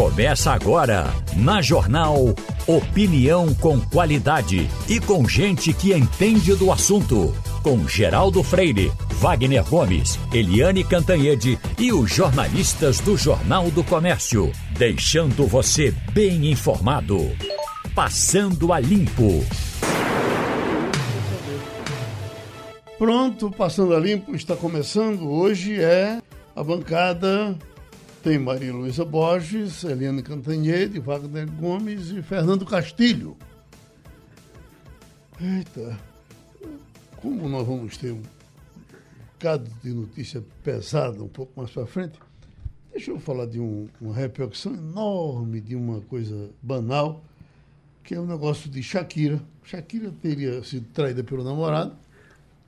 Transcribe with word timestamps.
Começa 0.00 0.52
agora, 0.52 1.04
na 1.36 1.60
Jornal 1.60 2.34
Opinião 2.66 3.54
com 3.56 3.78
qualidade 3.78 4.66
e 4.88 4.98
com 4.98 5.28
gente 5.28 5.74
que 5.74 5.92
entende 5.92 6.54
do 6.54 6.72
assunto. 6.72 7.36
Com 7.62 7.86
Geraldo 7.86 8.42
Freire, 8.42 8.90
Wagner 9.16 9.62
Gomes, 9.62 10.18
Eliane 10.32 10.82
Cantanhede 10.84 11.58
e 11.78 11.92
os 11.92 12.10
jornalistas 12.10 12.98
do 12.98 13.14
Jornal 13.14 13.70
do 13.70 13.84
Comércio. 13.84 14.50
Deixando 14.70 15.46
você 15.46 15.90
bem 16.14 16.50
informado. 16.50 17.18
Passando 17.94 18.72
a 18.72 18.80
Limpo. 18.80 19.44
Pronto, 22.96 23.50
Passando 23.50 23.94
a 23.94 24.00
Limpo 24.00 24.34
está 24.34 24.56
começando. 24.56 25.30
Hoje 25.30 25.78
é 25.78 26.22
a 26.56 26.64
bancada 26.64 27.54
tem 28.22 28.38
Maria 28.38 28.72
Luísa 28.72 29.04
Borges, 29.04 29.82
Eliane 29.82 30.22
Cantanhede, 30.22 30.98
Wagner 30.98 31.50
Gomes 31.52 32.10
e 32.10 32.22
Fernando 32.22 32.66
Castilho. 32.66 33.34
Eita, 35.40 35.98
como 37.16 37.48
nós 37.48 37.66
vamos 37.66 37.96
ter 37.96 38.12
um 38.12 38.22
bocado 39.32 39.70
de 39.82 39.90
notícia 39.94 40.44
pesada 40.62 41.22
um 41.22 41.28
pouco 41.28 41.52
mais 41.56 41.70
para 41.70 41.86
frente, 41.86 42.18
deixa 42.92 43.10
eu 43.10 43.18
falar 43.18 43.46
de 43.46 43.58
um, 43.58 43.88
uma 43.98 44.14
repercussão 44.14 44.74
enorme 44.74 45.58
de 45.58 45.74
uma 45.74 46.02
coisa 46.02 46.50
banal, 46.62 47.24
que 48.04 48.14
é 48.14 48.20
o 48.20 48.22
um 48.22 48.26
negócio 48.26 48.68
de 48.68 48.82
Shakira. 48.82 49.40
Shakira 49.64 50.12
teria 50.20 50.62
sido 50.62 50.86
traída 50.92 51.24
pelo 51.24 51.42
namorado, 51.42 51.96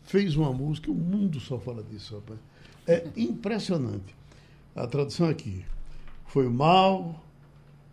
fez 0.05 0.35
uma 0.35 0.53
música, 0.53 0.91
o 0.91 0.95
mundo 0.95 1.39
só 1.41 1.59
fala 1.59 1.83
disso, 1.83 2.15
rapaz. 2.15 2.41
É 2.87 3.07
impressionante. 3.17 4.22
A 4.75 4.87
tradução 4.87 5.29
aqui. 5.29 5.65
Foi 6.27 6.49
mal, 6.49 7.23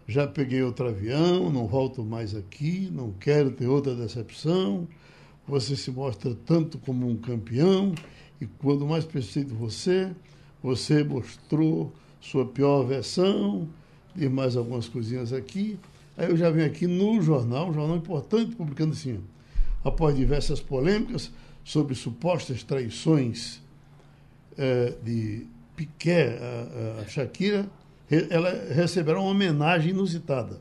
já 0.08 0.26
peguei 0.26 0.64
outro 0.64 0.88
avião, 0.88 1.50
não 1.50 1.68
volto 1.68 2.04
mais 2.04 2.34
aqui, 2.34 2.90
não 2.92 3.12
quero 3.12 3.52
ter 3.52 3.68
outra 3.68 3.94
decepção. 3.94 4.88
Você 5.48 5.76
se 5.76 5.92
mostra 5.92 6.34
tanto 6.46 6.78
como 6.78 7.08
um 7.08 7.18
campeão 7.18 7.94
e 8.40 8.46
quando 8.46 8.88
mais 8.88 9.04
precisei 9.04 9.44
de 9.44 9.54
você, 9.54 10.12
você 10.64 11.04
mostrou 11.04 11.94
sua 12.22 12.46
pior 12.46 12.84
versão, 12.84 13.68
diz 14.16 14.32
mais 14.32 14.56
algumas 14.56 14.88
coisinhas 14.88 15.34
aqui. 15.34 15.78
Aí 16.18 16.30
eu 16.30 16.38
já 16.38 16.50
venho 16.50 16.66
aqui 16.68 16.88
no 16.88 17.22
jornal, 17.22 17.70
um 17.70 17.74
jornal 17.74 17.98
importante, 17.98 18.56
publicando 18.56 18.94
assim, 18.94 19.20
após 19.84 20.16
diversas 20.16 20.62
polêmicas 20.62 21.32
sobre 21.64 21.94
supostas 21.94 22.64
traições 22.64 23.62
eh, 24.58 24.96
de 25.04 25.46
Piquet, 25.80 26.38
a, 26.42 27.02
a 27.02 27.08
Shakira, 27.08 27.66
ela 28.30 28.52
receberá 28.74 29.18
uma 29.18 29.30
homenagem 29.30 29.92
inusitada. 29.92 30.60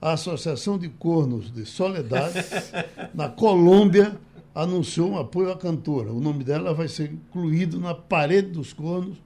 A 0.00 0.12
Associação 0.12 0.78
de 0.78 0.88
Cornos 0.88 1.52
de 1.52 1.66
Soledade, 1.66 2.38
na 3.12 3.28
Colômbia, 3.28 4.16
anunciou 4.54 5.10
um 5.10 5.18
apoio 5.18 5.50
à 5.50 5.56
cantora. 5.56 6.12
O 6.12 6.20
nome 6.20 6.44
dela 6.44 6.72
vai 6.72 6.86
ser 6.86 7.12
incluído 7.12 7.80
na 7.80 7.94
parede 7.94 8.52
dos 8.52 8.72
cornos, 8.72 9.16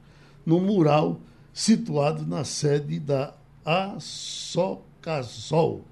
no 0.46 0.58
mural 0.60 1.20
situado 1.52 2.26
na 2.26 2.42
sede 2.42 2.98
da 2.98 3.34
Assocasol, 3.64 5.84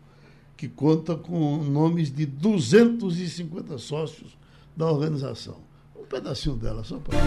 que 0.56 0.67
conta 0.67 1.14
com 1.14 1.58
nomes 1.58 2.11
de 2.11 2.25
250 2.25 3.77
sócios 3.77 4.34
da 4.75 4.91
organização. 4.91 5.58
Um 5.95 6.06
pedacinho 6.06 6.56
dela, 6.56 6.83
só 6.83 6.98
para. 6.98 7.19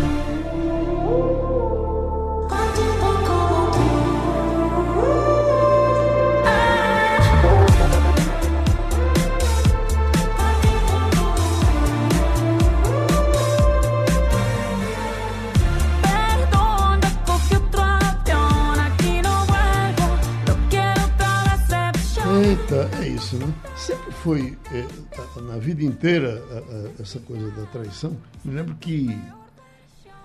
É 23.02 23.08
isso, 23.08 23.38
né? 23.38 23.54
Sempre 23.78 24.12
foi, 24.12 24.58
é, 24.74 25.42
na 25.42 25.58
vida 25.58 25.84
inteira, 25.84 26.44
a, 26.52 26.58
a, 26.58 27.02
essa 27.02 27.20
coisa 27.20 27.50
da 27.52 27.66
traição. 27.68 28.18
Me 28.44 28.56
lembro 28.56 28.76
que 28.76 29.16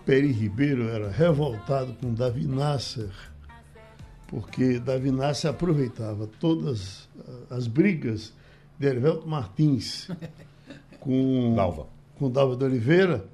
Peri 0.05 0.33
Ribeiro 0.33 0.89
era 0.89 1.11
revoltado 1.11 1.95
com 1.95 2.13
Davi 2.13 2.47
Nasser, 2.47 3.11
porque 4.27 4.79
Davi 4.79 5.11
Nasser 5.11 5.51
aproveitava 5.51 6.27
todas 6.39 7.09
as 7.51 7.67
brigas 7.67 8.33
de 8.79 8.87
Hervelto 8.87 9.29
Martins 9.29 10.09
com 10.99 11.55
Dalva. 11.55 11.87
com 12.19 12.31
Dalva 12.31 12.57
de 12.57 12.65
Oliveira 12.65 13.25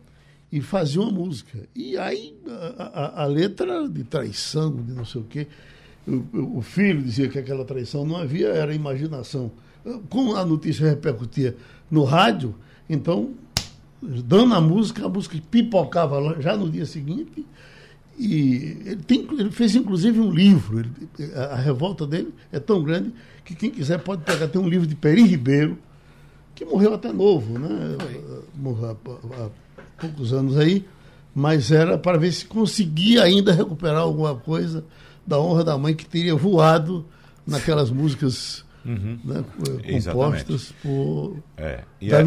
e 0.51 0.61
fazia 0.61 1.01
uma 1.01 1.11
música. 1.11 1.69
E 1.75 1.97
aí 1.97 2.37
a, 2.79 2.83
a, 2.83 3.23
a 3.23 3.27
letra 3.27 3.89
de 3.89 4.05
traição, 4.05 4.75
de 4.75 4.93
não 4.93 5.05
sei 5.05 5.21
o 5.21 5.25
quê, 5.25 5.47
o, 6.07 6.59
o, 6.59 6.63
filho 6.63 7.03
dizia 7.03 7.29
que 7.29 7.39
aquela 7.39 7.65
traição 7.65 8.05
não 8.05 8.17
havia, 8.17 8.49
era 8.49 8.75
imaginação. 8.75 9.51
Como 10.09 10.35
a 10.35 10.45
notícia 10.45 10.89
repercutia 10.89 11.57
no 11.91 12.05
rádio, 12.05 12.55
então 12.89 13.35
dando 14.03 14.55
a 14.55 14.61
música, 14.61 15.05
a 15.05 15.09
música 15.09 15.39
pipocava 15.51 16.41
já 16.41 16.57
no 16.57 16.71
dia 16.71 16.87
seguinte. 16.87 17.45
E 18.19 18.79
ele, 18.87 19.03
tem, 19.07 19.27
ele 19.39 19.51
fez 19.51 19.75
inclusive 19.75 20.19
um 20.21 20.31
livro. 20.31 20.81
Ele, 20.81 21.35
a, 21.35 21.57
revolta 21.57 22.07
dele 22.07 22.33
é 22.51 22.59
tão 22.59 22.83
grande 22.83 23.13
que 23.45 23.55
quem 23.55 23.71
quiser 23.71 23.99
pode 23.99 24.23
pegar. 24.23 24.49
Tem 24.49 24.61
um 24.61 24.69
livro 24.69 24.87
de 24.87 24.95
Peri 24.95 25.23
Ribeiro, 25.23 25.79
que 26.55 26.65
morreu 26.65 26.95
até 26.95 27.13
novo, 27.13 27.59
né? 27.59 27.97
Morreu 28.55 28.91
há, 28.91 29.45
há 29.45 29.51
poucos 29.99 30.33
anos 30.33 30.57
aí, 30.57 30.87
mas 31.35 31.71
era 31.71 31.99
para 31.99 32.19
ver 32.19 32.33
se 32.33 32.47
conseguia 32.47 33.23
ainda 33.23 33.53
recuperar 33.53 34.01
alguma 34.01 34.35
coisa 34.35 34.85
da 35.27 35.39
honra 35.39 35.65
da 35.65 35.77
mãe 35.77 35.95
que 35.95 36.07
teria 36.07 36.35
voado 36.35 37.05
naquelas 37.47 37.91
músicas 37.91 38.65
uhum. 38.87 39.19
né, 39.25 39.45
compostas 40.03 40.73
por 40.83 41.37
é. 41.57 41.83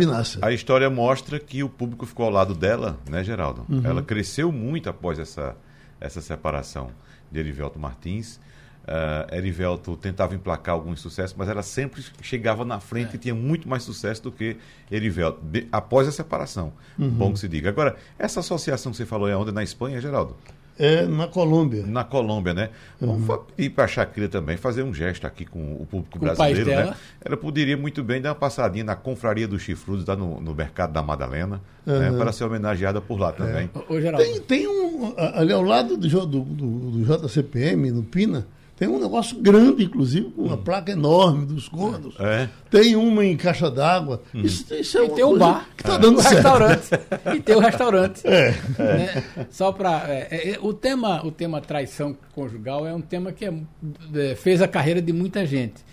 Nasser. 0.06 0.44
A 0.44 0.52
história 0.52 0.90
mostra 0.90 1.40
que 1.40 1.64
o 1.64 1.70
público 1.70 2.06
ficou 2.06 2.25
ao 2.25 2.31
lado 2.31 2.53
dela, 2.53 2.97
né, 3.09 3.24
Geraldo? 3.24 3.66
Uhum. 3.70 3.81
Ela 3.84 4.02
cresceu 4.02 4.52
muito 4.52 4.90
após 4.90 5.20
essa, 5.20 5.56
essa 6.00 6.22
separação 6.22 6.92
de 7.31 7.40
Erivelto 7.40 7.80
Martins. 7.80 8.40
Uh, 8.84 9.36
Erivelto 9.36 9.96
tentava 9.96 10.34
emplacar 10.34 10.74
alguns 10.74 11.00
sucessos, 11.00 11.36
mas 11.38 11.47
ela 11.47 11.62
sempre 11.62 12.03
chegava 12.24 12.66
na 12.66 12.80
frente 12.80 13.12
é. 13.12 13.16
e 13.16 13.20
tinha 13.20 13.36
muito 13.36 13.70
mais 13.70 13.84
sucesso 13.84 14.24
do 14.24 14.31
que 14.31 14.58
Erivelto, 14.91 15.40
de, 15.44 15.68
após 15.72 16.08
a 16.08 16.12
separação. 16.12 16.74
Uhum. 16.97 17.09
Bom 17.09 17.34
que 17.34 17.40
se 17.40 17.47
diga. 17.47 17.70
Agora, 17.70 17.96
essa 18.18 18.40
associação 18.40 18.91
que 18.91 18.97
você 18.97 19.06
falou 19.06 19.30
é 19.30 19.38
onde? 19.38 19.52
Na 19.52 19.62
Espanha, 19.62 20.02
Geraldo? 20.02 20.36
É 20.79 21.06
na 21.06 21.28
Colômbia. 21.28 21.85
Na 21.85 22.06
Colômbia, 22.06 22.53
né? 22.53 22.69
Uhum. 23.01 23.17
Vamos 23.19 23.41
pedir 23.53 23.69
para 23.72 23.84
a 23.84 23.88
Shakira 23.88 24.29
também 24.29 24.56
fazer 24.56 24.81
um 24.81 24.94
gesto 24.94 25.28
aqui 25.28 25.44
com 25.44 25.73
o 25.73 25.85
público 25.85 26.17
com 26.17 26.25
brasileiro, 26.25 26.72
o 26.72 26.73
né? 26.73 26.95
Ela 27.23 27.35
poderia 27.35 27.75
muito 27.75 28.01
bem 28.01 28.22
dar 28.22 28.29
uma 28.29 28.35
passadinha 28.35 28.85
na 28.85 28.95
Confraria 28.95 29.45
dos 29.45 29.62
Chifrudos, 29.62 30.06
lá 30.06 30.16
no, 30.16 30.40
no 30.40 30.56
Mercado 30.56 30.94
da 30.94 31.03
Madalena, 31.03 31.59
uhum. 31.85 32.00
né? 32.00 32.17
para 32.17 32.31
ser 32.31 32.45
homenageada 32.45 33.01
por 33.01 33.19
lá 33.19 33.34
também. 33.34 33.69
É. 33.90 34.12
Tem, 34.13 34.40
tem 34.40 34.67
um, 34.69 35.13
ali 35.17 35.51
ao 35.51 35.62
lado 35.62 35.97
do, 35.97 36.07
do, 36.07 36.25
do, 36.25 36.91
do 37.03 37.28
JCPM, 37.28 37.91
no 37.91 38.03
Pina, 38.03 38.47
tem 38.79 38.88
um 38.88 38.97
negócio 38.97 39.38
grande, 39.38 39.84
inclusive, 39.84 40.31
com 40.31 40.44
uma 40.44 40.56
hum. 40.56 40.63
placa 40.63 40.94
enorme 40.94 41.45
dos 41.45 41.67
gordos. 41.67 42.16
É. 42.17 42.47
Tem 42.72 42.95
uma 42.95 43.25
em 43.25 43.35
caixa 43.35 43.69
d'água. 43.69 44.22
Hum. 44.34 44.40
Isso, 44.41 44.73
isso 44.73 44.97
é 45.00 45.06
e 45.06 45.09
tem 45.09 45.25
um 45.25 45.38
bar. 45.38 45.67
Que 45.75 45.84
está 45.84 45.95
é. 45.95 46.00
dando 46.00 46.17
um 46.17 46.22
certo. 46.22 46.35
restaurante. 46.35 46.90
e 47.35 47.41
tem 47.41 47.56
o 47.56 47.57
um 47.57 47.62
restaurante. 47.62 48.22
É. 48.23 48.51
Né? 48.78 49.23
Só 49.51 49.73
para. 49.73 50.06
É, 50.07 50.51
é, 50.51 50.59
o, 50.62 50.73
tema, 50.73 51.22
o 51.25 51.29
tema 51.29 51.59
traição 51.59 52.16
conjugal 52.34 52.88
é 52.88 52.94
um 52.94 53.01
tema 53.01 53.34
que 53.34 53.44
é, 53.44 54.35
fez 54.37 54.61
a 54.61 54.67
carreira 54.67 55.02
de 55.02 55.11
muita 55.11 55.46
gente. 55.46 55.84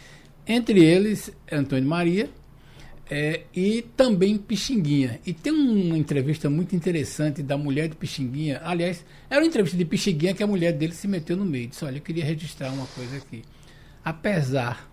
Entre 0.47 0.79
eles, 0.85 1.33
Antônio 1.51 1.89
Maria, 1.89 2.31
é, 3.09 3.43
e 3.55 3.83
também 3.97 4.37
Pixinguinha. 4.37 5.21
E 5.25 5.33
tem 5.33 5.53
uma 5.53 5.97
entrevista 5.97 6.51
muito 6.51 6.75
interessante 6.75 7.43
da 7.43 7.57
mulher 7.57 7.89
de 7.89 7.95
Pixinguinha. 7.95 8.61
Aliás, 8.65 9.05
era 9.31 9.41
uma 9.41 9.47
entrevista 9.47 9.77
de 9.77 9.85
Pixinguinha 9.85 10.35
que 10.35 10.43
a 10.43 10.47
mulher 10.47 10.73
dele 10.73 10.93
se 10.93 11.07
meteu 11.07 11.37
no 11.37 11.45
meio. 11.45 11.69
Disse: 11.69 11.85
Olha, 11.85 11.99
eu 11.99 12.03
queria 12.03 12.25
registrar 12.25 12.71
uma 12.73 12.87
coisa 12.87 13.17
aqui. 13.17 13.43
Apesar 14.05 14.91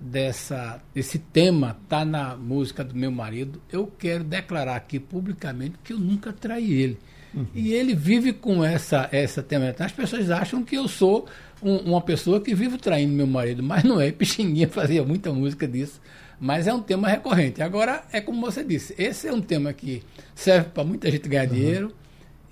dessa, 0.00 0.82
desse 0.92 1.18
tema 1.18 1.76
estar 1.82 2.00
tá 2.00 2.04
na 2.04 2.36
música 2.36 2.82
do 2.82 2.94
meu 2.94 3.10
marido, 3.10 3.62
eu 3.72 3.86
quero 3.86 4.24
declarar 4.24 4.76
aqui 4.76 4.98
publicamente 4.98 5.76
que 5.84 5.92
eu 5.92 5.98
nunca 5.98 6.32
traí 6.32 6.72
ele. 6.72 6.98
Uhum. 7.32 7.46
E 7.54 7.72
ele 7.72 7.94
vive 7.94 8.32
com 8.32 8.64
essa, 8.64 9.08
essa 9.12 9.42
tema. 9.42 9.74
As 9.78 9.92
pessoas 9.92 10.30
acham 10.30 10.64
que 10.64 10.76
eu 10.76 10.88
sou 10.88 11.26
um, 11.62 11.76
uma 11.76 12.00
pessoa 12.00 12.40
que 12.40 12.54
vivo 12.54 12.76
traindo 12.76 13.12
meu 13.12 13.26
marido, 13.26 13.62
mas 13.62 13.84
não 13.84 14.00
é. 14.00 14.10
Pixinguinha 14.10 14.66
fazia 14.68 15.04
muita 15.04 15.32
música 15.32 15.68
disso 15.68 16.00
mas 16.40 16.66
é 16.66 16.74
um 16.74 16.82
tema 16.82 17.08
recorrente. 17.08 17.62
Agora, 17.62 18.04
é 18.12 18.20
como 18.20 18.40
você 18.40 18.62
disse, 18.62 18.94
esse 18.98 19.28
é 19.28 19.32
um 19.32 19.40
tema 19.40 19.72
que 19.72 20.02
serve 20.34 20.70
para 20.70 20.84
muita 20.84 21.10
gente 21.10 21.28
ganhar 21.28 21.48
uhum. 21.48 21.54
dinheiro 21.54 21.94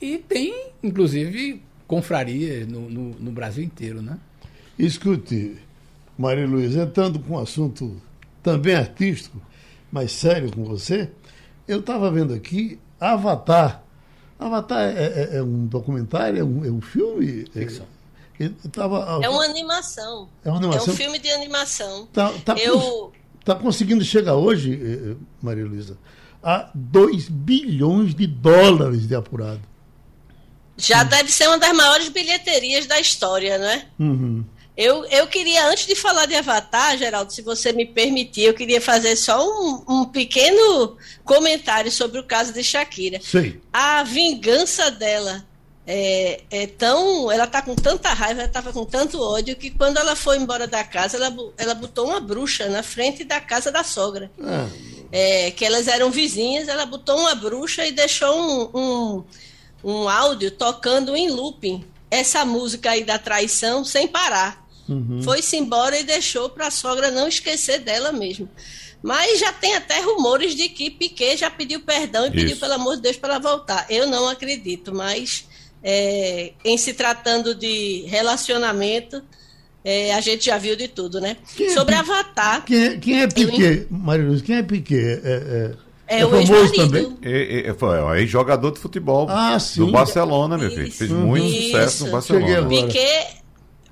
e 0.01 0.19
tem, 0.19 0.71
inclusive, 0.83 1.63
confraria 1.87 2.67
no, 2.67 2.89
no, 2.89 3.11
no, 3.11 3.33
Brasil 3.33 3.65
inteiro, 3.65 4.03
né? 4.03 4.19
Escute, 4.79 5.57
Maria 6.19 6.47
Luiza, 6.47 6.83
entrando 6.83 7.19
com 7.19 7.35
um 7.35 7.39
assunto 7.39 8.01
também 8.43 8.75
artístico, 8.75 9.41
mas 9.91 10.13
sério 10.13 10.51
com 10.53 10.65
você, 10.65 11.11
eu 11.69 11.81
estava 11.81 12.11
vendo 12.11 12.35
aqui 12.35 12.79
Avatar. 13.01 13.83
Avatar 14.39 14.81
é, 14.81 15.05
é, 15.05 15.37
é 15.37 15.43
um 15.43 15.67
documentário, 15.67 16.41
é 16.41 16.45
um, 16.45 16.65
é 16.65 16.71
um 16.71 16.81
filme? 16.81 17.45
É, 17.55 17.61
Ficção. 17.61 17.87
É, 18.41 18.51
tava, 18.73 19.21
é 19.23 19.29
uma 19.29 19.45
animação. 19.45 20.29
É 20.45 20.49
uma 20.49 20.59
animação. 20.59 20.89
É 20.89 20.91
um 20.91 20.97
filme 20.97 21.19
de 21.19 21.31
animação. 21.31 22.07
Tá, 22.13 22.33
tá, 22.45 22.55
eu... 22.57 23.13
tá 23.45 23.55
conseguindo 23.55 24.05
chegar 24.05 24.35
hoje, 24.35 24.73
eh, 24.73 25.11
eh, 25.11 25.17
Maria 25.43 25.65
Luiza, 25.65 25.99
a 26.43 26.71
2 26.75 27.29
bilhões 27.29 28.15
de 28.15 28.27
dólares 28.27 29.07
de 29.07 29.15
apurado. 29.15 29.61
Já 30.77 31.03
hum. 31.03 31.09
deve 31.09 31.31
ser 31.31 31.49
uma 31.49 31.59
das 31.59 31.73
maiores 31.73 32.09
bilheterias 32.09 32.87
da 32.87 32.99
história, 32.99 33.59
né? 33.59 33.87
Uhum. 33.99 34.45
Eu, 34.77 35.05
eu 35.05 35.27
queria, 35.29 35.69
antes 35.69 35.87
de 35.87 35.95
falar 35.95 36.27
de 36.27 36.35
Avatar, 36.35 36.99
Geraldo, 36.99 37.33
se 37.33 37.43
você 37.43 37.73
me 37.73 37.87
permitir, 37.87 38.43
eu 38.43 38.55
queria 38.55 38.81
fazer 38.81 39.15
só 39.15 39.47
um, 39.47 39.85
um 39.89 40.05
pequeno 40.05 40.97
comentário 41.23 41.93
sobre 41.93 42.19
o 42.19 42.25
caso 42.25 42.53
de 42.53 42.65
Shakira. 42.65 43.21
Sim. 43.23 43.61
A 43.73 44.03
vingança 44.03 44.91
dela 44.91 45.47
é, 45.87 46.43
é 46.51 46.67
tão. 46.67 47.31
Ela 47.31 47.47
tá 47.47 47.63
com 47.63 47.75
tanta 47.75 48.13
raiva, 48.13 48.41
ela 48.41 48.49
estava 48.49 48.73
com 48.73 48.85
tanto 48.85 49.21
ódio, 49.21 49.57
que 49.57 49.71
quando 49.71 49.99
ela 49.99 50.17
foi 50.17 50.39
embora 50.39 50.67
da 50.67 50.83
casa, 50.83 51.17
ela, 51.17 51.35
ela 51.57 51.75
botou 51.75 52.07
uma 52.07 52.21
bruxa 52.21 52.69
na 52.69 52.83
frente 52.83 53.25
da 53.25 53.41
casa 53.41 53.71
da 53.71 53.85
sogra. 53.85 54.31
Ah. 54.41 54.69
É, 55.13 55.51
que 55.53 55.65
elas 55.65 55.87
eram 55.87 56.11
vizinhas, 56.11 56.67
ela 56.67 56.87
botou 56.87 57.17
uma 57.19 57.35
bruxa 57.37 57.87
e 57.87 57.93
deixou 57.93 58.35
um, 58.37 58.71
um, 58.75 59.25
um 59.85 60.09
áudio 60.09 60.51
tocando 60.51 61.15
em 61.15 61.31
looping 61.31 61.85
essa 62.11 62.45
música 62.45 62.91
aí 62.91 63.05
da 63.05 63.19
traição 63.19 63.85
sem 63.85 64.09
parar. 64.09 64.65
Uhum. 64.89 65.23
Foi-se 65.23 65.57
embora 65.57 65.99
e 65.99 66.03
deixou 66.03 66.51
para 66.51 66.67
a 66.67 66.71
sogra 66.71 67.11
não 67.11 67.29
esquecer 67.29 67.79
dela 67.81 68.13
mesmo. 68.13 68.49
Mas 69.03 69.39
já 69.39 69.53
tem 69.53 69.75
até 69.75 70.01
rumores 70.01 70.55
de 70.55 70.69
que 70.69 70.91
Piquet 70.91 71.37
já 71.37 71.51
pediu 71.51 71.81
perdão 71.81 72.25
e 72.25 72.29
Isso. 72.29 72.37
pediu, 72.37 72.57
pelo 72.57 72.73
amor 72.73 72.97
de 72.97 73.03
Deus, 73.03 73.17
para 73.17 73.35
ela 73.35 73.43
voltar. 73.43 73.87
Eu 73.91 74.07
não 74.07 74.29
acredito, 74.29 74.95
mas 74.95 75.47
é, 75.85 76.53
em 76.65 76.79
se 76.79 76.95
tratando 76.95 77.55
de 77.55 78.05
relacionamento, 78.09 79.23
é, 79.85 80.15
a 80.15 80.21
gente 80.21 80.47
já 80.47 80.57
viu 80.57 80.75
de 80.75 80.89
tudo, 80.89 81.21
né? 81.21 81.37
Quem 81.55 81.67
é 81.67 81.71
Sobre 81.71 81.95
é, 81.95 81.99
Avatar. 81.99 82.65
Quem 82.65 82.85
é, 82.85 82.97
quem 82.97 83.23
é 83.23 83.29
Piquet, 83.29 83.87
eu... 83.91 83.99
Maria 83.99 84.27
Luz? 84.27 84.41
Quem 84.41 84.57
é 84.57 84.63
Piquet? 84.63 85.21
É, 85.23 85.75
é, 86.09 86.21
é 86.21 86.27
o 86.27 86.31
famoso 86.31 86.73
também? 86.73 87.19
É, 87.23 87.69
é, 87.69 88.23
é 88.23 88.27
jogador 88.27 88.73
de 88.73 88.81
futebol 88.81 89.27
ah, 89.29 89.59
do 89.77 89.91
Barcelona, 89.91 90.57
meu 90.57 90.71
filho. 90.71 90.91
Fez 90.91 91.11
muito 91.11 91.47
Isso. 91.47 91.67
sucesso 91.67 92.07
no 92.07 92.13
Barcelona. 92.13 92.69
Piquet 92.69 93.45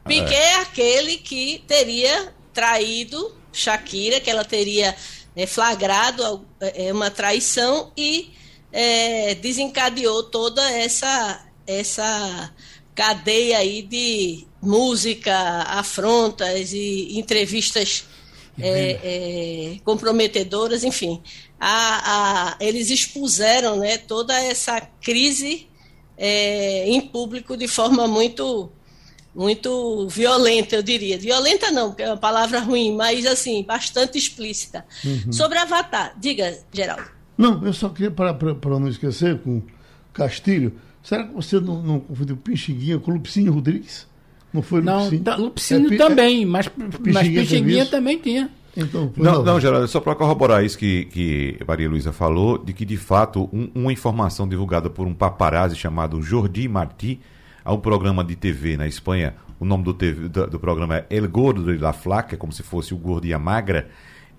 Piquet 0.04 0.34
é. 0.34 0.52
é 0.52 0.54
aquele 0.62 1.18
que 1.18 1.62
teria 1.66 2.32
traído 2.52 3.32
Shakira, 3.52 4.20
que 4.20 4.30
ela 4.30 4.44
teria 4.44 4.94
é, 5.36 5.46
flagrado 5.46 6.44
é, 6.60 6.92
uma 6.92 7.10
traição 7.10 7.92
e 7.96 8.30
é, 8.72 9.34
desencadeou 9.36 10.24
toda 10.24 10.62
essa, 10.70 11.44
essa 11.66 12.50
cadeia 12.94 13.58
aí 13.58 13.82
de 13.82 14.46
música, 14.60 15.34
afrontas 15.68 16.72
e 16.72 17.18
entrevistas 17.18 18.04
é, 18.60 18.98
é, 19.02 19.76
comprometedoras, 19.84 20.84
enfim. 20.84 21.22
A, 21.58 22.50
a, 22.50 22.56
eles 22.60 22.90
expuseram 22.90 23.78
né, 23.78 23.96
toda 23.98 24.38
essa 24.40 24.80
crise 25.00 25.68
é, 26.16 26.88
em 26.88 27.00
público 27.00 27.56
de 27.56 27.66
forma 27.66 28.06
muito 28.06 28.70
muito 29.34 30.06
violenta, 30.08 30.76
eu 30.76 30.82
diria. 30.82 31.16
Violenta 31.16 31.70
não, 31.70 31.88
porque 31.88 32.02
é 32.02 32.08
uma 32.08 32.18
palavra 32.18 32.60
ruim, 32.60 32.94
mas 32.94 33.24
assim, 33.24 33.62
bastante 33.62 34.18
explícita. 34.18 34.84
Uhum. 35.02 35.32
Sobre 35.32 35.56
Avatar, 35.56 36.14
diga, 36.20 36.58
Geraldo. 36.70 37.08
Não, 37.36 37.64
eu 37.64 37.72
só 37.72 37.88
queria, 37.88 38.10
para, 38.10 38.34
para 38.34 38.78
não 38.78 38.88
esquecer, 38.88 39.38
com 39.40 39.62
Castilho, 40.12 40.78
será 41.02 41.24
que 41.24 41.34
você 41.34 41.60
não, 41.60 41.82
não 41.82 42.00
confundiu 42.00 42.36
Pixinguinha 42.36 42.98
com 42.98 43.12
Lupicínio 43.12 43.52
Rodrigues? 43.52 44.06
Não 44.52 44.62
foi 44.62 44.80
Lupicínio? 44.80 45.24
Não, 45.24 45.38
Lupicínio 45.38 45.94
é, 45.94 45.96
também, 45.96 46.46
mas 46.46 46.68
Pixinguinha, 46.68 47.12
mas 47.12 47.28
Pixinguinha 47.28 47.86
também 47.86 48.18
tinha. 48.18 48.50
Então, 48.74 49.12
não, 49.16 49.42
não, 49.42 49.60
Geraldo, 49.60 49.86
só 49.86 50.00
para 50.00 50.14
corroborar 50.14 50.64
isso 50.64 50.78
que, 50.78 51.04
que 51.06 51.58
Maria 51.66 51.88
Luísa 51.90 52.10
falou, 52.10 52.56
de 52.56 52.72
que 52.72 52.86
de 52.86 52.96
fato 52.96 53.50
um, 53.52 53.70
uma 53.74 53.92
informação 53.92 54.48
divulgada 54.48 54.88
por 54.88 55.06
um 55.06 55.12
paparazzi 55.12 55.76
chamado 55.76 56.22
Jordi 56.22 56.66
Martí 56.68 57.20
Há 57.64 57.72
um 57.72 57.78
programa 57.78 58.24
de 58.24 58.34
TV 58.34 58.76
na 58.76 58.88
Espanha, 58.88 59.34
o 59.60 59.64
nome 59.64 59.84
do, 59.84 59.94
TV, 59.94 60.28
do, 60.28 60.48
do 60.48 60.58
programa 60.58 60.96
é 60.96 61.06
El 61.08 61.28
Gordo 61.28 61.64
de 61.64 61.78
la 61.78 61.92
Flaca, 61.92 62.36
como 62.36 62.52
se 62.52 62.62
fosse 62.62 62.92
o 62.92 62.96
gordo 62.96 63.24
e 63.24 63.32
a 63.32 63.38
magra, 63.38 63.88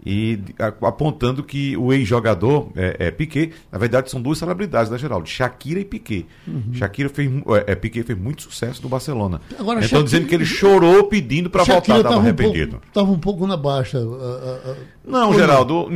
e 0.06 0.40
apontando 0.82 1.44
que 1.44 1.78
o 1.78 1.94
ex-jogador 1.94 2.70
é, 2.76 3.08
é, 3.08 3.12
Piquet, 3.12 3.52
na 3.72 3.78
verdade 3.78 4.12
são 4.12 4.22
duas 4.22 4.38
celebridades, 4.38 4.92
né, 4.92 4.98
Geraldo? 4.98 5.28
Shakira 5.28 5.80
e 5.80 5.86
Piquet. 5.86 6.26
Uhum. 6.46 6.74
Shakira 6.74 7.10
fez, 7.10 7.32
é, 7.32 7.72
é, 7.72 7.76
Piquet 7.76 8.04
fez 8.04 8.20
muito 8.20 8.42
sucesso 8.42 8.82
no 8.84 8.90
Barcelona. 8.90 9.40
Agora, 9.58 9.80
então 9.80 9.90
Shakira, 9.90 10.04
dizendo 10.04 10.28
que 10.28 10.36
ele 10.36 10.46
chorou 10.46 11.06
pedindo 11.06 11.50
para 11.50 11.64
voltar, 11.64 11.98
estava 11.98 12.18
arrependido. 12.18 12.82
Estava 12.86 13.10
um, 13.10 13.14
um, 13.14 13.20
pouco 13.20 13.48
na 13.48 13.56
baixa. 13.56 14.00
Uh, 14.00 14.14
uh, 14.14 14.76
não, 15.06 15.34
Geraldo, 15.34 15.88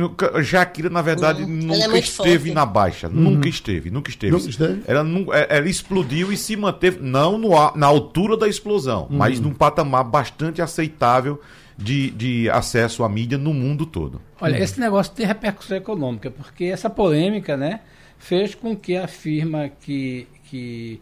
Shakira, 0.42 0.88
na 0.88 1.02
verdade 1.02 1.42
uhum. 1.42 1.48
nunca 1.48 1.96
é 1.96 2.00
esteve 2.00 2.38
forte. 2.38 2.54
na 2.54 2.64
baixa. 2.64 3.08
Uhum. 3.08 3.14
Nunca 3.14 3.48
esteve, 3.48 3.90
nunca 3.90 4.10
esteve. 4.10 4.32
Nunca 4.32 4.48
esteve? 4.48 4.82
Ela, 4.86 5.06
é, 5.32 5.58
ela 5.58 5.68
explodiu 5.68 6.32
e 6.32 6.36
se 6.36 6.56
manteve, 6.56 6.98
não 7.02 7.36
no, 7.36 7.50
na 7.74 7.86
altura 7.86 8.36
da 8.38 8.48
explosão, 8.48 9.06
mas 9.10 9.38
uhum. 9.38 9.48
num 9.48 9.54
patamar 9.54 10.04
bastante 10.04 10.62
aceitável 10.62 11.38
de, 11.78 12.10
de 12.10 12.50
acesso 12.50 13.04
à 13.04 13.08
mídia 13.08 13.38
no 13.38 13.54
mundo 13.54 13.86
todo. 13.86 14.20
Olha, 14.40 14.58
esse 14.58 14.80
negócio 14.80 15.14
tem 15.14 15.24
repercussão 15.24 15.76
econômica, 15.76 16.28
porque 16.28 16.64
essa 16.64 16.90
polêmica 16.90 17.56
né, 17.56 17.80
fez 18.18 18.54
com 18.54 18.74
que 18.74 18.96
a 18.96 19.06
firma 19.06 19.70
que, 19.80 20.26
que 20.44 21.00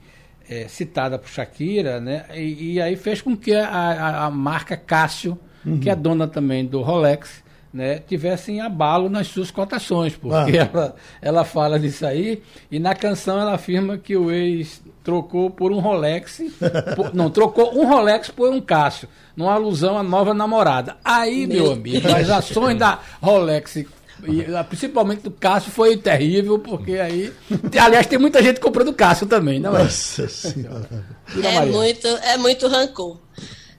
é 0.48 0.68
citada 0.68 1.18
por 1.18 1.28
Shakira, 1.28 1.98
né, 1.98 2.26
e, 2.34 2.74
e, 2.74 2.80
aí 2.80 2.94
fez 2.94 3.22
com 3.22 3.34
que 3.34 3.54
a, 3.54 3.66
a, 3.66 4.26
a 4.26 4.30
marca 4.30 4.76
Cássio, 4.76 5.38
uhum. 5.64 5.80
que 5.80 5.88
é 5.88 5.96
dona 5.96 6.28
também 6.28 6.66
do 6.66 6.82
Rolex, 6.82 7.42
né, 7.76 7.98
tivessem 7.98 8.62
abalo 8.62 9.10
nas 9.10 9.26
suas 9.26 9.50
cotações, 9.50 10.16
porque 10.16 10.56
ah. 10.56 10.70
ela, 10.72 10.96
ela 11.20 11.44
fala 11.44 11.78
disso 11.78 12.06
aí, 12.06 12.42
e 12.70 12.78
na 12.78 12.94
canção 12.94 13.38
ela 13.38 13.52
afirma 13.52 13.98
que 13.98 14.16
o 14.16 14.30
ex 14.30 14.80
trocou 15.04 15.50
por 15.50 15.70
um 15.70 15.78
Rolex, 15.78 16.40
por, 16.96 17.14
não, 17.14 17.28
trocou 17.28 17.78
um 17.78 17.86
Rolex 17.86 18.30
por 18.30 18.50
um 18.50 18.62
Cássio, 18.62 19.10
numa 19.36 19.52
alusão 19.52 19.98
à 19.98 20.02
nova 20.02 20.32
namorada. 20.32 20.96
Aí, 21.04 21.46
meu, 21.46 21.64
meu 21.64 21.72
amigo, 21.72 22.08
as 22.08 22.30
ações 22.30 22.78
da 22.78 22.98
Rolex 23.20 23.76
e, 23.76 23.86
principalmente 24.70 25.20
do 25.20 25.30
Cássio 25.30 25.70
foi 25.70 25.98
terrível, 25.98 26.58
porque 26.58 26.94
aí. 26.94 27.30
Aliás, 27.78 28.06
tem 28.06 28.18
muita 28.18 28.42
gente 28.42 28.58
comprando 28.58 28.94
Cássio 28.94 29.26
também, 29.26 29.60
não 29.60 29.76
é? 29.76 29.82
Nossa 29.82 30.26
senhora. 30.26 31.04
É 31.44 31.66
muito, 31.66 32.06
é 32.06 32.38
muito 32.38 32.66
rancor. 32.68 33.18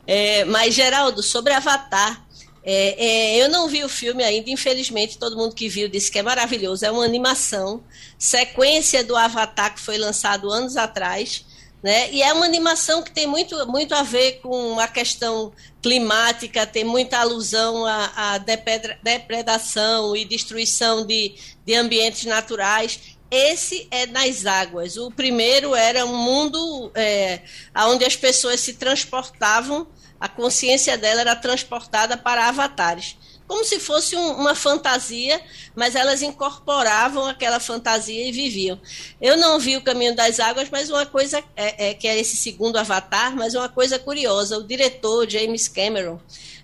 É, 0.05 0.45
mas, 0.45 0.75
Geraldo, 0.75 1.23
sobre 1.23 1.51
Avatar, 1.51 2.26
é, 2.69 3.05
é, 3.05 3.41
eu 3.41 3.47
não 3.47 3.69
vi 3.69 3.81
o 3.85 3.87
filme 3.87 4.21
ainda, 4.25 4.49
infelizmente, 4.49 5.17
todo 5.17 5.37
mundo 5.37 5.55
que 5.55 5.69
viu 5.69 5.87
disse 5.87 6.11
que 6.11 6.19
é 6.19 6.21
maravilhoso. 6.21 6.85
É 6.85 6.91
uma 6.91 7.05
animação, 7.05 7.81
sequência 8.19 9.05
do 9.05 9.15
Avatar 9.15 9.73
que 9.73 9.79
foi 9.79 9.97
lançado 9.97 10.51
anos 10.51 10.75
atrás. 10.75 11.45
Né? 11.81 12.11
E 12.11 12.21
é 12.21 12.33
uma 12.33 12.45
animação 12.45 13.01
que 13.01 13.11
tem 13.11 13.25
muito, 13.25 13.55
muito 13.67 13.95
a 13.95 14.03
ver 14.03 14.41
com 14.41 14.81
a 14.81 14.87
questão 14.87 15.53
climática, 15.81 16.67
tem 16.67 16.83
muita 16.83 17.19
alusão 17.19 17.85
à, 17.85 18.33
à 18.33 18.37
depredação 18.37 20.13
e 20.13 20.25
destruição 20.25 21.05
de, 21.05 21.35
de 21.65 21.73
ambientes 21.73 22.25
naturais. 22.25 23.15
Esse 23.31 23.87
é 23.91 24.05
nas 24.07 24.45
águas. 24.45 24.97
O 24.97 25.09
primeiro 25.09 25.73
era 25.73 26.05
um 26.05 26.17
mundo 26.17 26.91
é, 26.93 27.39
onde 27.85 28.03
as 28.03 28.17
pessoas 28.17 28.59
se 28.59 28.73
transportavam 28.73 29.87
a 30.19 30.27
consciência 30.27 30.97
dela 30.97 31.21
era 31.21 31.35
transportada 31.35 32.17
para 32.17 32.47
avatares. 32.47 33.17
Como 33.47 33.63
se 33.63 33.79
fosse 33.79 34.15
um, 34.15 34.31
uma 34.33 34.53
fantasia, 34.53 35.39
mas 35.73 35.95
elas 35.95 36.21
incorporavam 36.21 37.25
aquela 37.25 37.61
fantasia 37.61 38.27
e 38.27 38.31
viviam. 38.31 38.79
Eu 39.21 39.37
não 39.37 39.57
vi 39.57 39.77
o 39.77 39.81
Caminho 39.81 40.13
das 40.13 40.39
Águas, 40.39 40.69
mas 40.69 40.89
uma 40.89 41.05
coisa 41.05 41.41
é, 41.55 41.89
é 41.89 41.93
que 41.93 42.07
é 42.07 42.19
esse 42.19 42.35
segundo 42.35 42.77
avatar, 42.77 43.33
mas 43.35 43.55
uma 43.55 43.69
coisa 43.69 43.97
curiosa: 43.97 44.57
o 44.57 44.67
diretor 44.67 45.29
James 45.29 45.69
Cameron 45.69 46.19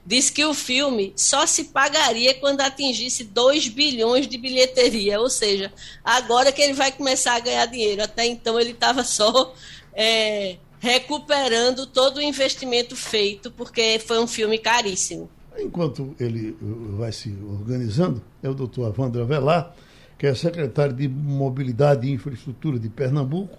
disse 0.06 0.32
que 0.32 0.44
o 0.44 0.54
filme 0.54 1.14
só 1.16 1.46
se 1.46 1.66
pagaria 1.66 2.34
quando 2.34 2.60
atingisse 2.60 3.24
2 3.24 3.70
bilhões 3.70 4.28
de 4.28 4.38
bilheteria, 4.38 5.22
ou 5.22 5.30
seja, 5.30 5.72
agora 6.04 6.52
que 6.52 6.62
ele 6.62 6.74
vai 6.74 6.92
começar 6.92 7.36
a 7.36 7.40
ganhar 7.40 7.66
dinheiro. 7.66 8.04
Até 8.04 8.26
então 8.26 8.60
ele 8.60 8.72
estava 8.72 9.06
só 9.06 9.54
é, 9.94 10.58
recuperando 10.84 11.88
todo 11.88 12.18
o 12.18 12.22
investimento 12.22 12.94
feito, 12.94 13.50
porque 13.50 13.98
foi 14.06 14.20
um 14.20 14.28
filme 14.28 14.58
caríssimo. 14.58 15.30
Enquanto 15.58 16.14
ele 16.20 16.58
vai 16.98 17.10
se 17.14 17.34
organizando, 17.42 18.22
é 18.44 18.50
o 18.50 18.54
doutor 18.54 18.88
Avandro 18.88 19.22
Avelar, 19.22 19.74
que 20.18 20.28
é 20.28 20.36
secretário 20.36 20.94
de 20.94 21.08
Mobilidade 21.08 22.06
e 22.06 22.12
Infraestrutura 22.12 22.78
de 22.78 22.90
Pernambuco, 22.90 23.58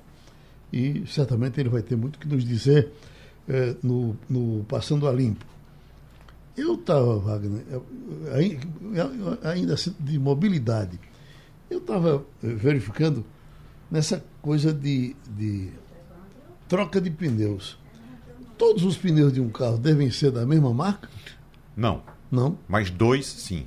e 0.71 1.03
certamente 1.07 1.59
ele 1.59 1.71
vai 1.71 1.81
ter 1.81 1.97
muito 1.97 2.19
que 2.19 2.29
nos 2.29 2.45
dizer 2.45 2.93
é, 3.49 3.75
no, 3.83 4.15
no 4.29 4.63
Passando 4.65 5.09
a 5.09 5.13
Limpo. 5.13 5.47
Eu 6.55 6.75
estava, 6.75 7.19
Wagner, 7.21 7.65
ainda 9.43 9.73
assim, 9.73 9.95
de 9.99 10.19
mobilidade, 10.19 11.01
eu 11.71 11.79
estava 11.79 12.23
eh, 12.43 12.49
verificando 12.49 13.25
nessa 13.91 14.23
coisa 14.43 14.73
de, 14.73 15.17
de 15.37 15.73
troca 16.69 17.01
de 17.01 17.11
pneus. 17.11 17.79
Todos 18.57 18.85
os 18.85 18.97
pneus 18.97 19.33
de 19.33 19.41
um 19.41 19.49
carro 19.49 19.79
devem 19.79 20.11
ser 20.11 20.31
da 20.31 20.47
mesma 20.47 20.73
marca? 20.73 21.09
Não. 21.77 22.03
Não? 22.31 22.59
Mas 22.69 22.91
dois, 22.91 23.27
sim. 23.27 23.67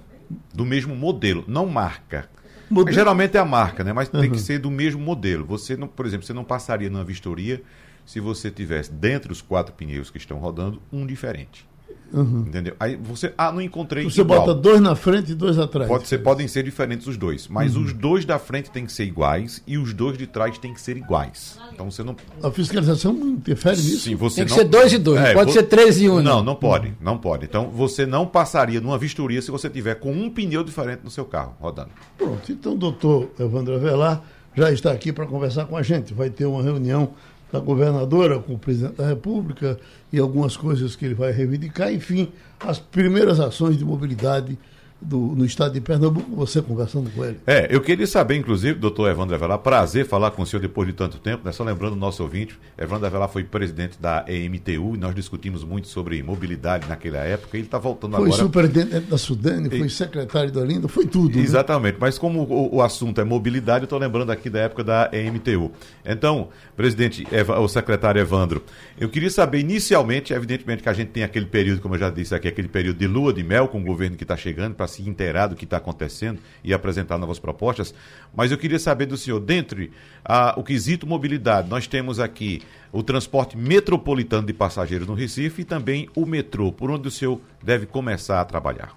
Do 0.54 0.66
mesmo 0.66 0.96
modelo, 0.96 1.44
não 1.48 1.66
marca. 1.66 2.30
Modelo? 2.70 2.94
Geralmente 2.94 3.38
é 3.38 3.40
a 3.40 3.46
marca, 3.46 3.84
né? 3.84 3.94
Mas 3.94 4.10
uhum. 4.10 4.22
tem 4.22 4.32
que 4.32 4.40
ser 4.40 4.60
do 4.60 4.70
mesmo 4.70 5.02
modelo. 5.02 5.46
Você 5.46 5.78
não, 5.78 5.88
por 5.88 6.06
exemplo, 6.06 6.26
você 6.26 6.34
não 6.34 6.44
passaria 6.44 6.90
numa 6.90 7.04
vistoria 7.04 7.62
se 8.06 8.20
você 8.20 8.52
tivesse 8.52 8.92
dentre 8.92 9.32
os 9.32 9.42
quatro 9.42 9.74
pneus 9.74 10.10
que 10.10 10.18
estão 10.18 10.38
rodando 10.38 10.82
um 10.92 11.06
diferente. 11.06 11.68
Uhum. 12.14 12.46
Entendeu? 12.48 12.76
Aí 12.80 12.96
você, 12.96 13.34
ah, 13.38 13.52
não 13.52 13.62
encontrei. 13.62 14.04
Você 14.04 14.22
igual. 14.22 14.42
bota 14.42 14.54
dois 14.54 14.80
na 14.80 14.96
frente 14.96 15.32
e 15.32 15.36
dois 15.36 15.58
atrás. 15.58 15.88
Pode 15.88 16.08
ser, 16.08 16.20
podem 16.20 16.48
ser 16.48 16.64
diferentes 16.64 17.08
os 17.08 17.18
dois, 17.18 17.48
mas 17.48 17.76
uhum. 17.76 17.84
os 17.84 17.94
dois 17.94 18.26
da 18.26 18.40
frente 18.40 18.72
têm 18.72 18.86
que 18.86 18.92
ser 18.92 19.04
iguais 19.04 19.62
e 19.68 19.78
os 19.78 19.94
dois 19.94 20.18
de 20.18 20.26
trás 20.28 20.58
têm 20.58 20.74
que 20.74 20.82
ser 20.82 20.98
iguais. 20.98 21.60
Então 21.74 21.90
você 21.92 22.04
não. 22.04 22.16
A 22.42 22.52
fiscalização 22.52 23.14
não 23.14 23.30
interfere 23.30 23.78
nisso. 23.78 24.00
Sim, 24.00 24.16
você 24.16 24.38
tem 24.38 24.46
que 24.46 24.52
não... 24.52 24.58
ser 24.58 24.66
dois 24.66 24.94
e 24.94 24.98
dois, 24.98 25.22
é, 25.22 25.34
pode 25.34 25.52
ser 25.52 25.64
três 25.64 26.00
e 26.00 26.10
um. 26.10 26.22
Não, 26.22 26.44
não 26.44 26.56
pode, 26.56 26.94
não 27.02 27.18
pode. 27.18 27.46
Então 27.46 27.70
você 27.70 28.06
não 28.06 28.26
passaria 28.26 28.80
numa 28.80 28.98
vistoria 28.98 29.42
se 29.42 29.52
você 29.52 29.70
tiver 29.70 29.96
com 29.96 30.12
um 30.12 30.30
pneu 30.30 30.64
diferente 30.64 31.02
no 31.04 31.10
seu 31.10 31.26
carro 31.26 31.56
rodando. 31.60 31.90
Pronto, 32.18 32.52
então 32.52 32.74
o 32.74 32.78
doutor 32.78 33.30
Evandro 33.40 33.76
Avelar 33.76 34.24
já 34.56 34.72
está 34.72 34.92
aqui 34.92 35.14
para 35.14 35.26
conversar 35.26 35.66
com 35.66 35.78
a 35.78 35.84
gente. 35.84 36.14
Vai 36.14 36.30
ter 36.30 36.46
uma 36.46 36.64
reunião 36.64 37.12
da 37.52 37.60
governadora 37.60 38.40
com 38.40 38.54
o 38.54 38.60
presidente 38.60 38.96
da 38.96 39.08
República 39.08 39.80
e 40.12 40.20
algumas 40.20 40.58
coisas 40.58 40.96
que 40.96 41.06
ele 41.06 41.14
vai 41.14 41.32
reivindicar. 41.32 41.94
Enfim, 41.94 42.30
as 42.60 42.80
primeiras 42.80 43.40
ações 43.40 43.78
de 43.78 43.86
mobilidade 43.86 44.58
do, 45.00 45.18
no 45.18 45.46
estado 45.46 45.74
de 45.74 45.82
Pernambuco, 45.82 46.36
você 46.36 46.62
conversando 46.62 47.10
com 47.12 47.24
ele. 47.24 47.40
É, 47.46 47.68
eu 47.70 47.82
queria 47.82 48.08
saber, 48.08 48.36
inclusive, 48.36 48.80
doutor 48.80 49.10
Evandro 49.10 49.36
Avelar, 49.36 49.60
prazer 49.60 50.06
falar 50.06 50.32
com 50.32 50.42
o 50.42 50.46
senhor 50.46 50.62
depois 50.62 50.88
de 50.88 50.94
tanto 50.94 51.20
tempo, 51.20 51.46
né? 51.46 51.52
Só 51.52 51.64
lembrando 51.64 51.94
o 51.94 51.98
nosso 51.98 52.24
ouvinte, 52.24 52.58
Evandro 52.78 53.06
Avelar 53.06 53.30
foi 53.30 53.44
presidente 53.44 54.00
da 54.02 54.26
EMTU 54.28 54.96
e 54.96 54.98
nós 54.98 55.14
discutimos 55.14 55.64
muito 55.64 55.88
sobre 55.88 56.22
mobilidade 56.24 56.88
naquela 56.88 57.20
época. 57.20 57.58
Ele 57.58 57.66
está 57.66 57.78
voltando 57.78 58.16
foi 58.16 58.26
agora. 58.26 58.38
Foi 58.38 58.46
superintendente 58.46 59.08
da 59.08 59.18
Sudene, 59.18 59.70
foi 59.70 59.88
e... 59.88 59.90
secretário 59.90 60.52
da 60.52 60.62
Olinda, 60.62 60.88
foi 60.88 61.06
tudo. 61.06 61.38
Né? 61.38 61.44
Exatamente, 61.44 61.94
né? 61.94 62.00
mas 62.02 62.18
como 62.18 62.42
o, 62.42 62.78
o, 62.78 62.82
assunto 62.82 63.22
é 63.22 63.24
mobilidade, 63.24 63.82
eu 63.82 63.86
estou 63.86 64.00
lembrando 64.00 64.32
aqui 64.32 64.50
da 64.50 64.60
época 64.60 64.84
da 64.84 65.10
EMTU. 65.14 65.72
Então, 66.06 66.50
presidente, 66.76 67.28
Eva, 67.32 67.60
o 67.60 67.68
secretário 67.68 68.20
Evandro, 68.20 68.64
eu 69.00 69.10
queria 69.10 69.30
saber 69.30 69.60
inicialmente, 69.60 70.34
evidentemente 70.34 70.82
que 70.82 70.90
a 70.90 70.94
gente 70.94 71.10
tem 71.10 71.24
aquele 71.24 71.46
período, 71.46 71.82
como 71.82 71.96
eu 71.96 72.00
já 72.00 72.10
disse 72.10 72.34
aqui, 72.34 72.48
aquele 72.48 72.68
período 72.68 72.98
de 72.98 73.08
lua 73.08 73.32
de 73.32 73.44
mel 73.44 73.68
com 73.68 73.80
o 73.80 73.84
governo 73.84 74.18
que 74.18 74.24
está 74.24 74.36
chegando 74.36 74.74
para 74.74 74.87
se 74.88 75.08
inteirar 75.08 75.48
do 75.48 75.56
que 75.56 75.66
está 75.66 75.78
acontecendo 75.78 76.40
e 76.64 76.74
apresentar 76.74 77.18
novas 77.18 77.40
propostas, 77.40 77.94
mas 78.36 78.52
eu 78.52 78.58
queria 78.58 78.80
saber 78.80 79.06
do 79.06 79.18
senhor, 79.18 79.40
dentre 79.40 79.92
a, 80.24 80.58
o 80.58 80.64
quesito 80.64 81.06
mobilidade, 81.06 81.70
nós 81.70 81.88
temos 81.88 82.20
aqui 82.20 82.62
o 82.92 83.04
transporte 83.04 83.58
metropolitano 83.58 84.48
de 84.48 84.54
passageiros 84.54 85.08
no 85.08 85.14
Recife 85.14 85.62
e 85.62 85.66
também 85.66 86.10
o 86.16 86.26
metrô, 86.26 86.72
por 86.72 86.90
onde 86.90 87.08
o 87.08 87.12
senhor 87.12 87.40
deve 87.62 87.86
começar 87.86 88.42
a 88.42 88.46
trabalhar. 88.46 88.96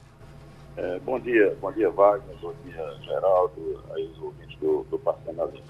É, 0.77 0.99
bom 1.01 1.19
dia, 1.19 1.57
bom 1.61 1.73
dia 1.73 1.91
Wagner, 1.91 2.37
bom 2.41 2.55
dia 2.65 2.95
Geraldo, 3.03 3.85
aí 3.93 4.05
os 4.05 4.23
ouvintes 4.23 4.59
do, 4.59 4.85
do 4.85 4.99
Parcenalinho. 4.99 5.65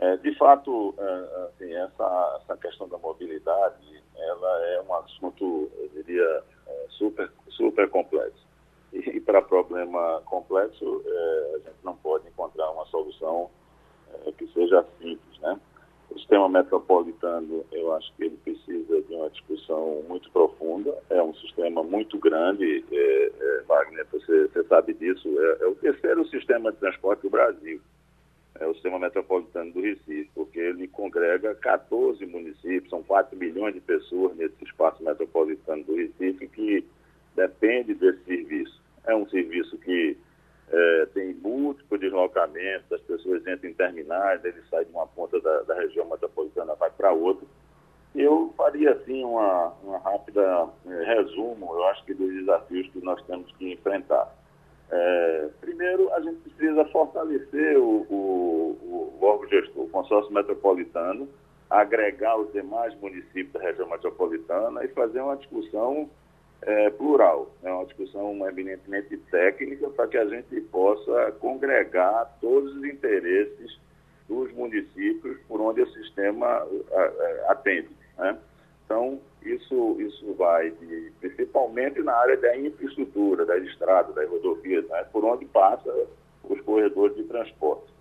É, 0.00 0.16
de 0.16 0.34
fato, 0.36 0.94
é, 0.98 1.46
assim, 1.46 1.72
essa, 1.74 2.40
essa 2.42 2.56
questão 2.56 2.88
da 2.88 2.98
mobilidade, 2.98 4.02
ela 4.16 4.66
é 4.66 4.82
um 4.88 4.94
assunto, 4.94 5.70
eu 5.78 5.88
diria, 5.94 6.42
é, 6.66 6.86
super, 6.90 7.30
super 7.50 7.88
complexo. 7.88 8.44
E, 8.92 9.20
para 9.20 9.40
problema 9.40 10.20
complexo, 10.26 11.02
é, 11.06 11.54
a 11.54 11.58
gente 11.58 11.84
não 11.84 11.96
pode 11.96 12.28
encontrar 12.28 12.70
uma 12.70 12.84
solução 12.86 13.50
é, 14.26 14.32
que 14.32 14.46
seja 14.48 14.84
simples, 15.00 15.38
né? 15.40 15.58
O 16.10 16.18
sistema 16.18 16.46
metropolitano, 16.46 17.64
eu 17.72 17.94
acho 17.94 18.12
que 18.14 18.24
ele 18.24 18.36
precisa 18.44 19.00
de 19.00 19.14
uma 19.14 19.30
discussão 19.30 20.02
muito 20.06 20.30
profunda. 20.30 20.94
É 21.08 21.22
um 21.22 21.32
sistema 21.34 21.82
muito 21.82 22.18
grande, 22.18 22.84
é, 22.92 23.32
é, 23.40 23.62
Wagner, 23.66 24.06
você, 24.12 24.48
você, 24.48 24.62
sabe 24.64 24.92
disso. 24.92 25.26
É, 25.40 25.64
é, 25.64 25.66
o 25.66 25.74
terceiro 25.74 26.26
sistema 26.28 26.70
de 26.70 26.78
transporte 26.78 27.22
do 27.22 27.30
Brasil, 27.30 27.80
é 28.60 28.66
o 28.66 28.74
sistema 28.74 28.98
metropolitano 28.98 29.72
do 29.72 29.80
Recife, 29.80 30.30
porque 30.34 30.58
ele 30.58 30.86
congrega 30.86 31.54
14 31.54 32.26
municípios, 32.26 32.90
são 32.90 33.02
4 33.02 33.34
milhões 33.38 33.72
de 33.72 33.80
pessoas 33.80 34.36
nesse 34.36 34.62
espaço 34.62 35.02
metropolitano 35.02 35.82
do 35.84 35.96
Recife 35.96 36.46
que 36.48 36.86
depende 37.34 37.94
desse 37.94 38.22
serviço. 38.24 38.81
É 39.06 39.14
um 39.14 39.28
serviço 39.28 39.76
que 39.78 40.16
é, 40.72 41.06
tem 41.12 41.34
múltiplos 41.34 42.00
deslocamentos, 42.00 42.90
as 42.90 43.00
pessoas 43.02 43.46
entram 43.46 43.70
em 43.70 43.74
terminais, 43.74 44.44
ele 44.44 44.62
sai 44.70 44.84
de 44.84 44.90
uma 44.90 45.06
ponta 45.06 45.40
da, 45.40 45.62
da 45.62 45.74
região 45.74 46.08
metropolitana 46.08 46.74
vai 46.74 46.90
para 46.90 47.12
outra. 47.12 47.46
Eu 48.14 48.52
faria, 48.56 48.92
assim, 48.92 49.24
uma, 49.24 49.72
uma 49.82 49.98
rápida 49.98 50.68
é, 50.86 51.14
resumo, 51.14 51.74
eu 51.74 51.84
acho 51.88 52.04
que 52.04 52.14
dos 52.14 52.32
desafios 52.32 52.88
que 52.90 53.02
nós 53.04 53.22
temos 53.26 53.50
que 53.56 53.72
enfrentar. 53.72 54.34
É, 54.90 55.48
primeiro, 55.60 56.12
a 56.12 56.20
gente 56.20 56.36
precisa 56.40 56.84
fortalecer 56.86 57.78
o, 57.78 58.06
o, 58.10 59.18
o 59.20 59.24
órgão 59.24 59.48
gestor, 59.48 59.84
o 59.84 59.88
consórcio 59.88 60.32
metropolitano, 60.32 61.28
agregar 61.70 62.38
os 62.38 62.52
demais 62.52 62.94
municípios 63.00 63.52
da 63.52 63.60
região 63.60 63.88
metropolitana 63.88 64.84
e 64.84 64.88
fazer 64.88 65.20
uma 65.22 65.36
discussão 65.36 66.10
é, 66.62 66.90
plural, 66.90 67.50
é 67.62 67.72
uma 67.72 67.84
discussão 67.84 68.48
eminentemente 68.48 69.16
técnica 69.30 69.88
para 69.90 70.06
que 70.06 70.16
a 70.16 70.24
gente 70.26 70.60
possa 70.62 71.32
congregar 71.40 72.36
todos 72.40 72.74
os 72.76 72.84
interesses 72.84 73.78
dos 74.28 74.52
municípios 74.52 75.38
por 75.48 75.60
onde 75.60 75.82
o 75.82 75.92
sistema 75.92 76.66
atende. 77.48 77.90
Né? 78.16 78.38
Então, 78.84 79.20
isso, 79.42 79.96
isso 80.00 80.34
vai 80.34 80.70
de, 80.70 81.12
principalmente 81.20 82.00
na 82.00 82.14
área 82.14 82.36
da 82.36 82.56
infraestrutura, 82.56 83.44
das 83.44 83.62
estradas, 83.64 84.14
das 84.14 84.28
rodovias, 84.28 84.86
né? 84.88 85.04
por 85.12 85.24
onde 85.24 85.44
passa 85.46 85.92
os 86.44 86.60
corredores 86.60 87.16
de 87.16 87.24
transporte. 87.24 87.92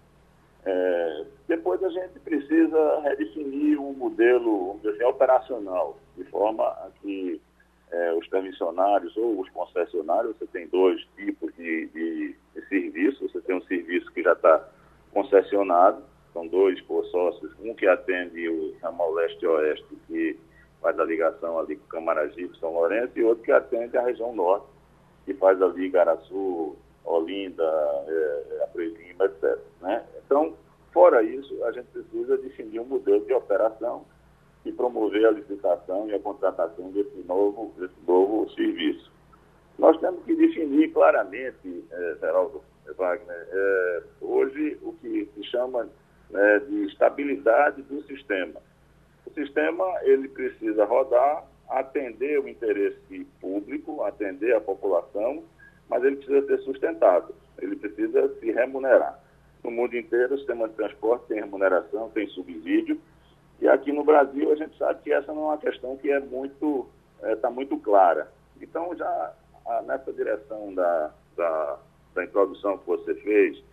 É, 0.63 1.25
depois 1.47 1.83
a 1.83 1.89
gente 1.89 2.19
precisa 2.19 2.99
redefinir 2.99 3.81
um 3.81 3.93
modelo, 3.93 4.79
assim, 4.85 5.03
operacional, 5.03 5.97
de 6.15 6.23
forma 6.25 6.63
a 6.63 6.89
que 7.01 7.41
é, 7.91 8.13
os 8.13 8.27
permissionários 8.27 9.15
ou 9.17 9.41
os 9.41 9.49
concessionários, 9.49 10.35
você 10.37 10.47
tem 10.47 10.67
dois 10.67 11.01
tipos 11.15 11.53
de, 11.55 11.87
de, 11.87 12.35
de 12.55 12.67
serviço. 12.67 13.27
Você 13.27 13.41
tem 13.41 13.55
um 13.55 13.63
serviço 13.63 14.11
que 14.11 14.23
já 14.23 14.33
está 14.33 14.67
concessionado, 15.11 16.01
são 16.33 16.47
dois 16.47 16.79
por 16.81 17.05
sócios, 17.07 17.51
um 17.59 17.73
que 17.73 17.85
atende 17.85 18.47
o 18.47 18.73
ramal 18.81 19.11
leste-oeste, 19.13 19.85
que 20.07 20.39
faz 20.81 20.97
a 20.99 21.03
ligação 21.03 21.59
ali 21.59 21.75
com 21.75 21.87
Camaragibe, 21.87 22.57
São 22.59 22.73
Lourenço, 22.73 23.11
e 23.19 23.23
outro 23.23 23.43
que 23.43 23.51
atende 23.51 23.97
a 23.97 24.03
região 24.03 24.33
norte, 24.33 24.65
que 25.25 25.33
faz 25.33 25.61
ali 25.61 25.85
Igaraçu, 25.85 26.75
Olinda, 27.03 27.63
é, 28.07 28.67
Lima, 28.75 29.25
etc. 29.25 29.59
Né? 29.81 30.03
Então, 30.25 30.55
fora 30.93 31.21
isso, 31.21 31.63
a 31.65 31.71
gente 31.73 31.87
precisa 31.87 32.37
definir 32.37 32.79
um 32.79 32.85
modelo 32.85 33.25
de 33.25 33.33
operação 33.33 34.05
e 34.65 34.71
promover 34.71 35.25
a 35.25 35.31
licitação 35.31 36.09
e 36.09 36.13
a 36.13 36.19
contratação 36.19 36.91
desse 36.91 37.23
novo, 37.27 37.73
desse 37.77 37.95
novo 38.07 38.49
serviço. 38.51 39.11
Nós 39.77 39.99
temos 39.99 40.23
que 40.25 40.35
definir 40.35 40.91
claramente, 40.91 41.83
é, 41.91 42.17
Geraldo 42.19 42.61
Wagner, 42.97 43.47
é, 43.51 44.03
hoje 44.21 44.77
o 44.81 44.93
que 44.93 45.27
se 45.33 45.43
chama 45.45 45.89
né, 46.29 46.59
de 46.59 46.85
estabilidade 46.85 47.81
do 47.83 48.03
sistema. 48.03 48.61
O 49.25 49.31
sistema 49.31 49.85
ele 50.03 50.27
precisa 50.27 50.85
rodar, 50.85 51.45
atender 51.69 52.39
o 52.39 52.47
interesse 52.47 53.25
público, 53.39 54.03
atender 54.03 54.55
a 54.55 54.61
população, 54.61 55.43
mas 55.89 56.03
ele 56.03 56.17
precisa 56.17 56.45
ser 56.45 56.59
sustentável, 56.59 57.33
ele 57.59 57.75
precisa 57.75 58.29
se 58.39 58.51
remunerar. 58.51 59.19
No 59.63 59.71
mundo 59.71 59.95
inteiro, 59.95 60.33
o 60.33 60.37
sistema 60.37 60.67
de 60.67 60.75
transporte 60.75 61.27
tem 61.27 61.39
remuneração, 61.39 62.09
tem 62.09 62.27
subsídio, 62.27 62.99
e 63.61 63.67
aqui 63.67 63.91
no 63.91 64.03
Brasil 64.03 64.51
a 64.51 64.55
gente 64.55 64.75
sabe 64.77 65.03
que 65.03 65.13
essa 65.13 65.31
não 65.31 65.43
é 65.43 65.45
uma 65.45 65.57
questão 65.57 65.95
que 65.95 66.09
é 66.11 66.19
muito 66.19 66.89
está 67.23 67.47
é, 67.47 67.51
muito 67.51 67.77
clara. 67.77 68.27
Então 68.59 68.95
já 68.95 69.33
a, 69.65 69.81
nessa 69.83 70.11
direção 70.11 70.73
da, 70.73 71.11
da, 71.37 71.77
da, 72.15 72.23
introdução 72.23 72.79
que 72.79 72.87
você 72.87 73.13
fez, 73.15 73.63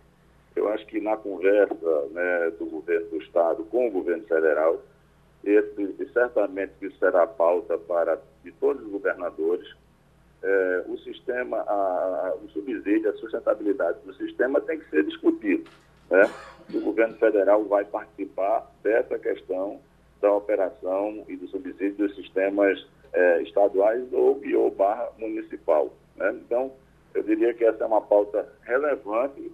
eu 0.55 0.69
acho 0.69 0.85
que 0.85 1.01
na 1.01 1.17
conversa 1.17 2.07
né, 2.11 2.51
do 2.59 2.65
governo 2.67 3.07
do 3.07 3.17
estado 3.17 3.63
com 3.65 3.87
o 3.87 3.91
governo 3.91 4.23
federal, 4.25 4.79
esse, 5.43 6.09
certamente 6.13 6.73
isso 6.81 6.97
será 6.99 7.25
pauta 7.25 7.77
para 7.77 8.19
de 8.43 8.51
todos 8.53 8.83
os 8.83 8.91
governadores. 8.91 9.67
É, 10.41 10.83
o 10.87 10.97
sistema, 10.99 11.57
a, 11.57 12.29
a, 12.29 12.35
o 12.35 12.49
subsídio, 12.49 13.09
a 13.09 13.13
sustentabilidade 13.13 13.99
do 14.05 14.13
sistema 14.13 14.61
tem 14.61 14.79
que 14.79 14.89
ser 14.89 15.03
discutido. 15.03 15.69
Né? 16.09 16.29
O 16.73 16.81
governo 16.81 17.15
federal 17.17 17.63
vai 17.65 17.85
participar 17.85 18.69
dessa 18.83 19.17
questão 19.17 19.79
da 20.21 20.33
operação 20.33 21.23
e 21.27 21.35
do 21.35 21.47
subsídio 21.47 22.07
dos 22.07 22.15
sistemas 22.15 22.85
é, 23.13 23.41
estaduais 23.41 24.11
ou 24.11 24.39
ou 24.55 24.71
barra 24.71 25.09
municipal. 25.17 25.91
Né? 26.15 26.31
Então, 26.45 26.71
eu 27.13 27.23
diria 27.23 27.53
que 27.53 27.63
essa 27.65 27.83
é 27.83 27.87
uma 27.87 28.01
pauta 28.01 28.47
relevante 28.63 29.51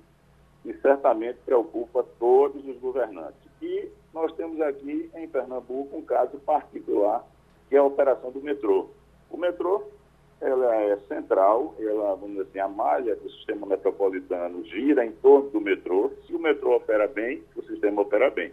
e 0.65 0.74
certamente 0.81 1.38
preocupa 1.45 2.03
todos 2.19 2.65
os 2.67 2.77
governantes. 2.79 3.39
E 3.62 3.89
nós 4.13 4.34
temos 4.36 4.60
aqui 4.62 5.10
em 5.15 5.27
Pernambuco 5.27 5.95
um 5.95 6.01
caso 6.01 6.38
particular, 6.39 7.25
que 7.69 7.75
é 7.75 7.79
a 7.79 7.84
operação 7.84 8.31
do 8.31 8.41
metrô. 8.41 8.89
O 9.29 9.38
metrô 9.38 9.84
ela 10.41 10.75
é 10.75 10.97
central, 11.07 11.73
ela, 11.79 12.15
vamos 12.15 12.31
dizer 12.31 12.41
assim, 12.49 12.59
a 12.59 12.67
malha 12.67 13.15
do 13.15 13.29
sistema 13.31 13.65
metropolitano 13.65 14.63
gira 14.65 15.05
em 15.05 15.11
torno 15.13 15.49
do 15.49 15.61
metrô. 15.61 16.11
Se 16.27 16.33
o 16.33 16.39
metrô 16.39 16.75
opera 16.75 17.07
bem, 17.07 17.43
o 17.55 17.63
sistema 17.63 18.01
opera 18.01 18.29
bem. 18.29 18.51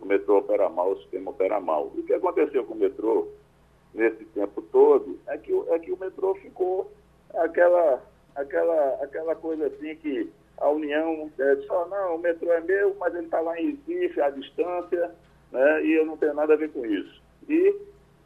O 0.00 0.06
metrô 0.06 0.38
opera 0.38 0.68
mal, 0.68 0.92
o 0.92 0.98
sistema 0.98 1.30
opera 1.30 1.60
mal. 1.60 1.86
o 1.86 2.02
que 2.02 2.14
aconteceu 2.14 2.64
com 2.64 2.74
o 2.74 2.78
metrô 2.78 3.28
nesse 3.92 4.24
tempo 4.26 4.62
todo 4.62 5.18
é 5.26 5.38
que, 5.38 5.52
é 5.52 5.78
que 5.78 5.92
o 5.92 5.98
metrô 5.98 6.34
ficou 6.36 6.90
aquela, 7.34 8.02
aquela, 8.34 9.02
aquela 9.02 9.34
coisa 9.34 9.66
assim 9.66 9.94
que 9.96 10.30
a 10.58 10.68
União 10.68 11.30
é, 11.38 11.56
só, 11.66 11.86
não, 11.88 12.16
o 12.16 12.18
metrô 12.18 12.52
é 12.52 12.60
meu, 12.60 12.94
mas 12.98 13.14
ele 13.14 13.26
está 13.26 13.40
lá 13.40 13.60
em 13.60 13.78
Recife, 13.86 14.20
à 14.20 14.30
distância, 14.30 15.10
né, 15.50 15.84
e 15.84 15.92
eu 15.92 16.06
não 16.06 16.16
tenho 16.16 16.34
nada 16.34 16.54
a 16.54 16.56
ver 16.56 16.70
com 16.70 16.84
isso. 16.86 17.22
E, 17.48 17.76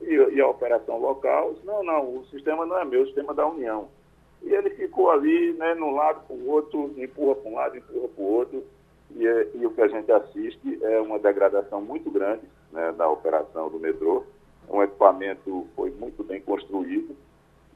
e, 0.00 0.14
e, 0.14 0.40
a 0.40 0.48
operação 0.48 0.98
local, 0.98 1.54
não, 1.64 1.82
não, 1.82 2.18
o 2.18 2.26
sistema 2.26 2.64
não 2.64 2.78
é 2.78 2.84
meu, 2.84 3.02
o 3.02 3.06
sistema 3.06 3.32
é 3.32 3.36
da 3.36 3.46
União. 3.46 3.88
E 4.42 4.54
ele 4.54 4.70
ficou 4.70 5.10
ali, 5.10 5.52
né, 5.54 5.74
num 5.74 5.94
lado 5.94 6.26
para 6.26 6.36
o 6.36 6.48
outro, 6.48 6.94
empurra 6.96 7.34
para 7.34 7.50
um 7.50 7.54
lado, 7.54 7.76
empurra 7.76 8.08
para 8.08 8.22
o 8.22 8.32
outro, 8.32 8.64
e, 9.16 9.26
é, 9.26 9.48
e, 9.54 9.66
o 9.66 9.70
que 9.70 9.80
a 9.80 9.88
gente 9.88 10.10
assiste 10.12 10.78
é 10.82 11.00
uma 11.00 11.18
degradação 11.18 11.80
muito 11.80 12.10
grande 12.10 12.42
né, 12.72 12.92
da 12.92 13.08
operação 13.08 13.68
do 13.68 13.80
metrô. 13.80 14.24
Um 14.68 14.82
equipamento 14.82 15.66
foi 15.74 15.90
muito 15.90 16.22
bem 16.22 16.40
construído, 16.42 17.16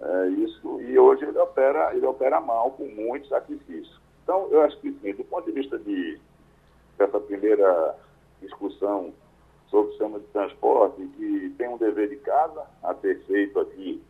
é, 0.00 0.28
isso, 0.28 0.80
e 0.82 0.98
hoje 0.98 1.24
ele 1.24 1.38
opera, 1.38 1.94
ele 1.94 2.06
opera 2.06 2.40
mal, 2.40 2.72
com 2.72 2.84
muito 2.86 3.28
sacrifício. 3.28 4.00
Então, 4.22 4.48
eu 4.50 4.62
acho 4.62 4.78
que, 4.80 4.92
sim, 5.00 5.14
do 5.14 5.24
ponto 5.24 5.46
de 5.46 5.52
vista 5.52 5.78
de, 5.78 6.20
dessa 6.98 7.18
primeira 7.18 7.96
discussão 8.40 9.12
sobre 9.72 9.88
o 9.88 9.90
sistema 9.92 10.20
de 10.20 10.26
transporte, 10.26 11.02
que 11.16 11.54
tem 11.56 11.66
um 11.66 11.78
dever 11.78 12.10
de 12.10 12.16
casa 12.16 12.62
a 12.82 12.94
ser 12.96 13.18
feito 13.24 13.58
aqui 13.58 14.02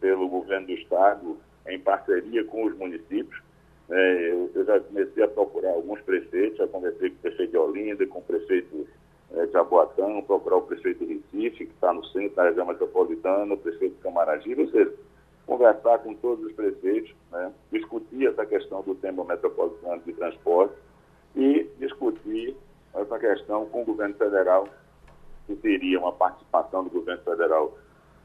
pelo 0.00 0.28
governo 0.28 0.68
do 0.68 0.72
Estado, 0.72 1.36
em 1.66 1.78
parceria 1.80 2.44
com 2.44 2.64
os 2.64 2.78
municípios. 2.78 3.42
É, 3.90 4.30
eu, 4.30 4.64
já 4.64 4.78
comecei 4.78 5.24
a 5.24 5.28
procurar 5.28 5.72
alguns 5.72 6.00
prefeitos, 6.02 6.58
já 6.58 6.68
conversei 6.68 7.10
com 7.10 7.16
o 7.16 7.18
prefeito 7.18 7.50
de 7.50 7.58
Olinda, 7.58 8.06
com 8.06 8.20
o 8.20 8.22
prefeito 8.22 8.86
é, 9.34 9.46
de 9.46 9.52
Jaboatão, 9.52 10.22
procurar 10.22 10.58
o 10.58 10.62
prefeito 10.62 11.04
de 11.04 11.14
Recife, 11.14 11.66
que 11.66 11.74
está 11.74 11.92
no 11.92 12.04
centro 12.06 12.36
da 12.36 12.44
região 12.44 12.66
metropolitana, 12.66 13.52
o 13.52 13.58
prefeito 13.58 13.96
de 13.96 14.02
Camaragibe, 14.02 14.62
ou 14.62 14.68
seja, 14.68 14.94
conversar 15.44 15.98
com 15.98 16.14
todos 16.14 16.44
os 16.44 16.52
prefeitos, 16.52 17.12
né, 17.32 17.52
discutir 17.72 18.28
essa 18.28 18.46
questão 18.46 18.80
do 18.82 18.94
tema 18.94 19.24
metropolitano 19.24 20.00
de 20.06 20.12
transporte 20.12 20.74
e 21.34 21.68
discutir 21.80 22.54
essa 22.94 23.18
questão 23.18 23.66
com 23.66 23.82
o 23.82 23.84
governo 23.84 24.14
federal, 24.14 24.68
que 25.50 25.56
teria 25.56 25.98
uma 25.98 26.12
participação 26.12 26.84
do 26.84 26.90
governo 26.90 27.22
federal 27.24 27.76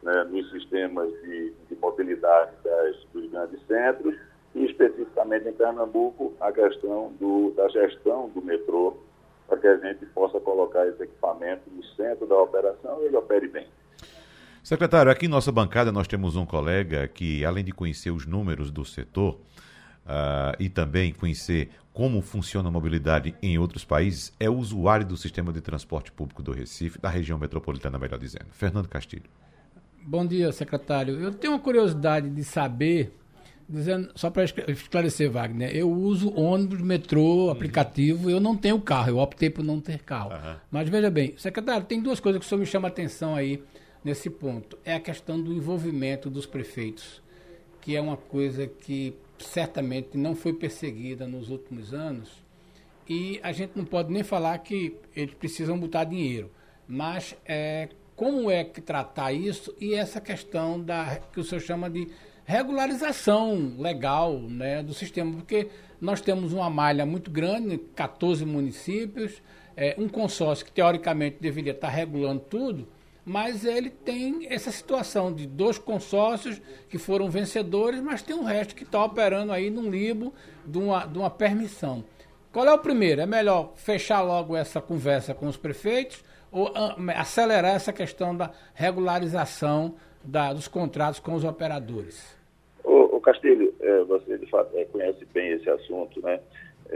né, 0.03 0.23
nos 0.25 0.49
sistemas 0.51 1.09
de, 1.23 1.53
de 1.67 1.75
mobilidade 1.81 2.51
das, 2.63 2.95
dos 3.11 3.31
grandes 3.31 3.59
centros 3.65 4.15
e 4.53 4.65
especificamente 4.65 5.47
em 5.47 5.53
Pernambuco 5.53 6.33
a 6.39 6.51
questão 6.51 7.11
do, 7.19 7.51
da 7.57 7.67
gestão 7.69 8.29
do 8.29 8.41
metrô 8.41 8.97
para 9.47 9.57
que 9.57 9.67
a 9.67 9.77
gente 9.77 10.05
possa 10.07 10.39
colocar 10.39 10.87
esse 10.87 11.03
equipamento 11.03 11.63
no 11.71 11.83
centro 11.95 12.27
da 12.27 12.37
operação 12.37 13.01
e 13.01 13.05
ele 13.05 13.17
opere 13.17 13.47
bem. 13.47 13.67
Secretário, 14.63 15.11
aqui 15.11 15.25
em 15.25 15.29
nossa 15.29 15.51
bancada 15.51 15.91
nós 15.91 16.07
temos 16.07 16.35
um 16.35 16.45
colega 16.45 17.07
que, 17.07 17.43
além 17.43 17.63
de 17.63 17.71
conhecer 17.71 18.11
os 18.11 18.25
números 18.25 18.71
do 18.71 18.85
setor 18.85 19.39
uh, 20.05 20.55
e 20.59 20.69
também 20.69 21.11
conhecer 21.13 21.69
como 21.95 22.21
funciona 22.21 22.67
a 22.67 22.71
mobilidade 22.71 23.33
em 23.41 23.57
outros 23.57 23.85
países, 23.85 24.33
é 24.37 24.49
usuário 24.49 25.05
do 25.05 25.15
sistema 25.15 25.53
de 25.53 25.61
transporte 25.61 26.11
público 26.11 26.43
do 26.43 26.51
Recife, 26.51 26.99
da 26.99 27.09
região 27.09 27.39
metropolitana, 27.39 27.97
melhor 27.97 28.19
dizendo. 28.19 28.47
Fernando 28.51 28.89
Castilho. 28.89 29.29
Bom 30.03 30.25
dia, 30.25 30.51
secretário. 30.51 31.17
Eu 31.19 31.31
tenho 31.31 31.53
uma 31.53 31.59
curiosidade 31.59 32.29
de 32.29 32.43
saber, 32.43 33.17
dizendo, 33.67 34.11
só 34.13 34.29
para 34.29 34.43
esclarecer, 34.43 35.31
Wagner, 35.31 35.73
eu 35.73 35.89
uso 35.89 36.33
ônibus, 36.35 36.81
metrô, 36.81 37.49
aplicativo, 37.49 38.29
eu 38.29 38.41
não 38.41 38.57
tenho 38.57 38.79
carro, 38.81 39.11
eu 39.11 39.17
optei 39.17 39.49
por 39.49 39.63
não 39.63 39.79
ter 39.79 39.99
carro. 39.99 40.31
Uhum. 40.31 40.55
Mas 40.69 40.89
veja 40.89 41.09
bem, 41.09 41.33
secretário, 41.37 41.87
tem 41.87 42.01
duas 42.01 42.19
coisas 42.19 42.41
que 42.41 42.45
o 42.45 42.49
senhor 42.49 42.59
me 42.59 42.65
chama 42.65 42.89
a 42.89 42.91
atenção 42.91 43.35
aí 43.35 43.63
nesse 44.03 44.29
ponto. 44.29 44.77
É 44.83 44.95
a 44.95 44.99
questão 44.99 45.41
do 45.41 45.53
envolvimento 45.53 46.29
dos 46.29 46.45
prefeitos, 46.45 47.21
que 47.81 47.95
é 47.95 48.01
uma 48.01 48.17
coisa 48.17 48.67
que 48.67 49.15
certamente 49.39 50.17
não 50.17 50.35
foi 50.35 50.53
perseguida 50.53 51.27
nos 51.27 51.49
últimos 51.49 51.93
anos. 51.93 52.43
E 53.07 53.39
a 53.43 53.51
gente 53.51 53.73
não 53.75 53.85
pode 53.85 54.11
nem 54.11 54.23
falar 54.23 54.57
que 54.59 54.95
eles 55.15 55.33
precisam 55.35 55.79
botar 55.79 56.05
dinheiro, 56.05 56.49
mas 56.87 57.35
é, 57.45 57.89
como 58.15 58.49
é 58.49 58.63
que 58.63 58.81
tratar 58.81 59.31
isso 59.31 59.75
e 59.79 59.93
essa 59.93 60.19
questão 60.19 60.81
da 60.81 61.19
que 61.31 61.39
o 61.39 61.43
senhor 61.43 61.61
chama 61.61 61.89
de 61.89 62.07
regularização 62.45 63.75
legal 63.77 64.39
né, 64.39 64.81
do 64.81 64.93
sistema, 64.93 65.33
porque 65.33 65.67
nós 65.99 66.21
temos 66.21 66.53
uma 66.53 66.69
malha 66.69 67.05
muito 67.05 67.29
grande, 67.29 67.77
14 67.77 68.45
municípios, 68.45 69.41
é, 69.75 69.95
um 69.97 70.07
consórcio 70.07 70.65
que 70.65 70.71
teoricamente 70.71 71.37
deveria 71.39 71.73
estar 71.73 71.89
regulando 71.89 72.41
tudo, 72.41 72.87
mas 73.25 73.65
ele 73.65 73.89
tem 73.89 74.45
essa 74.49 74.71
situação 74.71 75.33
de 75.33 75.47
dois 75.47 75.79
consórcios 75.79 76.61
que 76.87 76.99
foram 76.99 77.29
vencedores, 77.29 77.99
mas 77.99 78.21
tem 78.21 78.35
um 78.35 78.43
resto 78.43 78.75
que 78.75 78.83
está 78.83 79.03
operando 79.03 79.51
aí 79.51 79.71
num 79.71 79.89
limbo 79.89 80.31
de 80.63 80.77
uma, 80.77 81.05
de 81.05 81.17
uma 81.17 81.29
permissão. 81.29 82.03
Qual 82.53 82.65
é 82.65 82.73
o 82.73 82.79
primeiro? 82.79 83.21
É 83.21 83.25
melhor 83.25 83.73
fechar 83.75 84.21
logo 84.21 84.55
essa 84.55 84.79
conversa 84.79 85.33
com 85.33 85.47
os 85.47 85.57
prefeitos 85.57 86.23
ou 86.51 86.71
ah, 86.73 86.95
acelerar 87.19 87.75
essa 87.75 87.91
questão 87.91 88.35
da 88.35 88.51
regularização 88.73 89.95
da, 90.23 90.53
dos 90.53 90.67
contratos 90.67 91.19
com 91.19 91.33
os 91.33 91.43
operadores? 91.43 92.35
O, 92.83 93.19
Castilho, 93.19 93.73
é, 93.81 94.03
você 94.03 94.37
de 94.37 94.45
fato 94.49 94.69
é, 94.77 94.85
conhece 94.85 95.25
bem 95.33 95.49
esse 95.53 95.69
assunto, 95.69 96.21
né? 96.21 96.39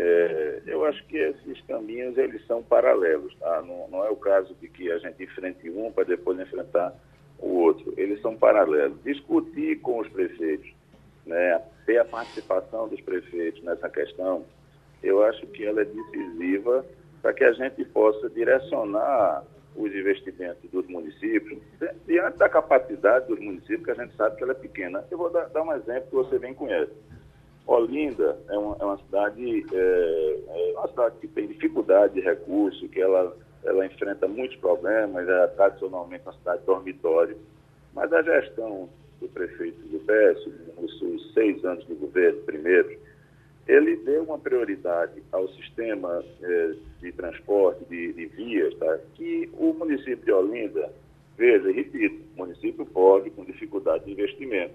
É, 0.02 0.62
eu 0.66 0.86
acho 0.86 1.06
que 1.08 1.18
esses 1.18 1.60
caminhos 1.68 2.18
eles 2.18 2.46
são 2.48 2.64
paralelos, 2.64 3.36
tá? 3.36 3.62
não, 3.62 3.86
não, 3.90 4.06
é 4.06 4.10
o 4.10 4.16
caso 4.16 4.56
de 4.62 4.70
que 4.70 4.90
a 4.90 4.98
gente 4.98 5.22
enfrente 5.22 5.70
um 5.70 5.92
para 5.92 6.06
depois 6.06 6.40
enfrentar 6.40 6.96
o 7.38 7.58
outro. 7.58 7.94
Eles 7.98 8.22
são 8.22 8.34
paralelos. 8.38 8.98
Discutir 9.04 9.82
com 9.82 10.00
os 10.00 10.08
prefeitos, 10.08 10.72
né, 11.26 11.62
ter 11.86 11.98
a 11.98 12.06
participação 12.06 12.88
dos 12.88 13.02
prefeitos 13.02 13.62
nessa 13.62 13.90
questão, 13.90 14.46
eu 15.04 15.22
acho 15.22 15.46
que 15.48 15.66
ela 15.66 15.82
é 15.82 15.86
decisiva 15.86 16.86
para 17.22 17.34
que 17.34 17.44
a 17.44 17.52
gente 17.52 17.84
possa 17.84 18.30
direcionar 18.30 19.44
os 19.76 19.94
investimentos 19.94 20.70
dos 20.72 20.88
municípios 20.88 21.60
diante 22.08 22.38
da 22.38 22.48
capacidade 22.48 23.28
dos 23.28 23.40
municípios, 23.40 23.84
que 23.84 23.92
a 23.92 24.06
gente 24.06 24.16
sabe 24.16 24.38
que 24.38 24.44
ela 24.44 24.54
é 24.54 24.56
pequena. 24.56 25.04
Eu 25.12 25.18
vou 25.18 25.30
dar, 25.30 25.50
dar 25.50 25.62
um 25.62 25.74
exemplo 25.74 26.04
que 26.10 26.16
você 26.16 26.40
bem 26.40 26.54
conhece. 26.54 26.94
Olinda 27.70 28.36
é 28.50 28.58
uma, 28.58 28.76
é 28.80 28.84
uma 28.84 28.98
cidade 28.98 29.66
é, 29.72 30.40
é, 30.48 30.74
uma 30.76 30.88
cidade 30.88 31.16
que 31.22 31.28
tem 31.28 31.48
dificuldade 31.48 32.16
de 32.16 32.22
recursos, 32.22 32.90
que 32.90 33.00
ela, 33.00 33.38
ela 33.64 33.86
enfrenta 33.86 34.28
muitos 34.28 34.58
problemas, 34.58 35.30
é 35.30 35.48
tradicionalmente 35.48 36.24
uma 36.26 36.34
cidade 36.34 36.64
dormitório. 36.66 37.38
Mas 37.94 38.12
a 38.12 38.24
gestão 38.24 38.90
do 39.22 39.28
prefeito 39.30 39.78
do 39.82 40.00
nos 40.82 40.98
seus 40.98 41.34
seis 41.34 41.64
anos 41.64 41.86
de 41.86 41.94
governo 41.94 42.42
primeiro, 42.42 42.98
ele 43.68 43.98
deu 43.98 44.24
uma 44.24 44.40
prioridade 44.40 45.22
ao 45.32 45.48
sistema 45.50 46.24
é, 46.42 46.74
de 47.02 47.12
transporte, 47.12 47.86
de, 47.86 48.14
de 48.14 48.26
vias, 48.26 48.74
tá? 48.78 48.98
que 49.14 49.48
o 49.54 49.74
município 49.74 50.26
de 50.26 50.32
Olinda, 50.32 50.92
veja, 51.38 51.72
repito, 51.72 52.20
município 52.36 52.84
pobre, 52.88 53.30
com 53.30 53.46
dificuldade 53.46 54.06
de 54.06 54.12
investimento 54.12 54.74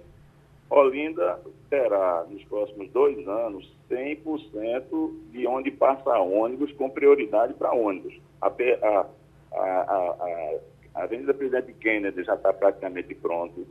Olinda 0.70 1.40
terá, 1.70 2.24
nos 2.28 2.42
próximos 2.44 2.90
dois 2.90 3.26
anos, 3.28 3.70
100% 3.90 5.12
de 5.30 5.46
onde 5.46 5.70
passa 5.70 6.18
ônibus 6.18 6.72
com 6.72 6.90
prioridade 6.90 7.54
para 7.54 7.72
ônibus. 7.72 8.14
A, 8.40 8.48
a, 8.48 9.06
a, 9.52 9.60
a, 9.60 10.58
a 10.94 11.02
Avenida 11.02 11.34
Presidente 11.34 11.72
Kennedy 11.74 12.24
já 12.24 12.34
está 12.34 12.52
praticamente 12.52 13.14
pronto. 13.14 13.66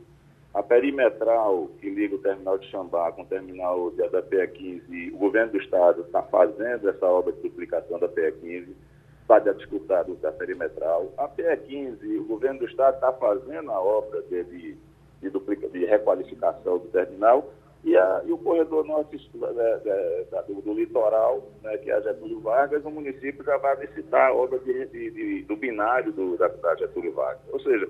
A 0.52 0.62
perimetral 0.62 1.68
que 1.80 1.90
liga 1.90 2.14
o 2.14 2.18
terminal 2.18 2.58
de 2.58 2.70
Xambá 2.70 3.10
com 3.10 3.22
o 3.22 3.26
terminal 3.26 3.90
de, 3.90 4.08
da 4.08 4.22
PE15, 4.22 5.12
o 5.12 5.16
governo 5.16 5.52
do 5.52 5.58
estado 5.58 6.02
está 6.02 6.22
fazendo 6.22 6.88
essa 6.88 7.06
obra 7.06 7.32
de 7.32 7.40
duplicação 7.40 7.98
da 7.98 8.08
PE15, 8.08 8.68
está 9.22 9.40
disputado 9.40 10.14
da 10.16 10.30
perimetral. 10.30 11.12
A 11.18 11.28
PE15, 11.28 12.20
o 12.20 12.24
governo 12.24 12.60
do 12.60 12.66
estado 12.66 12.94
está 12.94 13.12
fazendo 13.14 13.70
a 13.72 13.80
obra 13.80 14.22
de, 14.22 14.76
de 15.24 15.30
duplica, 15.30 15.68
de 15.68 15.84
requalificação 15.84 16.78
do 16.78 16.88
terminal, 16.88 17.50
e, 17.84 17.96
a, 17.96 18.22
e 18.24 18.32
o 18.32 18.38
corredor 18.38 18.84
norte 18.84 19.18
do, 19.34 20.62
do, 20.62 20.72
litoral, 20.72 21.46
né, 21.62 21.76
que 21.78 21.90
é 21.90 21.94
a 21.94 22.00
Getúlio 22.00 22.40
Vargas, 22.40 22.84
o 22.84 22.90
município 22.90 23.44
já 23.44 23.58
vai 23.58 23.76
licitar 23.76 24.28
a 24.28 24.34
obra 24.34 24.58
de, 24.60 24.86
de, 24.86 25.42
do 25.42 25.54
binário 25.54 26.10
do, 26.12 26.36
da, 26.38 26.48
da, 26.48 26.74
Getúlio 26.76 27.12
Vargas. 27.12 27.42
Ou 27.52 27.60
seja, 27.60 27.86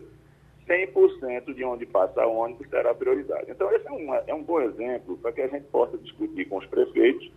100% 0.68 1.54
de 1.54 1.64
onde 1.64 1.86
passa 1.86 2.26
ônibus 2.26 2.68
será 2.68 2.92
prioridade. 2.92 3.50
Então, 3.50 3.70
esse 3.72 3.86
é, 3.86 3.92
uma, 3.92 4.16
é 4.26 4.34
um 4.34 4.42
bom 4.42 4.60
exemplo 4.62 5.16
para 5.18 5.30
que 5.30 5.42
a 5.42 5.48
gente 5.48 5.66
possa 5.66 5.96
discutir 5.98 6.46
com 6.46 6.56
os 6.58 6.66
prefeitos 6.66 7.30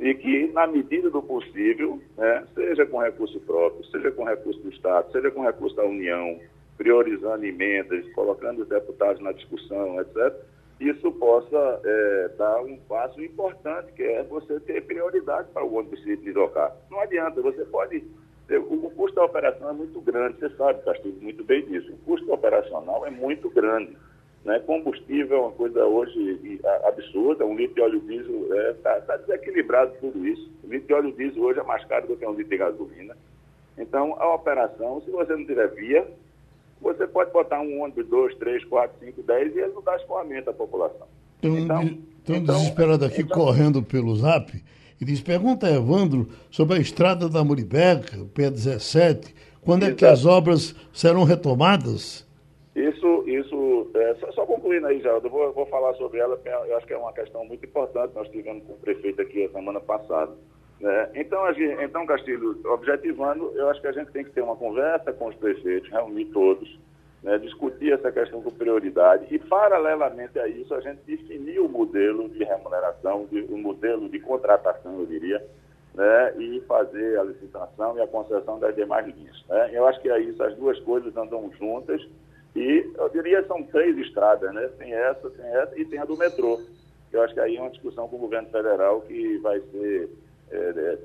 e 0.00 0.14
que, 0.14 0.46
na 0.52 0.66
medida 0.66 1.10
do 1.10 1.20
possível, 1.20 2.00
né, 2.16 2.46
seja 2.54 2.86
com 2.86 3.02
recurso 3.02 3.38
próprio, 3.40 3.84
seja 3.86 4.10
com 4.12 4.24
recurso 4.24 4.60
do 4.60 4.70
Estado, 4.70 5.12
seja 5.12 5.30
com 5.30 5.42
recurso 5.42 5.76
da 5.76 5.84
União, 5.84 6.38
priorizando 6.78 7.44
emendas, 7.44 8.10
colocando 8.12 8.62
os 8.62 8.68
deputados 8.68 9.20
na 9.20 9.32
discussão, 9.32 10.00
etc., 10.00 10.34
isso 10.80 11.10
possa 11.10 11.80
é, 11.84 12.30
dar 12.38 12.62
um 12.62 12.76
passo 12.88 13.20
importante, 13.20 13.92
que 13.94 14.02
é 14.04 14.22
você 14.22 14.60
ter 14.60 14.80
prioridade 14.84 15.48
para 15.52 15.64
o 15.64 15.74
ônibus 15.74 16.00
se 16.04 16.16
deslocar. 16.18 16.72
Não 16.88 17.00
adianta, 17.00 17.42
você 17.42 17.64
pode. 17.64 18.04
O 18.48 18.90
custo 18.92 19.16
da 19.16 19.24
operação 19.24 19.68
é 19.68 19.72
muito 19.72 20.00
grande, 20.00 20.38
você 20.38 20.48
sabe, 20.50 20.82
Castilho, 20.82 21.20
muito 21.20 21.44
bem 21.44 21.66
disso. 21.66 21.92
O 21.92 21.98
custo 21.98 22.32
operacional 22.32 23.04
é 23.04 23.10
muito 23.10 23.50
grande. 23.50 23.94
Né? 24.44 24.58
Combustível 24.60 25.36
é 25.36 25.40
uma 25.40 25.52
coisa 25.52 25.84
hoje 25.84 26.60
absurda, 26.84 27.44
um 27.44 27.56
litro 27.56 27.74
de 27.74 27.80
óleo 27.82 28.00
diesel 28.00 28.44
está 28.70 28.90
é, 28.90 29.00
tá, 29.00 29.00
tá 29.00 29.16
desequilibrado 29.16 29.92
tudo 30.00 30.26
isso. 30.26 30.50
O 30.62 30.68
litro 30.68 30.86
de 30.86 30.94
óleo 30.94 31.12
diesel 31.12 31.42
hoje 31.42 31.58
é 31.58 31.64
mais 31.64 31.84
caro 31.86 32.06
do 32.06 32.16
que 32.16 32.24
um 32.24 32.32
litro 32.32 32.50
de 32.50 32.56
gasolina. 32.56 33.16
Então, 33.76 34.16
a 34.18 34.34
operação, 34.34 35.02
se 35.02 35.10
você 35.10 35.34
não 35.34 35.44
tiver 35.44 35.68
via, 35.68 36.06
você 36.80 37.06
pode 37.06 37.32
botar 37.32 37.60
um 37.60 37.82
ônibus 37.82 38.06
2, 38.08 38.34
3, 38.36 38.64
4, 38.64 38.96
5, 39.06 39.22
10 39.22 39.56
e 39.56 39.58
ele 39.58 39.72
não 39.72 39.82
dá 39.82 39.96
escoamento 39.96 40.50
à 40.50 40.52
população. 40.52 41.06
Tem 41.40 41.50
um, 41.50 41.58
então, 41.58 41.80
tem 42.24 42.36
um 42.36 42.38
então, 42.42 42.56
desesperado 42.56 43.04
aqui 43.04 43.22
então, 43.22 43.36
correndo 43.36 43.82
pelo 43.82 44.14
zap 44.16 44.52
e 45.00 45.04
diz: 45.04 45.20
pergunta 45.20 45.66
a 45.66 45.74
Evandro 45.74 46.28
sobre 46.50 46.76
a 46.76 46.80
estrada 46.80 47.28
da 47.28 47.44
Muribeca, 47.44 48.16
P17, 48.34 49.34
quando 49.62 49.84
é 49.84 49.92
que 49.92 50.04
as 50.04 50.26
obras 50.26 50.74
serão 50.92 51.24
retomadas? 51.24 52.26
Isso, 52.74 53.24
isso 53.26 53.90
é, 53.94 54.14
só, 54.20 54.32
só, 54.32 54.46
concluindo 54.46 54.86
aí, 54.86 55.00
Geraldo, 55.00 55.26
eu 55.26 55.30
vou, 55.30 55.52
vou 55.52 55.66
falar 55.66 55.94
sobre 55.94 56.18
ela, 56.20 56.40
eu 56.44 56.76
acho 56.76 56.86
que 56.86 56.92
é 56.92 56.96
uma 56.96 57.12
questão 57.12 57.44
muito 57.44 57.64
importante, 57.64 58.14
nós 58.14 58.28
tivemos 58.28 58.62
com 58.64 58.74
o 58.74 58.78
prefeito 58.78 59.20
aqui 59.20 59.44
a 59.44 59.50
semana 59.50 59.80
passada. 59.80 60.32
Né? 60.80 61.10
Então, 61.14 61.52
gente, 61.54 61.82
então, 61.82 62.06
Castilho, 62.06 62.58
objetivando, 62.66 63.52
eu 63.56 63.68
acho 63.68 63.80
que 63.80 63.86
a 63.86 63.92
gente 63.92 64.10
tem 64.12 64.24
que 64.24 64.30
ter 64.30 64.42
uma 64.42 64.56
conversa 64.56 65.12
com 65.12 65.28
os 65.28 65.34
prefeitos, 65.34 65.90
reunir 65.90 66.26
todos, 66.26 66.78
né, 67.22 67.36
discutir 67.38 67.92
essa 67.92 68.12
questão 68.12 68.40
com 68.40 68.50
prioridade 68.50 69.26
e, 69.30 69.38
paralelamente 69.38 70.38
a 70.38 70.46
isso, 70.46 70.72
a 70.72 70.80
gente 70.80 71.00
definir 71.04 71.58
o 71.58 71.68
modelo 71.68 72.28
de 72.28 72.44
remuneração, 72.44 73.26
de, 73.30 73.40
o 73.52 73.58
modelo 73.58 74.08
de 74.08 74.20
contratação, 74.20 75.00
eu 75.00 75.06
diria, 75.06 75.44
né, 75.94 76.34
e 76.38 76.60
fazer 76.68 77.18
a 77.18 77.24
licitação 77.24 77.98
e 77.98 78.00
a 78.00 78.06
concessão 78.06 78.60
das 78.60 78.74
demais 78.76 79.04
linhas. 79.06 79.44
Né? 79.48 79.70
Eu 79.72 79.86
acho 79.86 80.00
que 80.00 80.08
é 80.08 80.20
isso, 80.20 80.40
as 80.42 80.54
duas 80.54 80.78
coisas 80.80 81.16
andam 81.16 81.50
juntas 81.58 82.00
e, 82.54 82.90
eu 82.96 83.08
diria, 83.08 83.44
são 83.46 83.62
três 83.64 83.96
estradas, 83.98 84.52
né? 84.52 84.68
Tem 84.78 84.92
essa, 84.92 85.30
tem 85.30 85.44
essa 85.44 85.78
e 85.78 85.84
tem 85.84 85.98
a 85.98 86.04
do 86.04 86.16
metrô. 86.16 86.60
Eu 87.12 87.22
acho 87.22 87.34
que 87.34 87.40
aí 87.40 87.56
é 87.56 87.60
uma 87.60 87.70
discussão 87.70 88.08
com 88.08 88.16
o 88.16 88.20
governo 88.20 88.48
federal 88.48 89.00
que 89.02 89.38
vai 89.38 89.60
ser 89.60 90.08
é, 90.50 90.56
é, 90.56 90.98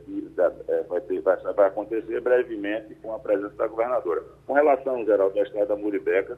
é, 0.69 1.51
vai, 1.53 1.67
acontecer 1.67 2.21
brevemente 2.21 2.95
com 2.95 3.13
a 3.13 3.19
presença 3.19 3.55
da 3.55 3.67
governadora. 3.67 4.23
Com 4.45 4.53
relação, 4.53 5.05
geral, 5.05 5.31
da 5.31 5.41
estrada 5.41 5.75
Muribeca, 5.75 6.37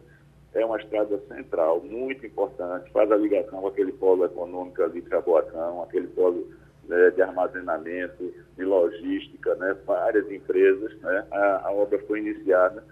é 0.54 0.66
uma 0.66 0.78
estrada 0.78 1.20
central, 1.28 1.82
muito 1.82 2.26
importante, 2.26 2.90
faz 2.92 3.12
a 3.12 3.18
ligação 3.18 3.62
com 3.62 3.68
aquele 3.68 3.92
polo 3.92 4.26
econômico 4.26 4.82
ali 4.82 5.02
de 5.02 5.10
Jaboatão, 5.10 5.84
aquele 5.84 6.08
polo 6.08 6.48
né, 6.88 7.12
de 7.12 7.22
armazenamento, 7.22 8.34
de 8.56 8.64
logística, 8.64 9.54
né, 9.56 9.76
várias 9.86 10.32
empresas. 10.32 10.96
Né, 11.02 11.26
a, 11.32 11.68
a 11.68 11.72
obra 11.72 12.00
foi 12.08 12.20
iniciada 12.20 12.84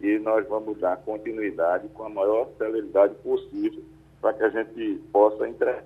e 0.00 0.18
nós 0.18 0.48
vamos 0.48 0.78
dar 0.78 0.96
continuidade 0.98 1.88
com 1.88 2.04
a 2.04 2.08
maior 2.08 2.48
celeridade 2.56 3.14
possível 3.16 3.82
para 4.20 4.32
que 4.32 4.44
a 4.44 4.48
gente 4.48 5.02
possa 5.12 5.46
entregar 5.46 5.84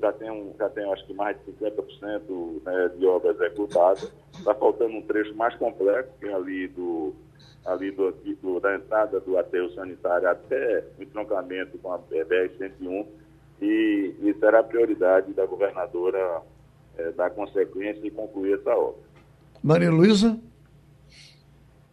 já 0.00 0.12
tem, 0.12 0.30
um, 0.30 0.54
já 0.58 0.68
tem 0.68 0.90
acho 0.92 1.06
que 1.06 1.14
mais 1.14 1.36
de 1.44 1.52
50% 1.52 2.62
né, 2.64 2.90
de 2.96 3.06
obra 3.06 3.30
executada. 3.30 4.00
Está 4.34 4.54
faltando 4.54 4.96
um 4.96 5.02
trecho 5.02 5.34
mais 5.34 5.54
complexo, 5.56 6.12
que 6.20 6.26
é 6.26 6.34
ali, 6.34 6.68
do, 6.68 7.14
ali 7.64 7.90
do, 7.90 8.12
do, 8.42 8.60
da 8.60 8.76
entrada 8.76 9.20
do 9.20 9.38
aterro 9.38 9.72
sanitário 9.74 10.28
até 10.28 10.84
o 10.98 11.02
entroncamento 11.02 11.78
com 11.78 11.92
a 11.92 11.98
BR-101, 11.98 13.06
e, 13.60 14.14
e 14.20 14.34
será 14.38 14.60
a 14.60 14.64
prioridade 14.64 15.32
da 15.32 15.46
governadora 15.46 16.42
é, 16.98 17.10
dar 17.12 17.30
consequência 17.30 18.06
e 18.06 18.10
concluir 18.10 18.58
essa 18.58 18.70
obra. 18.70 19.00
Maria 19.62 19.90
Luísa? 19.90 20.38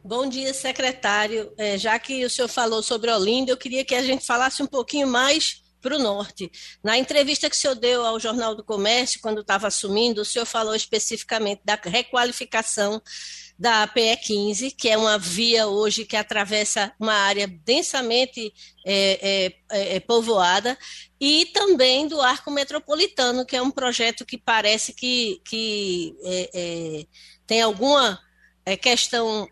Bom 0.03 0.27
dia, 0.27 0.53
secretário. 0.53 1.49
É, 1.57 1.77
já 1.77 1.97
que 1.97 2.25
o 2.25 2.29
senhor 2.29 2.49
falou 2.49 2.83
sobre 2.83 3.09
Olinda, 3.09 3.51
eu 3.51 3.57
queria 3.57 3.85
que 3.85 3.95
a 3.95 4.01
gente 4.01 4.25
falasse 4.25 4.61
um 4.61 4.67
pouquinho 4.67 5.07
mais 5.07 5.62
para 5.83 5.97
o 5.97 5.99
norte. 5.99 6.49
Na 6.81 6.97
entrevista 6.97 7.49
que 7.49 7.55
o 7.55 7.59
senhor 7.59 7.75
deu 7.75 8.05
ao 8.05 8.19
Jornal 8.19 8.55
do 8.55 8.63
Comércio, 8.63 9.19
quando 9.21 9.41
estava 9.41 9.67
assumindo, 9.67 10.21
o 10.21 10.25
senhor 10.25 10.45
falou 10.45 10.73
especificamente 10.73 11.61
da 11.63 11.75
requalificação 11.75 13.01
da 13.57 13.85
PE 13.87 14.17
15, 14.17 14.71
que 14.71 14.89
é 14.89 14.97
uma 14.97 15.17
via 15.17 15.67
hoje 15.67 16.05
que 16.05 16.15
atravessa 16.15 16.91
uma 16.99 17.13
área 17.13 17.47
densamente 17.47 18.51
é, 18.85 19.53
é, 19.71 19.77
é, 19.77 19.95
é, 19.95 19.99
povoada, 19.99 20.77
e 21.19 21.45
também 21.47 22.07
do 22.07 22.19
Arco 22.19 22.49
Metropolitano, 22.49 23.45
que 23.45 23.55
é 23.55 23.61
um 23.61 23.71
projeto 23.71 24.25
que 24.25 24.37
parece 24.37 24.93
que, 24.93 25.39
que 25.45 26.15
é, 26.23 26.49
é, 26.53 27.05
tem 27.45 27.61
alguma 27.61 28.19
questão 28.81 29.49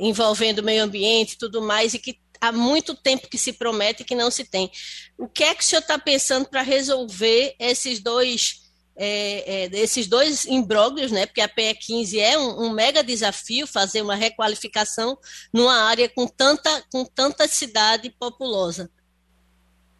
envolvendo 0.00 0.60
meio 0.60 0.82
ambiente 0.82 1.34
e 1.34 1.38
tudo 1.38 1.62
mais, 1.62 1.94
e 1.94 2.00
que 2.00 2.18
há 2.42 2.50
muito 2.50 2.92
tempo 2.96 3.28
que 3.28 3.38
se 3.38 3.52
promete 3.52 4.02
que 4.02 4.16
não 4.16 4.28
se 4.28 4.44
tem. 4.44 4.68
O 5.16 5.28
que 5.28 5.44
é 5.44 5.54
que 5.54 5.62
o 5.62 5.64
senhor 5.64 5.80
está 5.80 5.96
pensando 5.96 6.48
para 6.48 6.60
resolver 6.60 7.54
esses 7.58 8.00
dois 8.00 8.60
é, 8.94 9.64
é, 9.64 9.70
esses 9.72 10.06
dois 10.06 10.44
imbróglios, 10.44 11.10
né? 11.10 11.24
Porque 11.24 11.40
a 11.40 11.48
PE 11.48 11.74
15 11.74 12.20
é 12.20 12.36
um, 12.36 12.64
um, 12.64 12.72
mega 12.72 13.02
desafio 13.02 13.66
fazer 13.66 14.02
uma 14.02 14.14
requalificação 14.14 15.16
numa 15.54 15.88
área 15.88 16.10
com 16.10 16.26
tanta, 16.26 16.68
com 16.92 17.02
tanta 17.04 17.48
cidade 17.48 18.10
populosa. 18.10 18.90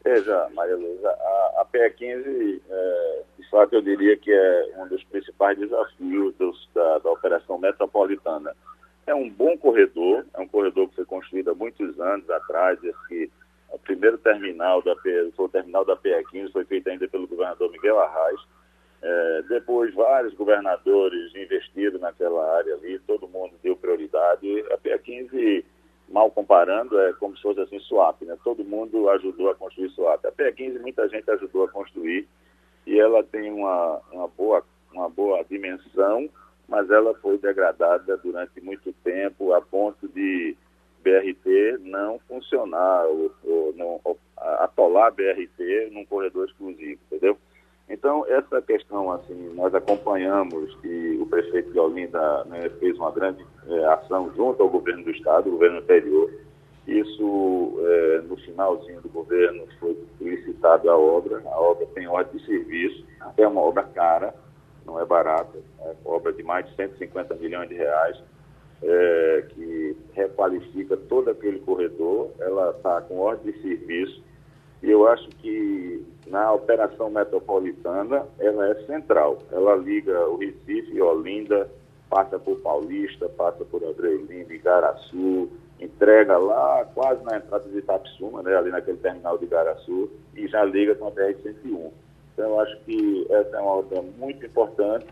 Veja, 0.05 0.47
Maria 0.53 0.77
Luísa, 0.77 1.09
a, 1.09 1.61
a 1.61 1.65
PE 1.65 1.91
15, 1.91 2.63
é, 2.69 3.23
de 3.39 3.49
fato, 3.49 3.75
eu 3.75 3.81
diria 3.81 4.15
que 4.19 4.31
é 4.31 4.75
um 4.77 4.89
dos 4.89 5.03
principais 5.05 5.59
desafios 5.59 6.35
dos, 6.35 6.69
da, 6.75 6.99
da 6.99 7.11
operação 7.13 7.57
metropolitana 7.57 8.55
é 9.07 9.15
um 9.15 9.29
bom 9.29 9.57
corredor, 9.57 10.25
é 10.35 10.41
um 10.41 10.49
corredor 10.49 10.89
que 10.89 10.97
foi 10.97 11.05
construído 11.05 11.51
há 11.51 11.55
muitos 11.55 11.99
anos 12.01 12.29
atrás, 12.31 12.79
esse, 12.83 13.31
o 13.71 13.79
primeiro 13.79 14.19
terminal 14.19 14.83
da 14.83 14.95
o 15.37 15.49
terminal 15.49 15.85
da 15.85 15.97
PE15, 15.97 16.53
foi 16.53 16.65
feito 16.65 16.89
ainda 16.89 17.09
pelo 17.09 17.27
governador 17.27 17.71
Miguel 17.71 17.99
Arraes. 17.99 18.41
É, 19.03 19.43
depois, 19.49 19.93
vários 19.95 20.33
governadores 20.35 21.35
investiram 21.35 21.99
naquela 21.99 22.57
área 22.57 22.75
ali, 22.75 23.01
todo 23.01 23.27
mundo 23.27 23.55
deu 23.61 23.75
prioridade. 23.75 24.65
A 24.71 24.79
PE15, 24.79 25.65
mal 26.09 26.31
comparando, 26.31 26.97
é 27.01 27.13
como 27.15 27.37
se 27.37 27.43
fosse 27.43 27.61
assim 27.61 27.81
SWAP, 27.81 28.25
né? 28.25 28.39
Todo 28.45 28.65
mundo 28.65 29.09
ajudou 29.11 29.51
a 29.51 29.55
construir 29.57 29.91
SWAP. 29.91 30.25
A 30.25 30.31
PE15, 30.31 30.81
muita 30.81 31.09
gente 31.09 31.29
ajudou 31.33 31.65
a 31.65 31.69
construir 31.69 32.29
e 32.87 32.99
ela 32.99 33.25
tem 33.25 33.51
uma, 33.51 34.01
uma, 34.13 34.29
boa, 34.29 34.65
uma 34.93 35.09
boa 35.09 35.43
dimensão 35.45 36.29
mas 36.69 36.91
ela 36.91 37.15
foi 37.15 37.39
degradada 37.39 38.17
durante 38.17 38.61
muito 38.61 38.93
tempo 39.05 39.53
a 39.53 39.61
ponto 39.61 40.09
de 40.09 40.57
BRT 41.03 41.79
não 41.81 42.19
funcionar, 42.29 43.07
ou, 43.07 43.33
ou 43.45 43.75
não, 43.75 44.01
atolar 44.37 45.13
BRT 45.13 45.91
num 45.91 46.05
corredor 46.07 46.47
exclusivo, 46.47 47.01
entendeu? 47.07 47.37
Então, 47.89 48.25
essa 48.27 48.63
questão, 48.63 49.11
assim, 49.11 49.53
nós 49.55 49.75
acompanhamos 49.75 50.75
que 50.77 51.19
o 51.21 51.27
prefeito 51.27 51.73
de 51.73 51.79
Olinda 51.79 52.45
né, 52.45 52.71
fez 52.81 52.97
uma 52.97 53.11
grande 53.11 53.45
é, 53.67 53.85
ação 53.87 54.33
junto 54.35 54.63
ao 54.63 54.69
governo 54.71 55.05
do 55.05 55.11
estado, 55.11 55.51
governo 55.51 55.79
anterior. 55.79 56.33
Isso, 56.87 57.75
é, 57.81 58.23
no 58.23 58.37
finalzinho 58.37 59.01
do 59.03 59.09
governo, 59.09 59.67
foi 59.79 59.97
licitado 60.21 60.91
a 60.91 60.97
obra. 60.97 61.43
A 61.45 61.61
obra 61.61 61.87
tem 61.95 62.09
ordem 62.09 62.41
de 62.41 62.47
serviço, 62.47 63.05
é 63.37 63.47
uma 63.47 63.61
obra 63.61 63.83
cara, 63.83 64.35
não 64.87 65.01
é 65.01 65.05
barata, 65.05 65.59
é 65.81 65.95
obra 66.05 66.33
de 66.33 66.43
mais 66.43 66.67
de 66.67 66.77
150 66.77 67.35
milhões 67.37 67.69
de 67.69 67.75
reais, 67.75 68.23
é, 68.83 69.45
que 69.51 69.97
requalifica 70.13 70.97
todo 70.97 71.31
aquele 71.31 71.61
corredor, 71.61 72.31
ela 72.41 72.71
está 72.71 73.01
com 73.03 73.19
ordem 73.19 73.53
de 73.53 73.63
serviço, 73.63 74.23
e 74.83 74.91
eu 74.91 75.07
acho 75.07 75.29
que 75.29 76.05
na 76.27 76.53
operação 76.53 77.09
metropolitana 77.09 78.27
ela 78.41 78.69
é 78.69 78.75
central. 78.87 79.39
Ela 79.53 79.77
liga 79.77 80.29
o 80.29 80.37
Recife, 80.37 81.01
Olinda, 81.01 81.71
passa 82.11 82.39
por 82.39 82.59
Paulista, 82.59 83.29
passa 83.29 83.65
por 83.65 83.85
Abreu 83.85 84.25
Lima, 84.27 84.53
Igaraçu, 84.53 85.49
entrega 85.81 86.37
lá 86.37 86.85
quase 86.95 87.23
na 87.25 87.37
entrada 87.37 87.69
de 87.69 87.79
Itapsuma, 87.79 88.43
né, 88.43 88.57
ali 88.57 88.71
naquele 88.71 88.99
terminal 88.99 89.39
de 89.39 89.45
Igaraçu, 89.45 90.11
e 90.35 90.49
já 90.49 90.65
liga 90.65 90.95
com 90.95 91.07
a 91.07 91.13
BR-101. 91.13 91.91
Então, 92.33 92.49
eu 92.49 92.61
acho 92.61 92.77
que 92.85 93.27
essa 93.31 93.57
é 93.57 93.61
uma 93.61 93.73
obra 93.73 94.03
muito 94.19 94.45
importante. 94.45 95.07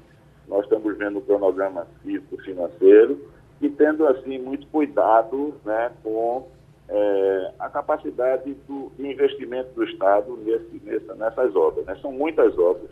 Nós 0.49 0.65
estamos 0.65 0.97
vendo 0.97 1.19
o 1.19 1.23
cronograma 1.23 1.87
físico 2.03 2.37
financeiro 2.39 3.21
e 3.61 3.69
tendo, 3.69 4.07
assim, 4.07 4.39
muito 4.39 4.67
cuidado 4.69 5.55
né, 5.65 5.93
com 6.03 6.49
é, 6.89 7.53
a 7.59 7.69
capacidade 7.69 8.55
do, 8.67 8.91
investimento 8.99 9.71
do 9.75 9.85
Estado 9.85 10.37
nesse, 10.39 10.83
nessa, 10.85 11.15
nessas 11.15 11.55
obras. 11.55 11.87
Né? 11.87 11.97
São 12.01 12.13
muitas 12.13 12.59
obras 12.59 12.91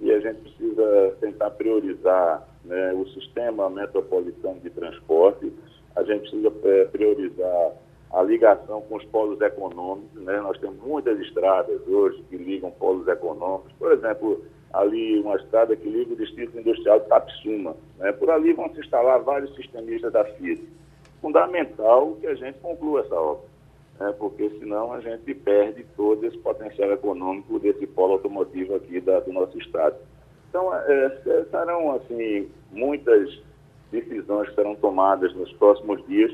e 0.00 0.10
a 0.10 0.20
gente 0.20 0.40
precisa 0.40 1.16
tentar 1.20 1.50
priorizar 1.50 2.46
né, 2.64 2.92
o 2.94 3.06
sistema 3.08 3.68
metropolitano 3.70 4.60
de 4.60 4.70
transporte, 4.70 5.52
a 5.94 6.02
gente 6.02 6.20
precisa 6.20 6.52
é, 6.64 6.84
priorizar 6.86 7.72
a 8.10 8.22
ligação 8.22 8.80
com 8.82 8.96
os 8.96 9.04
polos 9.06 9.40
econômicos. 9.40 10.22
Né? 10.22 10.40
Nós 10.40 10.58
temos 10.58 10.78
muitas 10.82 11.18
estradas 11.20 11.80
hoje 11.86 12.22
que 12.28 12.36
ligam 12.36 12.70
polos 12.70 13.06
econômicos. 13.06 13.72
Por 13.78 13.92
exemplo, 13.92 14.42
ali 14.72 15.20
uma 15.20 15.36
estrada 15.36 15.76
que 15.76 15.88
liga 15.88 16.12
o 16.12 16.16
distrito 16.16 16.58
industrial 16.58 17.00
de 17.00 17.08
Tapsuma. 17.08 17.76
Né? 17.98 18.12
Por 18.12 18.30
ali 18.30 18.52
vão 18.52 18.72
se 18.72 18.80
instalar 18.80 19.20
vários 19.22 19.54
sistemistas 19.54 20.12
da 20.12 20.24
FIT. 20.24 20.68
Fundamental 21.20 22.16
que 22.20 22.26
a 22.26 22.34
gente 22.34 22.58
conclua 22.60 23.00
essa 23.00 23.14
obra, 23.14 23.44
né? 23.98 24.14
porque 24.18 24.48
senão 24.60 24.92
a 24.92 25.00
gente 25.00 25.34
perde 25.34 25.84
todo 25.96 26.24
esse 26.24 26.38
potencial 26.38 26.92
econômico 26.92 27.58
desse 27.58 27.86
polo 27.88 28.14
automotivo 28.14 28.76
aqui 28.76 29.00
da, 29.00 29.18
do 29.20 29.32
nosso 29.32 29.58
estado. 29.58 29.96
Então, 30.48 30.72
é, 30.74 31.44
serão 31.50 31.90
assim 31.96 32.48
muitas 32.70 33.42
decisões 33.90 34.48
que 34.48 34.54
serão 34.54 34.74
tomadas 34.76 35.34
nos 35.34 35.52
próximos 35.54 36.04
dias, 36.06 36.32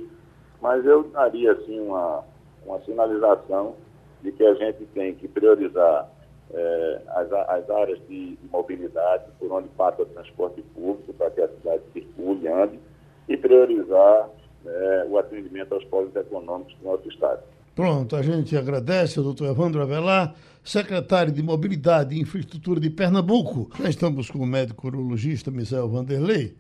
mas 0.65 0.83
eu 0.87 1.03
daria 1.11 1.53
assim 1.53 1.79
uma, 1.79 2.25
uma 2.65 2.81
sinalização 2.87 3.75
de 4.23 4.33
que 4.33 4.43
a 4.43 4.55
gente 4.55 4.87
tem 4.95 5.15
que 5.15 5.29
priorizar 5.29 6.11
é, 6.51 7.01
as, 7.09 7.31
as 7.31 7.69
áreas 7.69 7.99
de, 8.09 8.37
de, 8.37 8.49
mobilidade, 8.51 9.25
por 9.39 9.53
onde 9.53 9.69
passa 9.77 10.01
o 10.01 10.07
transporte 10.07 10.63
público, 10.75 11.13
para 11.13 11.31
que 11.33 11.43
a 11.43 11.49
cidade 11.49 11.83
circule, 11.93 12.49
ande, 12.49 12.81
e 13.29 13.37
priorizar 13.37 14.31
é, 14.65 15.07
o 15.11 15.19
atendimento 15.19 15.75
aos 15.75 15.85
polos 15.85 16.17
econômicos 16.17 16.75
do 16.77 16.85
nosso 16.91 17.07
Estado. 17.11 17.43
Pronto, 17.75 18.17
a 18.17 18.23
gente 18.23 18.57
agradece 18.57 19.19
ao 19.19 19.25
doutor 19.27 19.51
Evandro 19.51 19.83
Avelar, 19.83 20.35
secretário 20.65 21.31
de 21.31 21.43
Mobilidade 21.43 22.15
e 22.15 22.23
Infraestrutura 22.23 22.81
de 22.81 22.89
Pernambuco. 22.89 23.69
Já 23.79 23.91
estamos 23.91 24.31
com 24.31 24.39
o 24.39 24.47
médico 24.47 24.87
urologista 24.87 25.51
Misael 25.51 25.91
Vanderlei. 25.91 26.57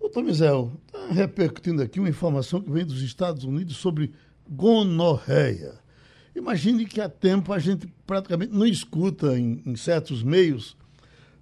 Doutor 0.00 0.22
Misael, 0.22 0.72
está 0.86 1.12
repercutindo 1.12 1.82
aqui 1.82 1.98
uma 1.98 2.08
informação 2.08 2.60
que 2.60 2.70
vem 2.70 2.84
dos 2.84 3.02
Estados 3.02 3.44
Unidos 3.44 3.76
sobre 3.76 4.12
gonorreia. 4.48 5.74
Imagine 6.34 6.86
que 6.86 7.00
há 7.00 7.08
tempo 7.08 7.52
a 7.52 7.58
gente 7.58 7.88
praticamente 8.06 8.52
não 8.52 8.64
escuta 8.64 9.36
em, 9.36 9.60
em 9.66 9.74
certos 9.74 10.22
meios 10.22 10.76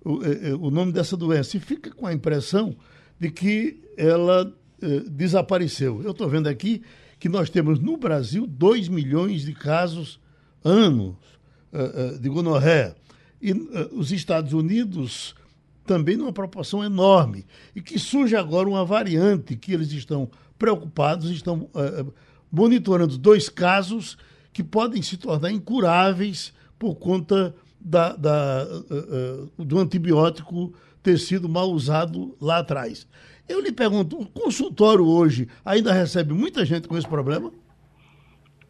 o, 0.03 0.25
é, 0.25 0.51
é, 0.51 0.55
o, 0.55 0.71
nome 0.71 0.91
dessa 0.91 1.17
doença 1.17 1.57
e 1.57 1.61
fica 1.61 1.91
com 1.91 2.07
a 2.07 2.15
impressão 2.15 2.75
de 3.21 3.31
que 3.31 3.83
ela 3.97 4.53
eh, 4.81 5.01
desapareceu. 5.07 6.03
Eu 6.03 6.13
estou 6.13 6.29
vendo 6.29 6.49
aqui 6.49 6.83
que 7.19 7.29
nós 7.29 7.51
temos 7.51 7.79
no 7.79 7.97
Brasil 7.97 8.47
2 8.47 8.89
milhões 8.89 9.43
de 9.43 9.53
casos 9.53 10.21
anos 10.65 11.17
eh, 11.73 11.93
eh, 11.95 12.19
de 12.19 12.29
gonorreia. 12.29 12.97
E 13.41 13.53
os 13.93 14.13
Estados 14.13 14.53
Unidos 14.53 15.35
também 15.87 16.17
numa 16.17 16.33
proporção 16.33 16.85
enorme. 16.85 17.47
E 17.75 17.81
que 17.81 17.99
surge 17.99 18.37
agora 18.37 18.69
uma 18.69 18.85
variante 18.85 19.57
que 19.57 19.73
eles 19.73 19.93
estão 19.93 20.29
preocupados, 20.59 21.31
estão 21.31 21.71
monitorando 22.51 23.17
dois 23.17 23.49
casos 23.49 24.19
que 24.53 24.65
podem 24.65 25.03
se 25.03 25.17
tornar 25.17 25.51
incuráveis 25.51 26.53
por 26.79 26.97
conta 26.97 27.55
da, 27.81 28.17
da, 28.17 28.67
uh, 28.67 29.51
uh, 29.59 29.65
do 29.65 29.79
antibiótico 29.79 30.73
ter 31.03 31.19
sido 31.19 31.49
mal 31.49 31.71
usado 31.71 32.37
lá 32.41 32.59
atrás. 32.59 33.07
Eu 33.49 33.61
lhe 33.61 33.71
pergunto, 33.71 34.21
o 34.21 34.27
consultório 34.27 35.07
hoje 35.07 35.49
ainda 35.65 35.93
recebe 35.93 36.33
muita 36.33 36.65
gente 36.65 36.89
com 36.89 36.97
esse 36.99 37.07
problema? 37.07 37.53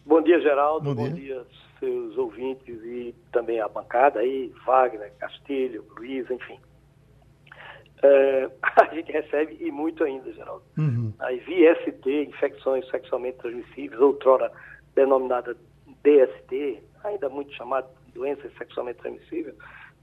Bom 0.05 0.21
dia, 0.23 0.41
Geraldo. 0.41 0.95
Bom 0.95 0.95
dia, 0.95 1.11
Bom 1.11 1.15
dia 1.17 1.47
seus 1.79 2.17
ouvintes 2.17 2.83
e 2.85 3.15
também 3.33 3.61
a 3.61 3.69
bancada 3.69 4.21
aí, 4.21 4.53
Wagner, 4.65 5.13
Castilho, 5.19 5.85
Luiz, 5.97 6.29
enfim. 6.31 6.59
É, 8.03 8.51
a 8.63 8.95
gente 8.95 9.11
recebe 9.11 9.57
e 9.61 9.71
muito 9.71 10.05
ainda, 10.05 10.33
Geraldo. 10.33 10.65
Uhum. 10.79 11.13
As 11.19 11.37
IST, 11.47 12.09
infecções 12.29 12.89
sexualmente 12.91 13.39
transmissíveis, 13.39 14.01
outrora 14.01 14.51
denominada 14.95 15.57
DST, 16.03 16.83
ainda 17.05 17.29
muito 17.29 17.53
chamado 17.55 17.89
doença 18.15 18.49
sexualmente 18.57 18.99
transmissível, 18.99 19.55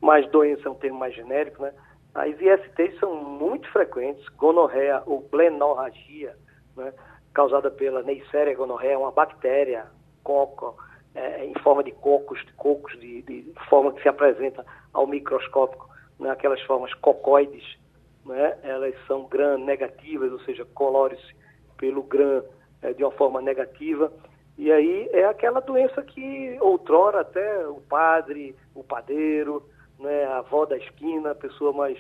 mas 0.02 0.30
doença 0.30 0.68
é 0.68 0.72
um 0.72 0.76
termo 0.76 1.00
mais 1.00 1.16
genérico, 1.16 1.64
né? 1.64 1.74
As 2.14 2.30
ISTs 2.40 3.00
são 3.00 3.16
muito 3.16 3.68
frequentes, 3.72 4.24
gonorreia 4.38 5.02
ou 5.06 5.24
plenorragia, 5.24 6.36
né? 6.78 6.94
causada 7.34 7.72
pela 7.72 8.04
Neisseria 8.04 8.56
gonorreia, 8.56 9.00
uma 9.00 9.12
bactéria, 9.12 9.88
coco, 10.24 10.78
é, 11.16 11.46
em 11.46 11.54
forma 11.62 11.84
de 11.84 11.92
cocos, 11.92 12.40
de 12.46 12.54
cocos, 12.54 13.00
de, 13.00 13.24
de, 13.24 13.52
forma 13.68 13.92
que 13.94 14.02
se 14.04 14.08
apresenta 14.08 14.64
ao 14.94 15.08
microscópico, 15.08 15.90
né? 16.20 16.30
aquelas 16.30 16.62
formas 16.62 16.94
cocoides, 16.96 17.78
né? 18.26 18.58
elas 18.64 18.96
são 19.08 19.26
gram 19.28 19.58
negativas, 19.58 20.32
ou 20.32 20.40
seja, 20.42 20.66
colore-se 20.74 21.36
pelo 21.78 22.04
gram 22.04 22.44
é, 22.82 22.94
de 22.94 23.04
uma 23.04 23.12
forma 23.12 23.42
negativa, 23.42 24.12
e 24.58 24.72
aí 24.72 25.10
é 25.12 25.26
aquela 25.26 25.60
doença 25.60 26.02
que 26.04 26.58
outrora 26.62 27.22
até 27.22 27.68
o 27.68 27.82
padre, 27.82 28.56
o 28.76 28.84
padeiro, 28.84 29.64
né, 30.00 30.26
a 30.26 30.38
avó 30.40 30.66
da 30.66 30.78
esquina, 30.78 31.32
a 31.32 31.36
pessoa 31.36 31.74
mais, 31.74 31.98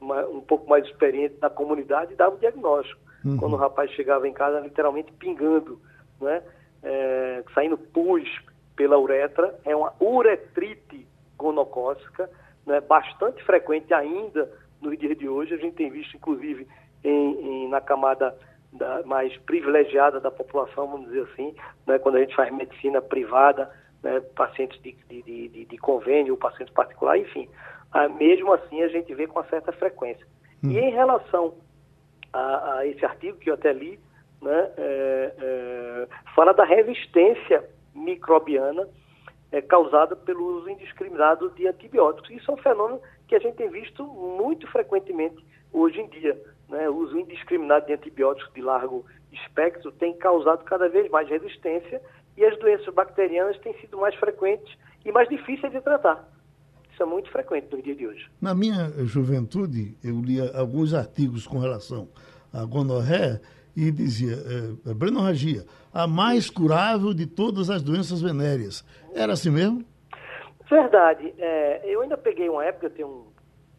mais 0.00 0.28
um 0.28 0.40
pouco 0.40 0.68
mais 0.68 0.84
experiente 0.84 1.36
da 1.36 1.48
comunidade 1.48 2.14
dava 2.14 2.36
o 2.36 2.38
diagnóstico. 2.38 3.00
Uhum. 3.24 3.38
Quando 3.38 3.54
o 3.54 3.56
rapaz 3.56 3.90
chegava 3.92 4.28
em 4.28 4.32
casa 4.32 4.60
literalmente 4.60 5.10
pingando, 5.12 5.80
né, 6.20 6.42
é, 6.82 7.42
saindo 7.54 7.78
pus 7.78 8.28
pela 8.76 8.98
uretra, 8.98 9.58
é 9.64 9.74
uma 9.74 9.94
uretrite 9.98 11.06
gonocócica, 11.38 12.28
né, 12.66 12.80
bastante 12.82 13.42
frequente 13.44 13.94
ainda 13.94 14.50
nos 14.84 14.98
dias 14.98 15.16
de 15.16 15.28
hoje. 15.28 15.54
A 15.54 15.58
gente 15.58 15.74
tem 15.74 15.90
visto, 15.90 16.16
inclusive, 16.16 16.66
em, 17.02 17.64
em 17.64 17.68
na 17.68 17.80
camada 17.80 18.36
da, 18.72 19.02
mais 19.04 19.36
privilegiada 19.38 20.20
da 20.20 20.30
população, 20.30 20.88
vamos 20.88 21.06
dizer 21.08 21.28
assim, 21.32 21.54
né, 21.86 21.98
quando 21.98 22.16
a 22.16 22.20
gente 22.20 22.34
faz 22.34 22.52
medicina 22.52 23.00
privada, 23.00 23.70
né, 24.02 24.20
pacientes 24.34 24.80
de, 24.82 24.96
de, 25.08 25.22
de, 25.22 25.64
de 25.64 25.78
convênio, 25.78 26.36
pacientes 26.36 26.74
particular, 26.74 27.18
enfim. 27.18 27.48
Ah, 27.92 28.08
mesmo 28.08 28.52
assim, 28.52 28.82
a 28.82 28.88
gente 28.88 29.14
vê 29.14 29.26
com 29.26 29.38
uma 29.38 29.48
certa 29.48 29.72
frequência. 29.72 30.26
Hum. 30.62 30.70
E 30.70 30.78
em 30.78 30.90
relação 30.90 31.54
a, 32.32 32.78
a, 32.78 32.86
esse 32.86 33.04
artigo 33.04 33.38
que 33.38 33.48
eu 33.48 33.54
até 33.54 33.72
li, 33.72 33.98
né, 34.42 34.70
é, 34.76 35.34
é, 35.38 36.08
fala 36.34 36.52
da 36.52 36.64
resistência 36.64 37.64
microbiana 37.94 38.88
é, 39.52 39.62
causada 39.62 40.16
pelo 40.16 40.58
uso 40.58 40.68
indiscriminado 40.68 41.50
de 41.50 41.68
antibióticos. 41.68 42.30
Isso 42.30 42.50
é 42.50 42.54
um 42.54 42.58
fenômeno 42.58 43.00
que 43.34 43.46
a 43.46 43.50
gente 43.50 43.56
tem 43.56 43.68
visto 43.68 44.04
muito 44.04 44.66
frequentemente 44.68 45.44
hoje 45.72 46.00
em 46.00 46.08
dia 46.08 46.40
né, 46.68 46.88
o 46.88 46.98
uso 46.98 47.18
indiscriminado 47.18 47.86
de 47.86 47.94
antibióticos 47.94 48.52
de 48.54 48.62
largo 48.62 49.04
espectro 49.32 49.90
tem 49.92 50.16
causado 50.16 50.62
cada 50.64 50.88
vez 50.88 51.10
mais 51.10 51.28
resistência 51.28 52.00
e 52.36 52.44
as 52.44 52.56
doenças 52.60 52.94
bacterianas 52.94 53.58
têm 53.58 53.74
sido 53.80 53.98
mais 53.98 54.14
frequentes 54.14 54.72
e 55.04 55.10
mais 55.10 55.28
difíceis 55.28 55.72
de 55.72 55.80
tratar. 55.80 56.28
Isso 56.92 57.02
é 57.02 57.06
muito 57.06 57.28
frequente 57.30 57.66
no 57.74 57.82
dia 57.82 57.96
de 57.96 58.06
hoje. 58.06 58.30
Na 58.40 58.54
minha 58.54 58.88
juventude, 59.04 59.96
eu 60.02 60.20
lia 60.20 60.56
alguns 60.56 60.94
artigos 60.94 61.44
com 61.44 61.58
relação 61.58 62.08
à 62.52 62.64
gonorreia 62.64 63.40
e 63.76 63.90
dizia, 63.90 64.36
é, 64.86 64.94
brenorragia, 64.94 65.64
a 65.92 66.06
mais 66.06 66.48
curável 66.48 67.12
de 67.12 67.26
todas 67.26 67.68
as 67.68 67.82
doenças 67.82 68.20
venéreas. 68.22 68.84
Era 69.12 69.32
assim 69.32 69.50
mesmo? 69.50 69.84
Verdade. 70.68 71.34
É, 71.38 71.82
eu 71.84 72.00
ainda 72.00 72.16
peguei 72.16 72.48
uma 72.48 72.64
época, 72.64 72.86
eu 72.86 72.90
tenho 72.90 73.26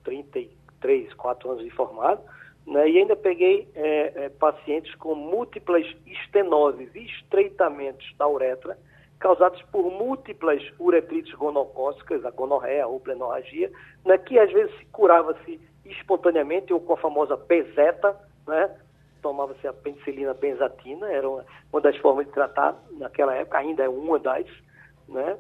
33, 0.04 1.14
4 1.14 1.52
anos 1.52 1.64
de 1.64 1.70
formado, 1.72 2.22
né? 2.66 2.90
E 2.90 2.98
ainda 2.98 3.16
peguei 3.16 3.68
é, 3.76 4.26
é, 4.26 4.30
pacientes 4.30 4.94
com 4.96 5.16
múltiplas 5.16 5.86
estenoses 6.06 6.94
e 6.96 7.06
estreitamentos 7.06 8.06
da 8.18 8.28
uretra, 8.28 8.78
causados 9.20 9.62
por 9.72 9.92
múltiplas 9.92 10.62
uretrites 10.80 11.34
gonocócicas, 11.36 12.26
a 12.26 12.32
gonorreia 12.32 12.88
ou 12.88 13.00
plenorragia, 13.00 13.72
né? 14.04 14.18
que 14.18 14.38
às 14.38 14.52
vezes 14.52 14.76
se 14.78 14.86
curava-se 14.88 15.60
espontaneamente 15.86 16.74
ou 16.74 16.80
com 16.80 16.94
a 16.94 16.98
famosa 16.98 17.38
peseta, 17.38 18.16
né? 18.48 18.76
tomava-se 19.22 19.68
a 19.68 19.74
penicilina 19.74 20.34
benzatina, 20.34 21.12
era 21.12 21.28
uma, 21.28 21.46
uma, 21.72 21.82
das 21.82 21.98
formas 21.98 22.28
de 22.28 22.34
tratar 22.34 22.76
naquela 22.92 23.34
época, 23.34 23.58
ainda 23.58 23.84
é 23.84 23.90
uma 23.90 24.20
das, 24.20 24.46
né? 25.08 25.38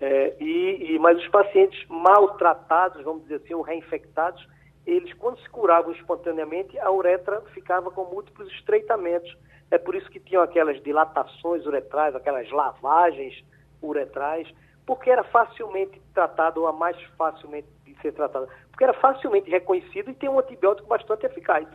É, 0.00 0.34
e, 0.38 0.94
e, 0.94 0.98
mas 0.98 1.18
os 1.18 1.28
pacientes 1.28 1.86
maltratados, 1.88 3.02
vamos 3.02 3.22
dizer 3.22 3.36
assim, 3.36 3.54
ou 3.54 3.62
reinfectados, 3.62 4.46
eles, 4.86 5.12
quando 5.14 5.40
se 5.40 5.48
curavam 5.48 5.92
espontaneamente, 5.92 6.78
a 6.78 6.90
uretra 6.90 7.40
ficava 7.52 7.90
com 7.90 8.04
múltiplos 8.04 8.50
estreitamentos. 8.52 9.36
É 9.70 9.78
por 9.78 9.94
isso 9.94 10.08
que 10.10 10.20
tinham 10.20 10.42
aquelas 10.42 10.80
dilatações 10.82 11.66
uretrais, 11.66 12.14
aquelas 12.14 12.48
lavagens 12.50 13.44
uretrais, 13.82 14.48
porque 14.86 15.10
era 15.10 15.24
facilmente 15.24 16.00
tratado, 16.14 16.60
ou 16.60 16.68
a 16.68 16.72
mais 16.72 17.00
facilmente 17.18 17.66
de 17.84 18.00
ser 18.00 18.12
tratado, 18.12 18.48
porque 18.70 18.84
era 18.84 18.94
facilmente 18.94 19.50
reconhecido 19.50 20.10
e 20.10 20.14
tem 20.14 20.28
um 20.28 20.38
antibiótico 20.38 20.86
bastante 20.86 21.26
eficaz. 21.26 21.66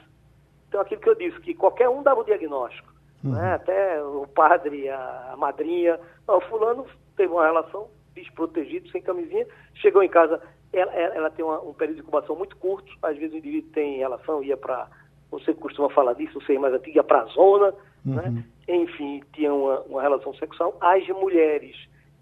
Então, 0.69 0.79
aquilo 0.79 1.01
que 1.01 1.09
eu 1.09 1.15
disse, 1.15 1.37
que 1.41 1.53
qualquer 1.53 1.89
um 1.89 2.01
dava 2.01 2.21
o 2.21 2.23
diagnóstico. 2.23 2.93
uhum. 3.25 3.33
né? 3.33 3.55
até 3.55 4.01
o 4.01 4.25
padre, 4.27 4.87
a, 4.87 5.35
madrinha. 5.37 5.99
O 6.25 6.39
fulano 6.41 6.85
teve 7.17 7.33
uma 7.33 7.45
relação 7.45 7.89
desprotegido, 8.15 8.89
sem 8.89 9.01
camisinha, 9.01 9.45
chegou 9.75 10.03
em 10.03 10.09
casa, 10.09 10.41
ela, 10.73 10.93
ela 10.93 11.29
tem 11.29 11.43
uma, 11.43 11.59
um 11.61 11.73
período 11.73 11.97
de 11.97 12.01
incubação 12.01 12.35
muito 12.35 12.55
curto, 12.57 12.91
às 13.01 13.17
vezes 13.17 13.33
o 13.33 13.37
indivíduo 13.37 13.71
tem 13.71 13.97
relação, 13.97 14.43
ia 14.43 14.57
para, 14.57 14.87
você 15.29 15.53
costuma 15.53 15.89
falar 15.89 16.13
disso, 16.13 16.39
você 16.39 16.55
é 16.55 16.59
mais 16.59 16.73
antigo, 16.73 16.97
ia 16.97 17.03
para 17.03 17.21
a 17.21 17.25
zona, 17.25 17.73
uhum. 18.05 18.15
né? 18.15 18.43
enfim, 18.67 19.23
tinha 19.33 19.53
uma, 19.53 19.81
uma 19.81 20.01
relação 20.01 20.33
sexual. 20.35 20.75
As 20.79 21.07
mulheres, 21.09 21.75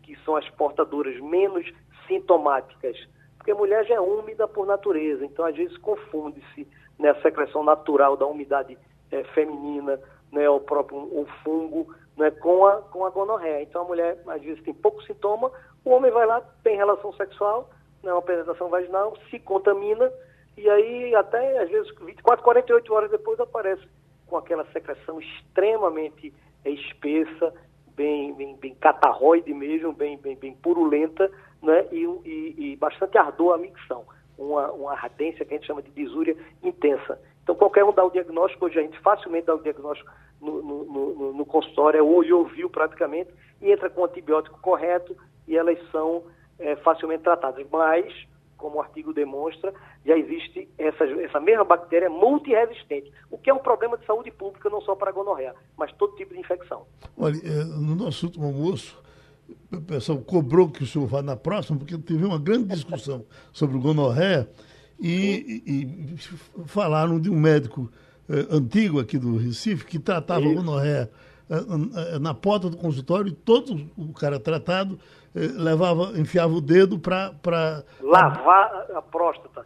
que 0.04 0.16
são 0.24 0.36
as 0.36 0.48
portadoras 0.52 1.20
menos 1.20 1.72
sintomáticas, 2.08 2.98
porque 3.38 3.52
a 3.52 3.56
mulher 3.56 3.86
já 3.86 3.96
é 3.96 4.02
úmida 4.02 4.48
por 4.48 4.66
natureza, 4.66 5.26
então 5.26 5.46
às 5.46 5.56
vezes 5.56 5.78
confunde-se 5.78 6.68
né, 6.98 7.10
a 7.10 7.22
secreção 7.22 7.64
natural 7.64 8.18
da 8.18 8.26
umidade 8.26 8.78
é, 9.12 9.24
feminina, 9.24 10.00
né, 10.32 10.50
o 10.50 10.60
próprio 10.60 10.98
o 10.98 11.26
fungo, 11.44 11.94
né, 12.18 12.30
com, 12.32 12.66
a, 12.66 12.82
com 12.82 13.06
a 13.06 13.10
gonorreia. 13.10 13.64
Então 13.64 13.84
a 13.84 13.86
mulher 13.86 14.22
às 14.28 14.42
vezes 14.42 14.62
tem 14.64 14.74
pouco 14.74 15.02
sintoma, 15.04 15.52
o 15.84 15.92
homem 15.92 16.12
vai 16.12 16.26
lá, 16.26 16.42
tem 16.64 16.76
relação 16.76 17.14
sexual, 17.14 17.70
né, 18.04 18.12
uma 18.12 18.22
penetração 18.22 18.70
vaginal, 18.70 19.18
se 19.30 19.40
contamina, 19.40 20.12
e 20.58 20.70
aí 20.70 21.16
até 21.16 21.60
às 21.60 21.70
vezes 21.70 21.90
24, 22.00 22.44
48 22.44 22.94
horas 22.94 23.12
depois 23.12 23.40
aparece 23.40 23.88
com 24.28 24.38
aquela 24.38 24.66
secreção 24.72 25.20
extremamente 25.20 26.34
espessa, 26.66 27.54
bem, 27.96 28.34
bem, 28.34 28.56
bem 28.58 28.76
catarroide 28.76 29.54
mesmo, 29.54 29.92
bem, 29.94 30.18
bem, 30.18 30.36
bem 30.36 30.54
purulenta, 30.54 31.32
né, 31.62 31.86
e, 31.92 32.06
e, 32.26 32.56
e 32.58 32.76
bastante 32.78 33.18
ardor 33.18 33.54
a 33.54 33.58
micção, 33.58 34.06
uma, 34.38 34.72
uma 34.72 34.94
ardência 34.94 35.44
que 35.44 35.54
a 35.54 35.58
gente 35.58 35.68
chama 35.68 35.82
de 35.82 35.92
disúria 35.92 36.36
intensa. 36.64 37.20
Então, 37.44 37.56
qualquer 37.56 37.84
um 37.84 37.92
dá 37.92 38.06
o 38.06 38.12
diagnóstico, 38.12 38.66
hoje 38.66 38.80
a 38.80 38.84
gente 38.84 39.00
facilmente 39.00 39.48
dá 39.48 39.56
o 39.56 39.62
diagnóstico 39.62 40.10
no, 40.40 40.62
no, 40.62 40.86
no, 40.86 41.34
no 41.34 41.46
consultório, 41.46 42.00
é 42.00 42.04
olho 42.04 42.40
ouviu 42.40 42.70
praticamente, 42.70 43.34
e 43.62 43.72
entra 43.72 43.90
com 43.90 44.02
o 44.02 44.06
antibiótico 44.06 44.60
correto 44.62 45.16
e 45.50 45.58
elas 45.58 45.78
são 45.92 46.24
é, 46.60 46.76
facilmente 46.78 47.24
tratadas. 47.24 47.66
Mas, 47.72 48.14
como 48.56 48.78
o 48.78 48.82
artigo 48.82 49.12
demonstra, 49.12 49.74
já 50.06 50.18
existe 50.18 50.70
essa, 50.78 51.04
essa 51.04 51.40
mesma 51.40 51.66
bactéria 51.66 52.10
multiresistente, 52.10 53.12
o 53.32 53.38
que 53.38 53.50
é 53.50 53.54
um 53.54 53.60
problema 53.60 53.98
de 53.98 54.06
saúde 54.06 54.32
pública 54.32 54.70
não 54.70 54.80
só 54.82 54.96
para 54.96 55.10
a 55.10 55.14
gonorreia, 55.14 55.56
mas 55.76 55.92
todo 55.94 56.16
tipo 56.16 56.34
de 56.34 56.40
infecção. 56.40 56.86
Olha, 57.18 57.36
é, 57.38 57.64
no 57.64 57.96
nosso 57.96 58.28
último 58.28 58.46
almoço, 58.46 59.02
o 59.72 59.82
pessoal 59.82 60.20
cobrou 60.20 60.70
que 60.70 60.84
o 60.84 60.86
senhor 60.86 61.08
vá 61.08 61.22
na 61.24 61.36
próxima, 61.36 61.80
porque 61.80 61.98
teve 61.98 62.24
uma 62.24 62.40
grande 62.40 62.66
discussão 62.66 63.26
sobre 63.52 63.78
gonorreia 63.80 64.48
e, 65.00 65.64
e, 65.66 66.14
e 66.14 66.18
falaram 66.68 67.20
de 67.20 67.30
um 67.30 67.40
médico 67.40 67.90
eh, 68.30 68.46
antigo 68.52 69.00
aqui 69.00 69.18
do 69.18 69.38
Recife 69.38 69.86
que 69.86 69.98
tratava 69.98 70.42
Isso. 70.42 70.56
gonorreia 70.56 71.10
eh, 71.50 72.16
eh, 72.16 72.20
na 72.20 72.34
porta 72.34 72.70
do 72.70 72.78
consultório 72.78 73.30
e 73.30 73.32
todo 73.32 73.90
o 73.98 74.14
cara 74.14 74.40
tratado 74.40 75.00
eh, 75.00 75.19
levava, 75.36 76.18
enfiava 76.18 76.54
o 76.54 76.62
dedo 76.62 77.00
para. 77.00 77.32
Pra... 77.42 77.84
Lavar 78.02 78.88
a 78.96 79.02
próstata. 79.02 79.66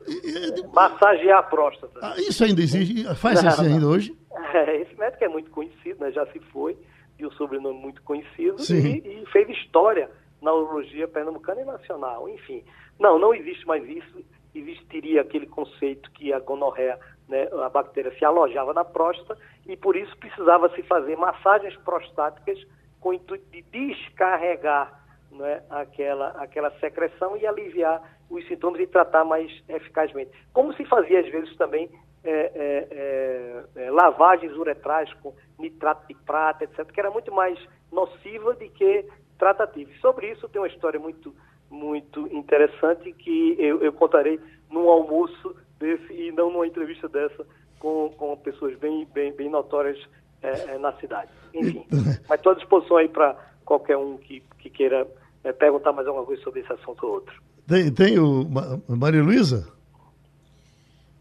massagear 0.73 1.39
a 1.39 1.43
próstata. 1.43 1.99
Ah, 2.01 2.15
isso 2.17 2.43
ainda 2.43 2.61
existe? 2.61 3.03
Faz 3.15 3.41
isso 3.41 3.61
ainda 3.61 3.87
hoje? 3.87 4.17
É, 4.53 4.81
esse 4.81 4.95
médico 4.97 5.23
é 5.23 5.27
muito 5.27 5.49
conhecido, 5.51 6.03
né? 6.03 6.11
já 6.11 6.25
se 6.27 6.39
foi, 6.51 6.77
de 7.17 7.25
um 7.25 7.31
sobrenome 7.31 7.79
muito 7.79 8.01
conhecido 8.03 8.57
e, 8.69 9.21
e, 9.21 9.25
fez 9.31 9.49
história 9.49 10.09
na 10.41 10.53
urologia 10.53 11.07
pernambucana 11.07 11.61
e 11.61 11.65
nacional. 11.65 12.27
Enfim, 12.29 12.63
não, 12.99 13.17
não 13.17 13.33
existe 13.33 13.65
mais 13.65 13.87
isso. 13.87 14.23
Existiria 14.53 15.21
aquele 15.21 15.47
conceito 15.47 16.11
que 16.11 16.31
a 16.31 16.39
gonorreia, 16.39 16.99
né, 17.27 17.47
a 17.63 17.69
bactéria 17.69 18.13
se 18.17 18.23
alojava 18.25 18.73
na 18.73 18.83
próstata 18.83 19.37
e 19.65 19.75
por 19.75 19.95
isso 19.95 20.15
precisava 20.17 20.69
se 20.75 20.83
fazer 20.83 21.15
massagens 21.15 21.75
prostáticas 21.77 22.59
com 22.99 23.09
o 23.09 23.13
intuito 23.13 23.45
de 23.51 23.61
descarregar 23.63 25.02
né, 25.33 25.63
aquela, 25.69 26.29
aquela 26.29 26.71
secreção 26.79 27.35
e 27.37 27.45
aliviar 27.45 28.01
os 28.29 28.45
sintomas 28.47 28.79
e 28.81 28.87
tratar 28.87 29.23
mais 29.23 29.51
eficazmente. 29.67 30.31
Como 30.51 30.73
se 30.73 30.85
fazia 30.85 31.19
às 31.19 31.29
vezes 31.29 31.55
também 31.57 31.89
é, 32.23 32.31
é, 32.31 32.87
é, 32.91 33.85
é 33.85 33.91
lavagens 33.91 34.55
uretrais 34.55 35.11
com 35.15 35.33
nitrato 35.59 36.07
de 36.07 36.15
prata, 36.25 36.63
etc., 36.63 36.85
que 36.91 36.99
era 36.99 37.11
muito 37.11 37.31
mais 37.31 37.59
nociva 37.91 38.53
do 38.53 38.69
que 38.69 39.05
tratativa. 39.37 39.91
E 39.91 39.99
sobre 39.99 40.31
isso 40.31 40.47
tem 40.47 40.61
uma 40.61 40.67
história 40.67 40.99
muito, 40.99 41.35
muito 41.69 42.27
interessante 42.33 43.11
que 43.11 43.55
eu, 43.59 43.81
eu 43.83 43.91
contarei 43.91 44.39
num 44.69 44.89
almoço 44.89 45.55
desse 45.77 46.13
e 46.13 46.31
não 46.31 46.49
numa 46.49 46.65
entrevista 46.65 47.09
dessa 47.09 47.45
com, 47.79 48.09
com 48.17 48.37
pessoas 48.37 48.77
bem, 48.77 49.05
bem, 49.13 49.33
bem 49.33 49.49
notórias 49.49 49.99
é, 50.41 50.75
é, 50.75 50.77
na 50.77 50.93
cidade. 50.93 51.29
Enfim, 51.53 51.85
mas 52.29 52.39
estou 52.39 52.53
à 52.53 52.55
disposição 52.55 52.97
aí 52.97 53.09
para 53.09 53.35
qualquer 53.65 53.97
um 53.97 54.17
que, 54.17 54.41
que 54.59 54.69
queira 54.69 55.05
é, 55.43 55.51
perguntar 55.51 55.91
mais 55.91 56.07
alguma 56.07 56.25
coisa 56.25 56.41
sobre 56.43 56.61
esse 56.61 56.73
assunto 56.73 57.05
ou 57.05 57.13
outro. 57.13 57.41
Tem, 57.67 57.91
tem 57.93 58.19
o 58.19 58.45
Maria 58.87 59.23
Luísa? 59.23 59.71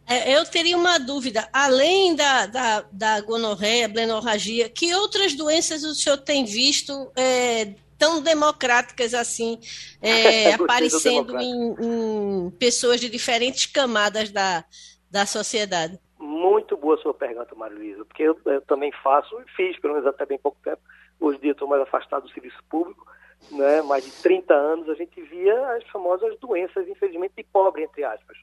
É, 0.06 0.36
eu 0.36 0.44
teria 0.44 0.76
uma 0.76 0.98
dúvida. 0.98 1.48
Além 1.52 2.14
da, 2.14 2.46
da, 2.46 2.84
da 2.92 3.20
gonorreia, 3.20 3.88
blenorragia, 3.88 4.68
que 4.68 4.94
outras 4.94 5.34
doenças 5.34 5.84
o 5.84 5.94
senhor 5.94 6.18
tem 6.18 6.44
visto 6.44 7.10
é, 7.16 7.74
tão 7.98 8.20
democráticas 8.20 9.14
assim, 9.14 9.58
é, 10.02 10.52
aparecendo 10.54 11.38
em, 11.38 11.74
em, 11.80 12.50
pessoas 12.58 13.00
de 13.00 13.08
diferentes 13.08 13.66
camadas 13.66 14.30
da, 14.30 14.64
da 15.10 15.24
sociedade? 15.24 15.98
Muito 16.18 16.76
boa 16.76 16.96
sua 16.98 17.14
pergunta, 17.14 17.54
Maria 17.54 17.78
Luísa, 17.78 18.04
porque 18.04 18.24
eu, 18.24 18.36
eu, 18.46 18.60
também 18.62 18.92
faço 19.02 19.34
e 19.40 19.50
fiz, 19.56 19.78
pelo 19.80 19.94
menos 19.94 20.08
até 20.08 20.26
bem 20.26 20.38
pouco 20.38 20.58
tempo. 20.62 20.82
Hoje 21.20 21.38
em 21.38 21.42
dia 21.42 21.52
estou 21.52 21.68
mais 21.68 21.80
afastado 21.82 22.24
do 22.24 22.32
serviço 22.32 22.58
público, 22.68 23.06
né, 23.50 23.82
mais 23.82 24.04
de 24.04 24.10
30 24.22 24.54
anos, 24.54 24.88
a 24.88 24.94
gente 24.94 25.20
via 25.20 25.76
as 25.76 25.86
famosas 25.88 26.38
doenças, 26.38 26.88
infelizmente, 26.88 27.34
de 27.36 27.44
pobre, 27.44 27.82
entre 27.82 28.04
aspas. 28.04 28.36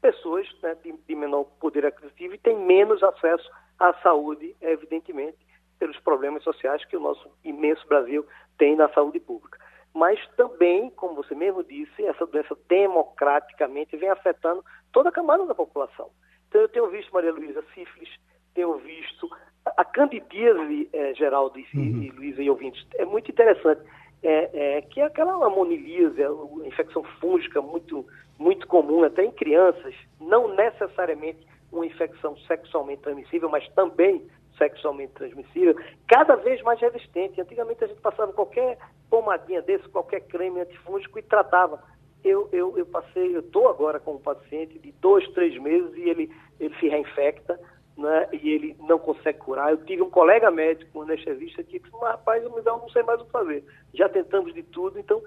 Pessoas 0.00 0.46
né, 0.62 0.76
de, 0.82 0.92
de 0.92 1.14
menor 1.14 1.44
poder 1.60 1.86
aquisitivo 1.86 2.34
e 2.34 2.38
têm 2.38 2.56
menos 2.56 3.02
acesso 3.02 3.48
à 3.78 3.92
saúde, 3.94 4.54
evidentemente, 4.60 5.38
pelos 5.78 5.98
problemas 6.00 6.42
sociais 6.42 6.84
que 6.84 6.96
o 6.96 7.00
nosso 7.00 7.30
imenso 7.44 7.86
Brasil 7.86 8.26
tem 8.56 8.76
na 8.76 8.88
saúde 8.90 9.20
pública. 9.20 9.58
Mas 9.94 10.20
também, 10.36 10.90
como 10.90 11.14
você 11.14 11.34
mesmo 11.34 11.64
disse, 11.64 12.04
essa 12.04 12.26
doença 12.26 12.56
democraticamente 12.68 13.96
vem 13.96 14.10
afetando 14.10 14.64
toda 14.92 15.08
a 15.08 15.12
camada 15.12 15.46
da 15.46 15.54
população. 15.54 16.10
Então, 16.48 16.60
eu 16.60 16.68
tenho 16.68 16.88
visto, 16.88 17.12
Maria 17.12 17.32
Luísa, 17.32 17.64
sífilis, 17.74 18.10
tenho 18.54 18.76
visto 18.78 19.28
a 19.76 19.84
candidíase, 19.84 20.88
é, 20.92 21.14
Geraldo 21.14 21.58
e, 21.58 21.66
uhum. 21.74 22.02
e 22.02 22.10
Luísa 22.10 22.42
e 22.42 22.50
ouvintes, 22.50 22.86
é 22.94 23.04
muito 23.04 23.30
interessante 23.30 23.82
é, 24.22 24.76
é, 24.78 24.82
que 24.82 25.00
é 25.00 25.04
aquela 25.04 25.46
amonilise, 25.46 26.22
a 26.22 26.66
infecção 26.66 27.02
fúngica 27.20 27.62
muito, 27.62 28.06
muito 28.38 28.66
comum 28.66 29.04
até 29.04 29.24
em 29.24 29.30
crianças, 29.30 29.94
não 30.20 30.54
necessariamente 30.54 31.46
uma 31.70 31.86
infecção 31.86 32.36
sexualmente 32.38 33.02
transmissível, 33.02 33.48
mas 33.48 33.68
também 33.74 34.26
sexualmente 34.56 35.12
transmissível, 35.12 35.76
cada 36.08 36.34
vez 36.36 36.60
mais 36.62 36.80
resistente. 36.80 37.40
Antigamente 37.40 37.84
a 37.84 37.86
gente 37.86 38.00
passava 38.00 38.32
qualquer 38.32 38.76
pomadinha 39.08 39.62
desse, 39.62 39.88
qualquer 39.88 40.20
creme 40.22 40.60
antifúngico 40.60 41.18
e 41.18 41.22
tratava. 41.22 41.80
Eu, 42.24 42.48
eu, 42.52 42.76
eu 42.76 42.84
passei, 42.86 43.34
eu 43.34 43.40
estou 43.40 43.68
agora 43.68 44.00
com 44.00 44.14
um 44.14 44.18
paciente 44.18 44.78
de 44.80 44.90
dois, 45.00 45.26
três 45.28 45.56
meses 45.62 45.94
e 45.96 46.08
ele, 46.08 46.34
ele 46.58 46.74
se 46.80 46.88
reinfecta 46.88 47.58
né, 47.98 48.28
e 48.32 48.50
ele 48.50 48.76
não 48.80 48.98
consegue 48.98 49.38
curar. 49.40 49.72
Eu 49.72 49.84
tive 49.84 50.02
um 50.02 50.10
colega 50.10 50.50
médico, 50.50 51.00
um 51.00 51.02
anestesista, 51.02 51.64
que 51.64 51.80
disse, 51.80 51.90
rapaz, 52.00 52.42
eu 52.42 52.50
não 52.50 52.88
sei 52.90 53.02
mais 53.02 53.20
o 53.20 53.24
que 53.24 53.32
fazer. 53.32 53.64
Já 53.92 54.08
tentamos 54.08 54.54
de 54.54 54.62
tudo. 54.62 55.00
Então, 55.00 55.20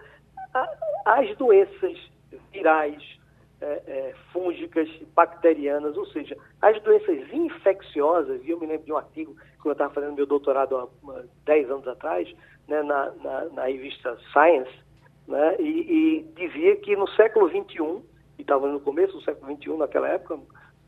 a, 0.53 0.69
as 1.05 1.35
doenças 1.35 1.99
virais, 2.51 3.03
é, 3.59 3.65
é, 3.65 4.13
fúngicas, 4.31 4.89
bacterianas, 5.13 5.97
ou 5.97 6.05
seja, 6.07 6.35
as 6.61 6.81
doenças 6.81 7.31
infecciosas, 7.31 8.41
e 8.45 8.49
eu 8.49 8.59
me 8.59 8.65
lembro 8.65 8.85
de 8.85 8.93
um 8.93 8.97
artigo 8.97 9.35
que 9.61 9.67
eu 9.67 9.73
estava 9.73 9.93
fazendo 9.93 10.15
meu 10.15 10.25
doutorado 10.25 10.77
há 10.77 10.87
10 11.45 11.69
anos 11.69 11.87
atrás, 11.87 12.33
né, 12.67 12.81
na, 12.81 13.11
na, 13.21 13.45
na, 13.49 13.65
revista 13.65 14.17
Science, 14.31 14.71
né, 15.27 15.57
e, 15.59 16.23
e, 16.23 16.23
dizia 16.35 16.77
que 16.77 16.95
no 16.95 17.07
século 17.09 17.49
XXI, 17.49 18.01
e 18.39 18.41
estava 18.41 18.67
no 18.67 18.79
começo 18.79 19.13
do 19.13 19.23
século 19.23 19.55
XXI 19.55 19.77
naquela 19.77 20.07
época, 20.07 20.39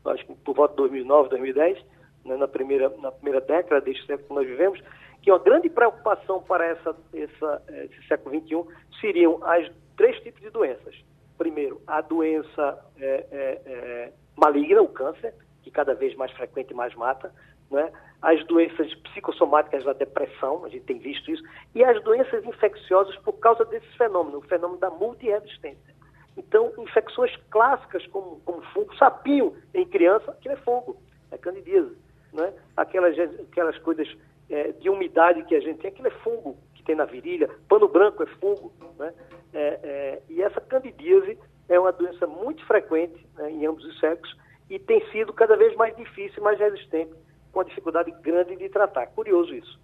acho 0.06 0.26
que 0.26 0.34
por 0.34 0.54
volta 0.54 0.72
de 0.72 0.78
2009, 0.78 1.28
2010, 1.30 1.84
né, 2.24 2.36
na, 2.36 2.48
primeira, 2.48 2.88
na 2.98 3.12
primeira 3.12 3.40
década 3.40 3.80
deste 3.80 4.06
século 4.06 4.28
que 4.28 4.34
nós 4.34 4.46
vivemos, 4.46 4.80
que 5.22 5.30
uma 5.30 5.38
grande 5.38 5.70
preocupação 5.70 6.42
para 6.42 6.66
essa, 6.66 6.96
essa, 7.14 7.62
esse 7.68 8.06
século 8.06 8.38
XXI 8.40 8.64
seriam 9.00 9.38
as 9.42 9.70
três 9.96 10.20
tipos 10.22 10.40
de 10.40 10.50
doenças. 10.50 10.94
Primeiro, 11.38 11.80
a 11.86 12.00
doença 12.00 12.78
é, 12.98 13.26
é, 13.30 13.62
é, 13.66 14.12
maligna, 14.36 14.82
o 14.82 14.88
câncer, 14.88 15.34
que 15.62 15.70
cada 15.70 15.94
vez 15.94 16.14
mais 16.14 16.30
frequente 16.32 16.70
e 16.70 16.74
mais 16.74 16.94
mata, 16.94 17.32
né? 17.70 17.90
as 18.20 18.44
doenças 18.46 18.94
psicossomáticas 18.94 19.84
da 19.84 19.92
depressão, 19.92 20.64
a 20.64 20.68
gente 20.68 20.84
tem 20.84 20.98
visto 20.98 21.30
isso, 21.30 21.42
e 21.74 21.84
as 21.84 22.02
doenças 22.02 22.44
infecciosas 22.44 23.16
por 23.16 23.34
causa 23.34 23.64
desse 23.64 23.86
fenômeno, 23.98 24.38
o 24.38 24.42
fenômeno 24.42 24.78
da 24.78 24.90
multiresistência. 24.90 25.93
Então, 26.36 26.72
infecções 26.78 27.34
clássicas 27.50 28.06
como, 28.08 28.40
como 28.44 28.62
fungo, 28.72 28.94
sapinho 28.96 29.54
em 29.72 29.86
criança, 29.86 30.30
aquilo 30.32 30.54
é 30.54 30.58
fungo, 30.58 30.96
é 31.30 31.38
candidíase. 31.38 31.96
Né? 32.32 32.52
Aquelas, 32.76 33.16
aquelas 33.18 33.78
coisas, 33.78 34.08
é, 34.50 34.72
de 34.72 34.90
umidade 34.90 35.44
que 35.44 35.54
a 35.54 35.60
gente 35.60 35.78
tem, 35.78 35.90
aquilo 35.90 36.08
é 36.08 36.10
fungo 36.22 36.56
que 36.74 36.82
tem 36.82 36.94
na 36.94 37.04
virilha, 37.04 37.48
pano 37.68 37.88
branco 37.88 38.22
é 38.22 38.26
fungo, 38.26 38.72
né? 38.98 39.12
É, 39.52 39.80
é, 39.82 40.22
e 40.28 40.42
essa 40.42 40.60
candidíase 40.60 41.38
é 41.68 41.78
uma 41.78 41.92
doença 41.92 42.26
muito 42.26 42.64
frequente 42.66 43.24
né, 43.36 43.50
em 43.50 43.64
ambos 43.66 43.84
os 43.84 43.98
sexos 44.00 44.36
e 44.68 44.78
tem 44.78 45.00
sido 45.10 45.32
cada 45.32 45.56
vez 45.56 45.74
mais 45.76 45.96
difícil, 45.96 46.42
mais 46.42 46.58
resistente, 46.58 47.12
com 47.52 47.60
uma 47.60 47.64
dificuldade 47.64 48.10
grande 48.22 48.56
de 48.56 48.68
tratar. 48.68 49.06
Curioso 49.08 49.54
isso. 49.54 49.78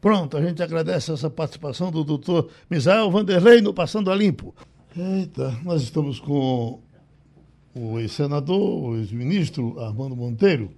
Pronto, 0.00 0.36
a 0.36 0.42
gente 0.42 0.62
agradece 0.62 1.12
essa 1.12 1.30
participação 1.30 1.90
do 1.90 2.04
doutor 2.04 2.50
Misael 2.70 3.10
Vanderlei 3.10 3.60
no 3.60 3.72
Passando 3.72 4.10
a 4.10 4.14
Limpo. 4.14 4.54
Eita, 4.98 5.54
nós 5.62 5.82
estamos 5.82 6.18
com 6.18 6.80
o 7.74 7.98
ex-senador, 7.98 8.82
o 8.82 8.96
ex-ministro 8.96 9.78
Armando 9.78 10.16
Monteiro, 10.16 10.70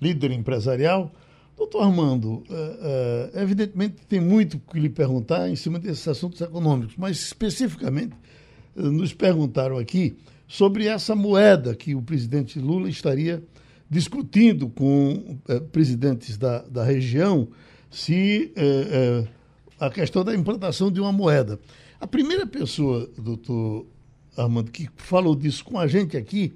líder 0.00 0.30
empresarial. 0.30 1.12
Doutor 1.54 1.82
Armando, 1.82 2.42
é, 2.48 3.30
é, 3.34 3.42
evidentemente 3.42 3.96
tem 4.08 4.20
muito 4.20 4.58
que 4.58 4.80
lhe 4.80 4.88
perguntar 4.88 5.50
em 5.50 5.56
cima 5.56 5.78
desses 5.78 6.08
assuntos 6.08 6.40
econômicos, 6.40 6.94
mas 6.96 7.18
especificamente 7.18 8.14
eh, 8.74 8.80
nos 8.80 9.12
perguntaram 9.12 9.76
aqui 9.76 10.16
sobre 10.48 10.86
essa 10.86 11.14
moeda 11.14 11.74
que 11.74 11.94
o 11.94 12.00
presidente 12.00 12.58
Lula 12.58 12.88
estaria 12.88 13.44
discutindo 13.90 14.70
com 14.70 15.36
é, 15.46 15.60
presidentes 15.60 16.38
da, 16.38 16.62
da 16.62 16.84
região 16.84 17.48
se 17.90 18.50
é, 18.56 19.28
a 19.78 19.90
questão 19.90 20.24
da 20.24 20.34
implantação 20.34 20.90
de 20.90 21.02
uma 21.02 21.12
moeda. 21.12 21.60
A 22.02 22.06
primeira 22.08 22.44
pessoa, 22.44 23.08
doutor 23.16 23.86
Armando, 24.36 24.72
que 24.72 24.88
falou 24.96 25.36
disso 25.36 25.64
com 25.64 25.78
a 25.78 25.86
gente 25.86 26.16
aqui 26.16 26.52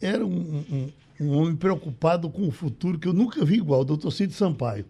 era 0.00 0.24
um, 0.24 0.64
um, 0.72 0.88
um 1.20 1.36
homem 1.36 1.54
preocupado 1.54 2.30
com 2.30 2.48
o 2.48 2.50
futuro 2.50 2.98
que 2.98 3.06
eu 3.06 3.12
nunca 3.12 3.44
vi 3.44 3.56
igual, 3.56 3.82
o 3.82 3.84
doutor 3.84 4.10
Cid 4.10 4.32
Sampaio. 4.32 4.86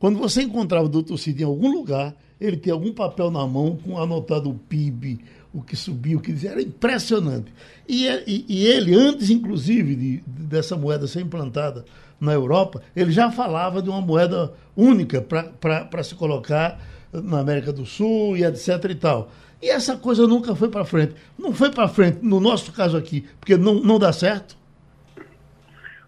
Quando 0.00 0.18
você 0.18 0.40
encontrava 0.40 0.86
o 0.86 0.88
doutor 0.88 1.18
Cid 1.18 1.42
em 1.42 1.44
algum 1.44 1.70
lugar, 1.70 2.16
ele 2.40 2.56
tinha 2.56 2.72
algum 2.72 2.90
papel 2.90 3.30
na 3.30 3.46
mão 3.46 3.76
com 3.76 3.98
anotado 3.98 4.48
o 4.48 4.54
PIB, 4.54 5.20
o 5.52 5.60
que 5.60 5.76
subiu, 5.76 6.18
o 6.18 6.22
que 6.22 6.32
dizia. 6.32 6.52
Era 6.52 6.62
impressionante. 6.62 7.52
E, 7.86 8.06
e, 8.26 8.46
e 8.48 8.66
ele, 8.66 8.94
antes, 8.94 9.28
inclusive, 9.28 9.94
de, 9.94 10.22
dessa 10.26 10.74
moeda 10.74 11.06
ser 11.06 11.20
implantada 11.20 11.84
na 12.18 12.32
Europa, 12.32 12.80
ele 12.96 13.12
já 13.12 13.30
falava 13.30 13.82
de 13.82 13.90
uma 13.90 14.00
moeda 14.00 14.54
única 14.74 15.20
para 15.20 16.02
se 16.02 16.14
colocar 16.14 16.80
na 17.12 17.40
América 17.40 17.72
do 17.72 17.84
Sul 17.84 18.36
e 18.36 18.44
etc 18.44 18.84
e 18.90 18.94
tal. 18.94 19.30
E 19.60 19.70
essa 19.70 19.96
coisa 19.96 20.26
nunca 20.26 20.56
foi 20.56 20.68
para 20.68 20.84
frente. 20.84 21.14
Não 21.38 21.52
foi 21.52 21.70
para 21.70 21.86
frente, 21.88 22.18
no 22.22 22.40
nosso 22.40 22.74
caso 22.74 22.96
aqui, 22.96 23.22
porque 23.38 23.56
não, 23.56 23.74
não 23.74 23.98
dá 23.98 24.12
certo? 24.12 24.56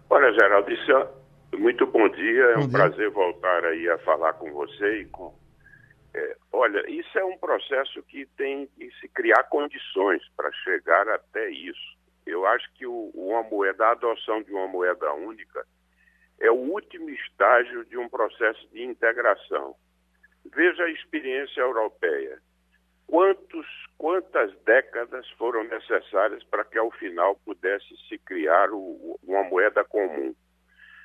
Olha, 0.09 0.31
Geraldo, 0.33 0.71
isso 0.71 0.91
é 0.91 1.57
muito 1.57 1.85
bom 1.87 2.09
dia. 2.09 2.43
É 2.43 2.55
bom 2.55 2.63
um 2.63 2.67
dia. 2.67 2.77
prazer 2.77 3.09
voltar 3.11 3.63
aí 3.65 3.89
a 3.89 3.97
falar 3.99 4.33
com 4.33 4.51
você 4.51 5.01
e 5.01 5.05
com. 5.05 5.33
É, 6.13 6.37
olha, 6.51 6.89
isso 6.89 7.17
é 7.17 7.23
um 7.23 7.37
processo 7.37 8.01
que 8.03 8.25
tem 8.37 8.67
que 8.77 8.89
se 8.99 9.07
criar 9.09 9.43
condições 9.43 10.21
para 10.35 10.51
chegar 10.63 11.07
até 11.09 11.49
isso. 11.49 11.95
Eu 12.25 12.45
acho 12.45 12.67
que 12.73 12.85
o, 12.85 13.11
uma 13.13 13.43
moeda, 13.43 13.85
a 13.85 13.91
adoção 13.91 14.41
de 14.43 14.51
uma 14.51 14.67
moeda 14.67 15.13
única 15.13 15.65
é 16.39 16.51
o 16.51 16.55
último 16.55 17.09
estágio 17.09 17.85
de 17.85 17.97
um 17.97 18.09
processo 18.09 18.67
de 18.73 18.83
integração. 18.83 19.75
Veja 20.53 20.83
a 20.83 20.91
experiência 20.91 21.61
europeia. 21.61 22.39
Quantos, 23.07 23.67
quantas 23.97 24.55
décadas 24.63 25.27
foram 25.31 25.63
necessárias 25.63 26.43
para 26.45 26.63
que 26.63 26.77
ao 26.77 26.91
final 26.91 27.35
pudesse 27.45 27.95
se 28.07 28.17
criar 28.19 28.71
o, 28.71 29.19
uma 29.23 29.43
moeda 29.43 29.83
comum? 29.83 30.35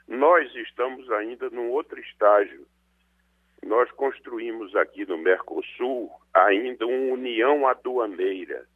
Nós 0.08 0.54
estamos 0.54 1.10
ainda 1.12 1.48
num 1.50 1.70
outro 1.70 1.98
estágio. 2.00 2.66
Nós 3.62 3.90
construímos 3.92 4.74
aqui 4.76 5.04
no 5.06 5.18
Mercosul 5.18 6.10
ainda 6.34 6.86
uma 6.86 7.12
união 7.14 7.66
aduaneira. 7.66 8.66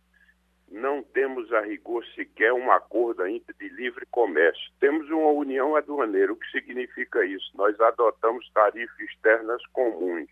Não 0.71 1.03
temos 1.03 1.53
a 1.53 1.61
rigor 1.61 2.05
sequer 2.15 2.53
um 2.53 2.71
acordo 2.71 3.23
ainda 3.23 3.53
de 3.55 3.69
livre 3.69 4.07
comércio. 4.11 4.73
Temos 4.81 5.09
uma 5.09 5.31
união 5.31 5.77
aduaneira. 5.77 6.33
O 6.33 6.37
que 6.37 6.51
significa 6.51 7.25
isso? 7.25 7.51
Nós 7.55 7.79
adotamos 7.81 8.49
tarifas 8.53 8.99
externas 8.99 9.65
comuns 9.73 10.29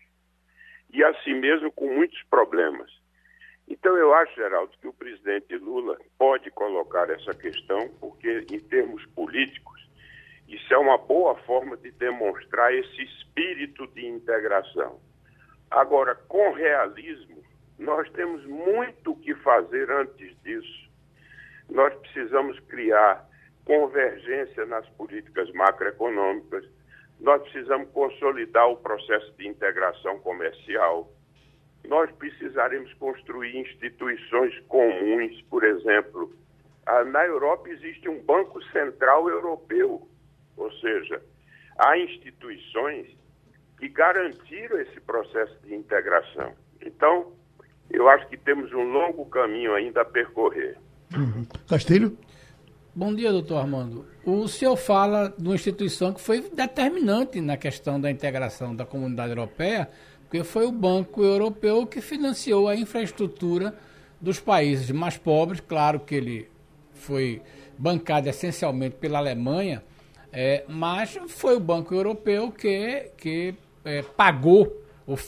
e 0.93 1.03
assim 1.03 1.33
mesmo 1.33 1.71
com 1.71 1.91
muitos 1.93 2.21
problemas. 2.29 2.89
Então 3.67 3.97
eu 3.97 4.13
acho, 4.13 4.35
Geraldo, 4.35 4.71
que 4.79 4.87
o 4.87 4.93
presidente 4.93 5.55
Lula 5.57 5.97
pode 6.17 6.51
colocar 6.51 7.09
essa 7.09 7.33
questão, 7.33 7.89
porque 7.99 8.45
em 8.51 8.59
termos 8.59 9.03
políticos, 9.07 9.81
isso 10.47 10.73
é 10.73 10.77
uma 10.77 10.97
boa 10.97 11.35
forma 11.39 11.75
de 11.77 11.91
demonstrar 11.91 12.73
esse 12.73 13.01
espírito 13.01 13.87
de 13.87 14.05
integração. 14.05 14.99
Agora, 15.71 16.13
com 16.13 16.51
realismo, 16.51 17.43
nós 17.79 18.07
temos 18.11 18.45
muito 18.45 19.11
o 19.11 19.19
que 19.19 19.33
fazer 19.35 19.89
antes 19.89 20.39
disso. 20.43 20.89
Nós 21.69 21.93
precisamos 21.95 22.59
criar 22.61 23.27
convergência 23.65 24.65
nas 24.65 24.87
políticas 24.89 25.51
macroeconômicas, 25.53 26.65
nós 27.19 27.41
precisamos 27.43 27.89
consolidar 27.91 28.67
o 28.69 28.77
processo 28.77 29.31
de 29.37 29.47
integração 29.47 30.19
comercial. 30.19 31.11
Nós 31.87 32.11
precisaremos 32.11 32.93
construir 32.95 33.57
instituições 33.57 34.57
comuns, 34.67 35.41
por 35.49 35.63
exemplo. 35.63 36.33
Na 37.11 37.25
Europa 37.25 37.69
existe 37.69 38.09
um 38.09 38.21
Banco 38.23 38.61
Central 38.65 39.29
Europeu, 39.29 40.07
ou 40.57 40.71
seja, 40.73 41.21
há 41.77 41.97
instituições 41.97 43.07
que 43.79 43.87
garantiram 43.89 44.79
esse 44.81 44.99
processo 45.01 45.57
de 45.63 45.73
integração. 45.75 46.53
Então, 46.81 47.33
eu 47.89 48.09
acho 48.09 48.27
que 48.27 48.37
temos 48.37 48.71
um 48.73 48.83
longo 48.91 49.25
caminho 49.25 49.73
ainda 49.73 50.01
a 50.01 50.05
percorrer. 50.05 50.77
Uhum. 51.15 51.45
Castilho? 51.67 52.17
Bom 52.95 53.11
dia, 53.15 53.31
doutor 53.31 53.57
Armando. 53.57 54.05
O 54.23 54.47
senhor 54.47 54.77
fala 54.77 55.33
de 55.35 55.47
uma 55.47 55.55
instituição 55.55 56.13
que 56.13 56.21
foi 56.21 56.41
determinante 56.41 57.41
na 57.41 57.57
questão 57.57 57.99
da 57.99 58.11
integração 58.11 58.75
da 58.75 58.85
comunidade 58.85 59.31
europeia, 59.31 59.89
porque 60.21 60.43
foi 60.43 60.67
o 60.67 60.71
Banco 60.71 61.23
Europeu 61.23 61.87
que 61.87 62.01
financiou 62.01 62.67
a 62.67 62.75
infraestrutura 62.75 63.75
dos 64.21 64.39
países 64.39 64.91
mais 64.91 65.17
pobres. 65.17 65.59
Claro 65.59 66.01
que 66.01 66.13
ele 66.13 66.51
foi 66.91 67.41
bancado 67.79 68.29
essencialmente 68.29 68.97
pela 68.97 69.17
Alemanha, 69.17 69.83
é, 70.31 70.63
mas 70.67 71.17
foi 71.29 71.55
o 71.55 71.59
Banco 71.59 71.95
Europeu 71.95 72.51
que, 72.51 73.09
que 73.17 73.55
é, 73.83 74.03
pagou 74.03 74.82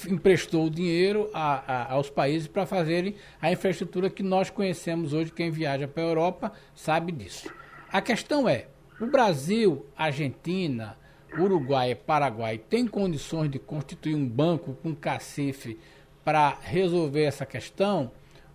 emprestou 0.09 0.65
o 0.65 0.69
dinheiro 0.69 1.29
a, 1.33 1.73
a, 1.73 1.93
aos 1.93 2.09
países 2.09 2.47
para 2.47 2.65
fazerem 2.65 3.15
a 3.41 3.51
infraestrutura 3.51 4.09
que 4.09 4.23
nós 4.23 4.49
conhecemos 4.49 5.13
hoje. 5.13 5.31
Quem 5.31 5.51
viaja 5.51 5.87
para 5.87 6.03
a 6.03 6.07
Europa 6.07 6.51
sabe 6.73 7.11
disso. 7.11 7.51
A 7.91 8.01
questão 8.01 8.47
é: 8.47 8.67
o 8.99 9.05
Brasil, 9.05 9.85
Argentina, 9.97 10.97
Uruguai 11.37 11.91
e 11.91 11.95
Paraguai 11.95 12.57
têm 12.57 12.87
condições 12.87 13.49
de 13.49 13.59
constituir 13.59 14.15
um 14.15 14.27
banco 14.27 14.77
com 14.81 14.95
cacife 14.95 15.77
para 16.23 16.57
resolver 16.61 17.23
essa 17.23 17.45
questão? 17.45 18.11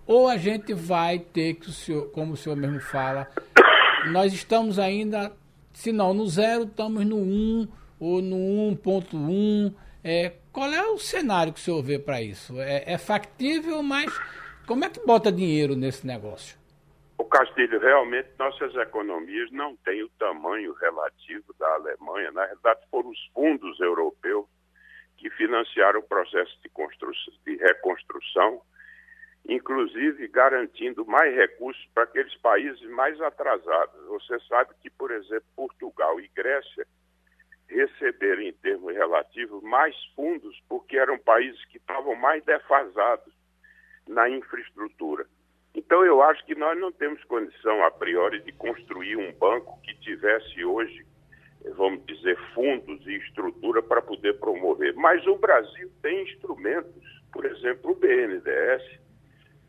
Ou 0.07 0.29
a 0.29 0.37
gente 0.37 0.75
vai 0.75 1.19
ter 1.19 1.55
que, 1.55 1.69
o 1.69 1.73
senhor, 1.73 2.11
como 2.11 2.33
o 2.33 2.37
senhor 2.37 2.57
mesmo 2.57 2.81
fala, 2.81 3.29
nós 4.11 4.33
estamos 4.33 4.79
ainda, 4.79 5.33
se 5.73 5.93
não 5.93 6.13
no 6.13 6.27
zero, 6.27 6.65
estamos 6.65 7.05
no 7.07 7.17
1 7.17 7.69
ou 8.01 8.23
no 8.23 8.37
1.1. 8.77 9.73
É, 10.03 10.33
qual 10.53 10.71
é 10.73 10.83
o 10.89 10.99
cenário 10.99 11.53
que 11.53 11.61
o 11.61 11.63
senhor 11.63 11.83
vê 11.83 11.99
para 11.99 12.23
isso? 12.23 12.59
É, 12.61 12.95
é, 12.95 12.99
factível, 12.99 13.83
mas 13.83 14.11
como 14.67 14.85
é 14.85 14.89
que 14.89 15.05
bota 15.05 15.31
dinheiro 15.31 15.77
nesse 15.77 16.07
negócio? 16.07 16.59
O 17.19 17.25
Castilho, 17.25 17.79
realmente 17.79 18.31
nossas 18.39 18.75
economias 18.77 19.51
não 19.53 19.77
têm 19.77 20.03
o 20.03 20.09
tamanho 20.19 20.73
relativo 20.73 21.55
da 21.59 21.69
Alemanha. 21.75 22.33
Na 22.33 22.47
verdade, 22.47 22.81
foram 22.91 23.11
os 23.11 23.27
fundos 23.35 23.79
europeus 23.79 24.47
que 25.19 25.29
financiaram 25.31 26.01
o 26.01 26.03
processo 26.03 26.51
de, 26.63 26.71
de 27.45 27.63
reconstrução, 27.63 28.63
inclusive 29.47 30.27
garantindo 30.29 31.05
mais 31.05 31.35
recursos 31.35 31.87
para 31.93 32.05
aqueles 32.05 32.35
países 32.37 32.81
mais 32.89 33.21
atrasados. 33.21 34.03
Você 34.07 34.41
sabe 34.49 34.71
que, 34.81 34.89
por 34.89 35.11
exemplo, 35.11 35.45
Portugal 35.55 36.19
e 36.19 36.29
Grécia 36.29 36.87
receberam, 37.71 38.43
em 38.43 38.53
termos 38.53 38.95
relativos, 38.95 39.63
mais 39.63 39.95
fundos, 40.15 40.61
porque 40.69 40.97
eram 40.97 41.19
países 41.19 41.65
que 41.67 41.79
estavam 41.79 42.15
mais 42.17 42.45
defasados 42.45 43.33
na 44.07 44.29
infraestrutura. 44.29 45.27
Então, 45.75 46.05
eu 46.05 46.21
acho 46.21 46.45
que 46.45 46.55
nós 46.55 46.79
não 46.79 46.91
temos 46.91 47.23
condição, 47.25 47.85
a 47.85 47.91
priori, 47.91 48.41
de 48.43 48.53
construir 48.53 49.17
um 49.17 49.33
banco 49.33 49.81
que 49.83 49.95
tivesse 50.01 50.65
hoje, 50.65 51.07
vamos 51.77 52.05
dizer, 52.07 52.37
fundos 52.55 53.07
e 53.07 53.17
estrutura 53.17 53.81
para 53.83 54.03
poder 54.03 54.39
promover. 54.41 54.95
Mas 54.95 55.25
o 55.27 55.37
Brasil 55.37 55.91
tem 56.03 56.25
instrumentos, 56.25 57.23
por 57.33 57.47
exemplo, 57.47 57.93
o 57.93 57.95
BNDES, 57.95 58.99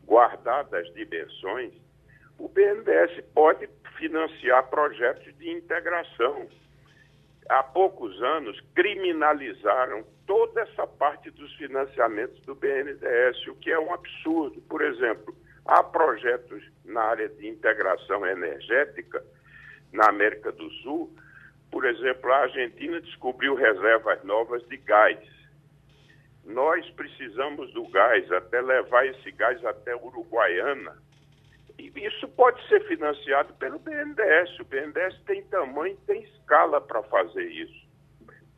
guardadas 0.04 0.72
as 0.74 0.92
dimensões, 0.94 1.72
o 2.36 2.48
BNDES 2.48 3.24
pode 3.32 3.68
financiar 3.96 4.68
projetos 4.68 5.32
de 5.38 5.48
integração 5.48 6.48
há 7.48 7.62
poucos 7.62 8.20
anos, 8.22 8.58
criminalizaram 8.74 10.04
toda 10.26 10.60
essa 10.62 10.86
parte 10.86 11.30
dos 11.30 11.52
financiamentos 11.54 12.40
do 12.42 12.54
BNDES, 12.54 13.46
o 13.48 13.54
que 13.56 13.70
é 13.70 13.78
um 13.78 13.92
absurdo. 13.92 14.60
Por 14.62 14.82
exemplo, 14.82 15.34
há 15.64 15.82
projetos 15.82 16.62
na 16.84 17.02
área 17.02 17.28
de 17.28 17.48
integração 17.48 18.26
energética 18.26 19.22
na 19.92 20.08
América 20.08 20.52
do 20.52 20.70
Sul. 20.82 21.14
Por 21.70 21.84
exemplo, 21.84 22.32
a 22.32 22.42
Argentina 22.42 23.00
descobriu 23.00 23.54
reservas 23.54 24.22
novas 24.24 24.66
de 24.68 24.76
gás. 24.78 25.18
Nós 26.44 26.88
precisamos 26.90 27.72
do 27.72 27.88
gás 27.88 28.30
até 28.32 28.60
levar 28.60 29.06
esse 29.06 29.30
gás 29.32 29.64
até 29.64 29.94
Uruguaiana 29.94 30.96
isso 31.78 32.28
pode 32.28 32.66
ser 32.68 32.86
financiado 32.86 33.54
pelo 33.54 33.78
BNDES. 33.78 34.58
O 34.60 34.64
BNDES 34.64 35.20
tem 35.26 35.42
tamanho, 35.44 35.96
tem 36.06 36.22
escala 36.22 36.80
para 36.80 37.02
fazer 37.04 37.44
isso. 37.44 37.82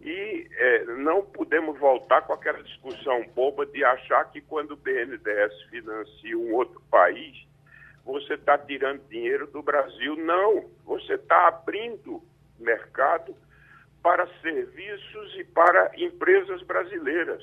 E 0.01 0.47
é, 0.53 0.85
não 0.97 1.25
podemos 1.25 1.79
voltar 1.79 2.23
com 2.23 2.33
aquela 2.35 2.63
discussão 2.63 3.27
boba 3.35 3.65
de 3.65 3.83
achar 3.83 4.31
que 4.31 4.41
quando 4.43 4.73
o 4.73 4.77
BNDES 4.77 5.63
financia 5.71 6.39
um 6.39 6.55
outro 6.55 6.81
país, 6.91 7.47
você 8.05 8.35
está 8.35 8.59
tirando 8.59 9.09
dinheiro 9.09 9.47
do 9.47 9.63
Brasil. 9.63 10.17
Não, 10.17 10.69
você 10.85 11.15
está 11.15 11.49
abrindo 11.49 12.23
mercado 12.59 13.35
para 14.03 14.27
serviços 14.43 15.35
e 15.39 15.45
para 15.45 15.91
empresas 15.97 16.63
brasileiras. 16.63 17.43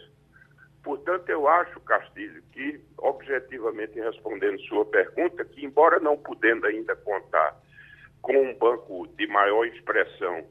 Portanto, 0.84 1.30
eu 1.30 1.48
acho, 1.48 1.80
Castilho, 1.82 2.42
que, 2.52 2.80
objetivamente 2.98 4.00
respondendo 4.00 4.60
sua 4.62 4.86
pergunta, 4.86 5.46
que 5.46 5.64
embora 5.64 6.00
não 6.00 6.18
podendo 6.18 6.66
ainda 6.66 6.96
contar 6.96 7.56
com 8.22 8.34
um 8.34 8.58
banco 8.58 9.08
de 9.18 9.28
maior 9.28 9.66
expressão 9.66 10.44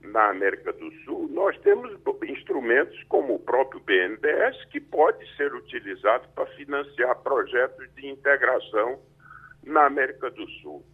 na 0.00 0.30
América 0.30 0.72
do 0.72 0.90
Sul, 1.04 1.28
nós 1.32 1.58
temos 1.60 1.90
instrumentos 2.28 3.02
como 3.08 3.34
o 3.34 3.38
próprio 3.38 3.80
BNDES, 3.80 4.64
que 4.70 4.80
pode 4.80 5.24
ser 5.36 5.54
utilizado 5.54 6.28
para 6.34 6.46
financiar 6.56 7.16
projetos 7.22 7.86
de 7.94 8.06
integração 8.06 8.98
na 9.64 9.86
América 9.86 10.30
do 10.30 10.48
Sul. 10.62 10.84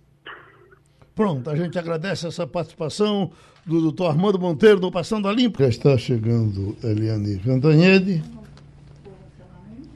Pronto, 1.15 1.51
a 1.51 1.57
gente 1.57 1.79
agradece 1.79 2.27
essa 2.27 2.47
participação 2.47 3.31
do 3.67 3.81
doutor 3.81 4.07
Armando 4.11 4.39
Monteiro 4.39 4.81
do 4.81 4.91
Passando 4.91 5.29
a 5.29 5.33
Limpo. 5.33 5.59
Já 5.59 5.69
está 5.69 5.99
chegando 5.99 6.77
Eliane 6.83 7.39
Cantanhede. 7.41 8.23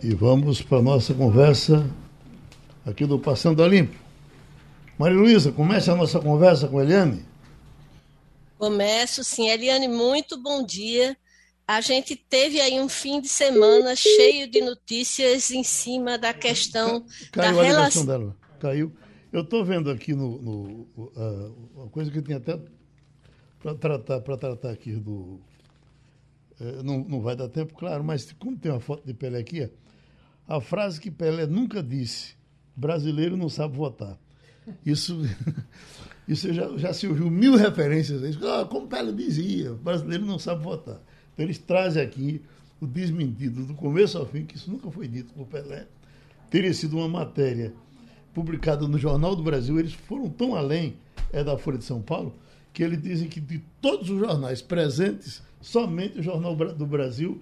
E 0.05 0.15
vamos 0.15 0.61
para 0.61 0.81
a 0.81 0.83
nossa 0.83 1.15
conversa 1.15 1.91
aqui 2.85 3.07
do 3.07 3.19
Passando 3.19 3.63
a 3.63 3.67
Limpo. 3.67 3.99
Maria 4.99 5.17
Luísa, 5.17 5.51
comece 5.51 5.91
a 5.91 5.97
nossa 5.97 6.21
conversa 6.21 6.69
com 6.69 6.79
a 6.79 6.83
Eliane. 6.83 7.25
Começo, 8.59 9.25
sim. 9.25 9.49
Eliane, 9.49 9.89
muito 9.89 10.37
bom 10.37 10.63
dia. 10.63 11.17
A 11.67 11.81
gente 11.81 12.17
teve 12.17 12.61
aí 12.61 12.79
um 12.79 12.87
fim 12.87 13.19
de 13.19 13.31
semana 13.31 13.97
cheio 13.97 14.47
de 14.47 14.61
notícias 14.61 15.51
em 15.51 15.65
cima 15.65 16.19
da 16.19 16.35
questão 16.35 17.07
Caiu 17.33 17.57
da 17.57 17.63
relação 17.63 18.05
dela. 18.05 18.37
Caiu. 18.61 18.93
Eu 19.33 19.41
estou 19.41 19.65
vendo 19.65 19.91
aqui 19.91 20.13
no, 20.13 20.39
no 20.43 20.87
uh, 20.99 21.71
uma 21.77 21.89
coisa 21.89 22.11
que 22.11 22.19
eu 22.19 22.23
tinha 22.23 22.37
até 22.37 22.61
para 23.59 23.75
tratar, 23.75 24.21
tratar 24.21 24.71
aqui 24.71 24.93
do. 24.93 25.41
Uh, 26.61 26.83
não, 26.85 26.99
não 26.99 27.23
vai 27.23 27.35
dar 27.35 27.49
tempo, 27.49 27.73
claro, 27.73 28.05
mas 28.05 28.31
como 28.33 28.55
tem 28.59 28.71
uma 28.71 28.81
foto 28.81 29.07
de 29.07 29.15
Pelé 29.15 29.39
aqui, 29.39 29.67
a 30.47 30.61
frase 30.61 31.01
que 31.01 31.11
Pelé 31.11 31.47
nunca 31.47 31.83
disse: 31.83 32.35
brasileiro 32.77 33.37
não 33.37 33.49
sabe 33.49 33.77
votar. 33.77 34.19
Isso, 34.85 35.21
isso 36.29 36.53
já, 36.53 36.77
já 36.77 36.93
se 36.93 37.07
ouviu 37.07 37.31
mil 37.31 37.57
referências 37.57 38.23
a 38.23 38.29
isso. 38.29 38.47
Ah, 38.47 38.65
como 38.65 38.87
Pelé 38.87 39.13
dizia: 39.13 39.73
brasileiro 39.75 40.25
não 40.25 40.39
sabe 40.39 40.63
votar. 40.63 41.01
Então 41.33 41.45
eles 41.45 41.59
trazem 41.59 42.03
aqui 42.03 42.43
o 42.81 42.87
desmentido 42.87 43.65
do 43.65 43.75
começo 43.75 44.19
ao 44.19 44.27
fim, 44.27 44.45
que 44.45 44.57
isso 44.57 44.71
nunca 44.71 44.91
foi 44.91 45.09
dito 45.09 45.33
por 45.35 45.47
Pelé. 45.47 45.87
Teria 46.51 46.73
sido 46.73 46.99
uma 46.99 47.09
matéria 47.09 47.73
publicada 48.33 48.87
no 48.87 48.99
Jornal 48.99 49.35
do 49.35 49.43
Brasil. 49.43 49.79
Eles 49.79 49.93
foram 49.95 50.29
tão 50.29 50.55
além, 50.55 50.97
é 51.33 51.43
da 51.43 51.57
Folha 51.57 51.79
de 51.79 51.85
São 51.85 52.03
Paulo, 52.03 52.35
que 52.73 52.83
eles 52.83 53.01
dizem 53.01 53.29
que 53.29 53.41
de 53.41 53.63
todos 53.81 54.11
os 54.11 54.19
jornais 54.19 54.61
presentes, 54.61 55.43
somente 55.61 56.19
o 56.19 56.23
Jornal 56.23 56.55
do 56.55 56.87
Brasil 56.87 57.41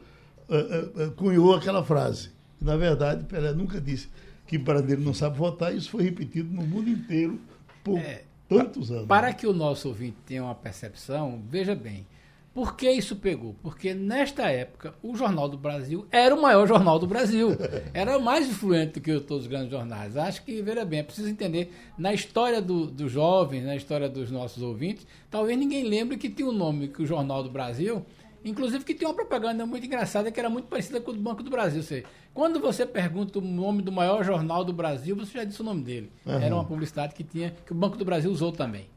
uh, 0.48 0.54
uh, 0.54 1.08
uh, 1.08 1.10
cunhou 1.12 1.54
aquela 1.54 1.82
frase. 1.82 2.30
Na 2.62 2.76
verdade, 2.76 3.24
Pelé 3.24 3.52
nunca 3.52 3.80
disse 3.80 4.08
que 4.46 4.58
brasileiro 4.58 5.02
não 5.02 5.14
sabe 5.14 5.38
votar, 5.38 5.74
isso 5.74 5.90
foi 5.90 6.04
repetido 6.04 6.52
no 6.52 6.66
mundo 6.66 6.88
inteiro 6.88 7.40
por 7.82 7.98
é, 7.98 8.22
tantos 8.48 8.90
anos. 8.90 9.06
Para 9.06 9.32
que 9.32 9.46
o 9.46 9.52
nosso 9.52 9.88
ouvinte 9.88 10.16
tenha 10.26 10.44
uma 10.44 10.54
percepção, 10.54 11.42
veja 11.48 11.74
bem, 11.74 12.06
por 12.54 12.76
que 12.76 12.90
isso 12.90 13.16
pegou? 13.16 13.56
Porque 13.62 13.94
nesta 13.94 14.50
época 14.50 14.92
o 15.02 15.16
Jornal 15.16 15.48
do 15.48 15.56
Brasil 15.56 16.06
era 16.10 16.34
o 16.34 16.42
maior 16.42 16.68
jornal 16.68 16.98
do 16.98 17.06
Brasil. 17.06 17.56
Era 17.94 18.18
mais 18.18 18.46
influente 18.46 18.94
do 18.94 19.00
que 19.00 19.18
todos 19.20 19.44
os 19.44 19.50
grandes 19.50 19.70
jornais. 19.70 20.18
Acho 20.18 20.44
que, 20.44 20.60
veja 20.60 20.84
bem, 20.84 21.00
é 21.00 21.02
preciso 21.02 21.28
entender, 21.28 21.72
na 21.96 22.12
história 22.12 22.60
dos 22.60 22.90
do 22.90 23.08
jovens, 23.08 23.64
na 23.64 23.74
história 23.74 24.06
dos 24.06 24.30
nossos 24.30 24.62
ouvintes, 24.62 25.06
talvez 25.30 25.58
ninguém 25.58 25.84
lembre 25.84 26.18
que 26.18 26.28
tinha 26.28 26.46
o 26.46 26.52
um 26.52 26.54
nome 26.54 26.88
que 26.88 27.02
o 27.02 27.06
Jornal 27.06 27.42
do 27.42 27.50
Brasil 27.50 28.04
Inclusive 28.44 28.84
que 28.84 28.94
tem 28.94 29.06
uma 29.06 29.14
propaganda 29.14 29.64
muito 29.64 29.86
engraçada 29.86 30.30
que 30.30 30.38
era 30.38 30.50
muito 30.50 30.66
parecida 30.66 31.00
com 31.00 31.10
o 31.10 31.14
do 31.14 31.20
Banco 31.20 31.42
do 31.42 31.50
Brasil. 31.50 31.82
Você, 31.82 32.04
quando 32.34 32.60
você 32.60 32.84
pergunta 32.84 33.38
o 33.38 33.42
nome 33.42 33.82
do 33.82 33.92
maior 33.92 34.24
jornal 34.24 34.64
do 34.64 34.72
Brasil, 34.72 35.14
você 35.14 35.38
já 35.38 35.44
disse 35.44 35.60
o 35.60 35.64
nome 35.64 35.82
dele. 35.82 36.12
Uhum. 36.26 36.40
Era 36.40 36.54
uma 36.54 36.64
publicidade 36.64 37.14
que 37.14 37.22
tinha, 37.22 37.54
que 37.64 37.72
o 37.72 37.74
Banco 37.74 37.96
do 37.96 38.04
Brasil 38.04 38.30
usou 38.30 38.52
também. 38.52 38.88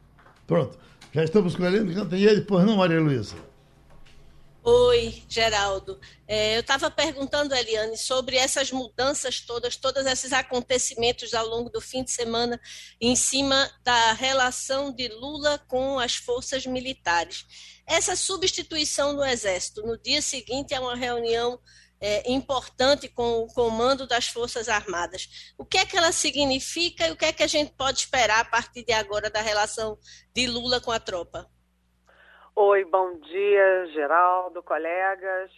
Pronto. 0.46 0.78
Já 1.12 1.24
estamos 1.24 1.54
com 1.54 1.64
a 1.64 1.66
Helena 1.66 1.94
Cantanhede, 1.94 2.42
pois 2.42 2.64
não, 2.64 2.76
Maria 2.76 3.00
Luísa? 3.00 3.36
Oi, 4.68 5.22
Geraldo. 5.28 5.96
É, 6.26 6.56
eu 6.56 6.60
estava 6.60 6.90
perguntando, 6.90 7.54
Eliane, 7.54 7.96
sobre 7.96 8.34
essas 8.34 8.72
mudanças 8.72 9.40
todas, 9.40 9.76
todos 9.76 10.04
esses 10.06 10.32
acontecimentos 10.32 11.32
ao 11.34 11.46
longo 11.46 11.70
do 11.70 11.80
fim 11.80 12.02
de 12.02 12.10
semana, 12.10 12.60
em 13.00 13.14
cima 13.14 13.70
da 13.84 14.12
relação 14.12 14.90
de 14.90 15.06
Lula 15.06 15.62
com 15.68 16.00
as 16.00 16.16
forças 16.16 16.66
militares. 16.66 17.46
Essa 17.88 18.16
substituição 18.16 19.14
do 19.14 19.24
Exército, 19.24 19.86
no 19.86 19.96
dia 19.96 20.20
seguinte 20.20 20.74
a 20.74 20.80
uma 20.80 20.96
reunião 20.96 21.58
é, 22.00 22.30
importante 22.30 23.08
com 23.08 23.42
o 23.42 23.46
comando 23.46 24.06
das 24.06 24.28
Forças 24.28 24.68
Armadas. 24.68 25.54
O 25.56 25.64
que 25.64 25.78
é 25.78 25.86
que 25.86 25.96
ela 25.96 26.12
significa 26.12 27.06
e 27.06 27.12
o 27.12 27.16
que 27.16 27.24
é 27.24 27.32
que 27.32 27.42
a 27.42 27.46
gente 27.46 27.72
pode 27.72 27.98
esperar 27.98 28.40
a 28.40 28.44
partir 28.44 28.84
de 28.84 28.92
agora 28.92 29.30
da 29.30 29.40
relação 29.40 29.96
de 30.34 30.46
Lula 30.46 30.80
com 30.80 30.90
a 30.90 31.00
tropa? 31.00 31.46
Oi, 32.54 32.84
bom 32.86 33.18
dia, 33.20 33.86
Geraldo, 33.92 34.62
colegas, 34.62 35.50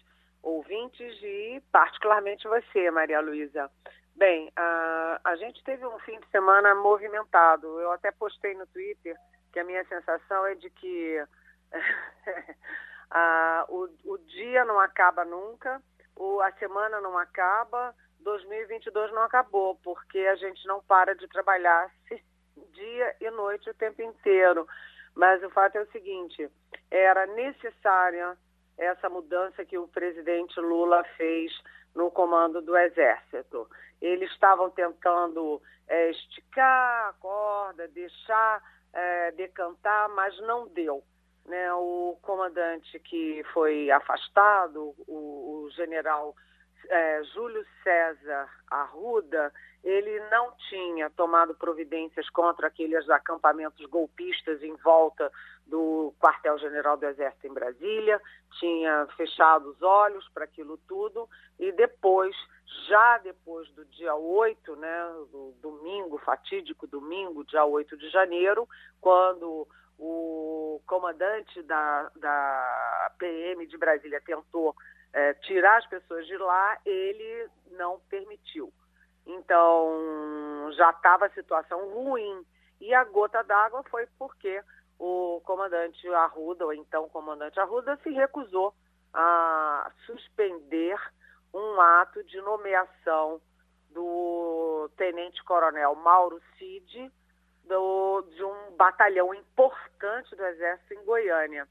ouvintes 0.43 1.17
e 1.23 1.63
particularmente 1.73 2.47
você, 2.47 2.91
Maria 2.91 3.21
Luísa. 3.21 3.71
Bem, 4.17 4.51
a, 4.57 5.21
a 5.25 5.37
gente 5.37 5.63
teve 5.63 5.87
um 5.87 5.99
fim 6.01 6.19
de 6.19 6.29
semana 6.31 6.75
movimentado. 6.75 7.81
Eu 7.81 7.93
até 7.93 8.11
postei 8.11 8.53
no 8.55 8.67
Twitter 8.67 9.17
que 9.53 9.61
a 9.61 9.65
minha 9.65 9.85
sensação 9.87 10.45
é 10.47 10.57
de 10.57 10.69
que 10.71 11.25
a, 13.11 13.67
o, 13.69 13.89
o 14.05 14.19
dia 14.19 14.65
não 14.65 14.79
acaba 14.81 15.25
nunca, 15.25 15.83
o, 16.17 16.41
a 16.41 16.53
semana 16.53 17.01
não 17.01 17.17
acaba, 17.17 17.95
2022 18.21 19.13
não 19.13 19.23
acabou, 19.23 19.77
porque 19.77 20.19
a 20.19 20.37
gente 20.37 20.67
não 20.67 20.83
para 20.83 21.15
de 21.15 21.27
trabalhar 21.29 21.91
dia 22.73 23.17
e 23.21 23.31
noite 23.31 23.71
o 23.71 23.75
tempo 23.75 24.03
inteiro. 24.03 24.67
Mas 25.15 25.43
o 25.43 25.51
fato 25.51 25.77
é 25.77 25.83
o 25.83 25.91
seguinte: 25.91 26.51
era 26.91 27.27
necessária 27.27 28.37
essa 28.77 29.09
mudança 29.09 29.65
que 29.65 29.77
o 29.77 29.89
presidente 29.89 30.59
Lula 30.61 31.03
fez 31.17 31.53
no 31.95 32.11
comando 32.11 32.63
do 32.63 32.77
Exército. 32.77 33.69
Eles 34.01 34.31
estavam 34.31 34.71
tentando 34.71 35.61
é, 35.89 36.11
esticar 36.11 37.09
a 37.09 37.13
corda, 37.15 37.89
deixar 37.89 38.63
é, 38.93 39.33
decantar, 39.33 40.09
mas 40.11 40.39
não 40.41 40.69
deu. 40.69 41.03
Né? 41.49 41.73
O 41.73 42.19
comandante 42.23 42.99
que 43.01 43.43
foi 43.53 43.91
afastado, 43.91 44.95
o, 45.07 45.65
o 45.65 45.71
general 45.71 46.35
é, 46.89 47.23
Júlio 47.35 47.65
César 47.83 48.49
Arruda, 48.71 49.53
ele 49.83 50.21
não 50.31 50.53
tinha 50.69 51.09
tomado 51.11 51.55
providências 51.55 52.29
contra 52.31 52.67
aqueles 52.69 53.09
acampamentos 53.09 53.85
golpistas 53.87 54.63
em 54.63 54.75
volta 54.77 55.31
do 55.67 56.15
quartel-general 56.19 56.97
do 56.97 57.07
Exército 57.07 57.47
em 57.47 57.53
Brasília, 57.53 58.21
tinha 58.59 59.07
fechado 59.17 59.71
os 59.71 59.83
olhos 59.83 60.29
para 60.31 60.45
aquilo 60.45 60.79
tudo 60.89 61.29
e 61.59 61.71
depois, 61.73 62.35
já 62.89 63.19
depois 63.19 63.69
do 63.71 63.85
dia 63.87 64.15
8, 64.15 64.77
né, 64.77 65.09
do 65.31 65.55
domingo, 65.61 66.19
fatídico 66.19 66.87
domingo, 66.87 67.45
dia 67.45 67.65
8 67.65 67.97
de 67.97 68.09
janeiro, 68.11 68.69
quando 69.01 69.67
o 69.99 70.81
comandante 70.87 71.63
da, 71.63 72.11
da 72.17 73.13
PM 73.19 73.67
de 73.67 73.77
Brasília 73.77 74.21
tentou 74.25 74.75
é, 75.13 75.35
tirar 75.35 75.79
as 75.79 75.87
pessoas 75.87 76.27
de 76.27 76.37
lá, 76.37 76.79
ele 76.85 77.49
não 77.73 77.99
permitiu. 78.09 78.73
Então, 79.27 80.71
já 80.77 80.91
estava 80.91 81.27
a 81.27 81.31
situação 81.31 81.89
ruim. 81.91 82.45
E 82.81 82.95
a 82.95 83.05
gota 83.05 83.43
d'água 83.43 83.83
foi 83.91 84.07
porque 84.19 84.63
o 84.99 85.41
comandante 85.45 86.09
Arruda, 86.09 86.65
ou 86.65 86.73
então 86.73 87.09
comandante 87.09 87.59
Arruda, 87.59 87.99
se 88.03 88.11
recusou 88.11 88.73
a 89.13 89.91
suspender 90.07 90.97
um 91.53 91.81
ato 91.81 92.23
de 92.25 92.41
nomeação 92.41 93.41
do 93.91 94.89
tenente-coronel 94.97 95.95
Mauro 95.97 96.41
Cid, 96.57 97.11
do, 97.69 98.23
de 98.35 98.43
um 98.43 98.77
batalhão 98.77 99.33
importante 99.35 100.35
do 100.35 100.45
Exército 100.45 100.95
em 100.95 101.05
Goiânia. 101.05 101.69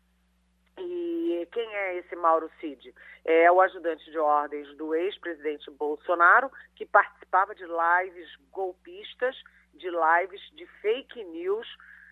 E 0.77 1.47
quem 1.51 1.75
é 1.75 1.97
esse 1.97 2.15
Mauro 2.15 2.51
Cid? 2.59 2.93
É 3.25 3.51
o 3.51 3.59
ajudante 3.59 4.09
de 4.11 4.17
ordens 4.17 4.67
do 4.77 4.93
ex-presidente 4.93 5.71
Bolsonaro, 5.71 6.51
que 6.75 6.85
participava 6.85 7.55
de 7.55 7.63
lives 7.65 8.29
golpistas, 8.51 9.35
de 9.73 9.89
lives 9.89 10.41
de 10.53 10.67
fake 10.81 11.23
news 11.23 11.67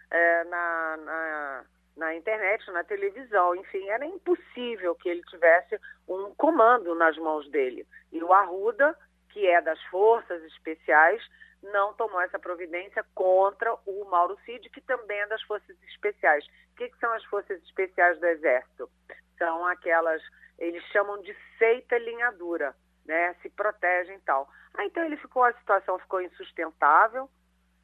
é, 0.09 0.43
na, 0.45 0.97
na, 0.97 1.65
na, 1.95 2.15
internet, 2.15 2.69
na 2.71 2.83
televisão. 2.83 3.55
Enfim, 3.55 3.87
era 3.87 4.05
impossível 4.05 4.95
que 4.95 5.09
ele 5.09 5.21
tivesse 5.23 5.79
um 6.07 6.33
comando 6.35 6.95
nas 6.95 7.15
mãos 7.17 7.47
dele. 7.51 7.87
E 8.11 8.23
o 8.23 8.33
Arruda, 8.33 8.97
que 9.29 9.45
é 9.45 9.61
das 9.61 9.81
forças 9.83 10.43
especiais, 10.43 11.21
não 11.71 11.93
tomou 11.93 12.21
essa 12.21 12.39
providência 12.39 13.05
contra 13.13 13.73
o 13.85 14.05
Mauro 14.05 14.37
Cid, 14.45 14.69
que 14.69 14.81
também 14.81 15.19
é 15.19 15.27
das 15.27 15.41
Forças 15.43 15.75
Especiais. 15.83 16.45
O 16.73 16.75
que, 16.75 16.89
que, 16.89 16.97
são 16.99 17.11
as 17.13 17.23
Forças 17.25 17.61
Especiais 17.63 18.19
do 18.19 18.25
Exército? 18.25 18.89
São 19.37 19.65
aquelas, 19.65 20.21
eles 20.57 20.83
chamam 20.85 21.21
de 21.21 21.35
seita 21.57 21.97
linhadura, 21.97 22.75
né? 23.05 23.33
Se 23.41 23.49
protegem 23.49 24.15
e 24.15 24.21
tal. 24.21 24.49
Ah, 24.73 24.85
então 24.85 25.03
ele 25.03 25.17
ficou, 25.17 25.43
a 25.43 25.53
situação 25.53 25.99
ficou 25.99 26.21
insustentável 26.21 27.29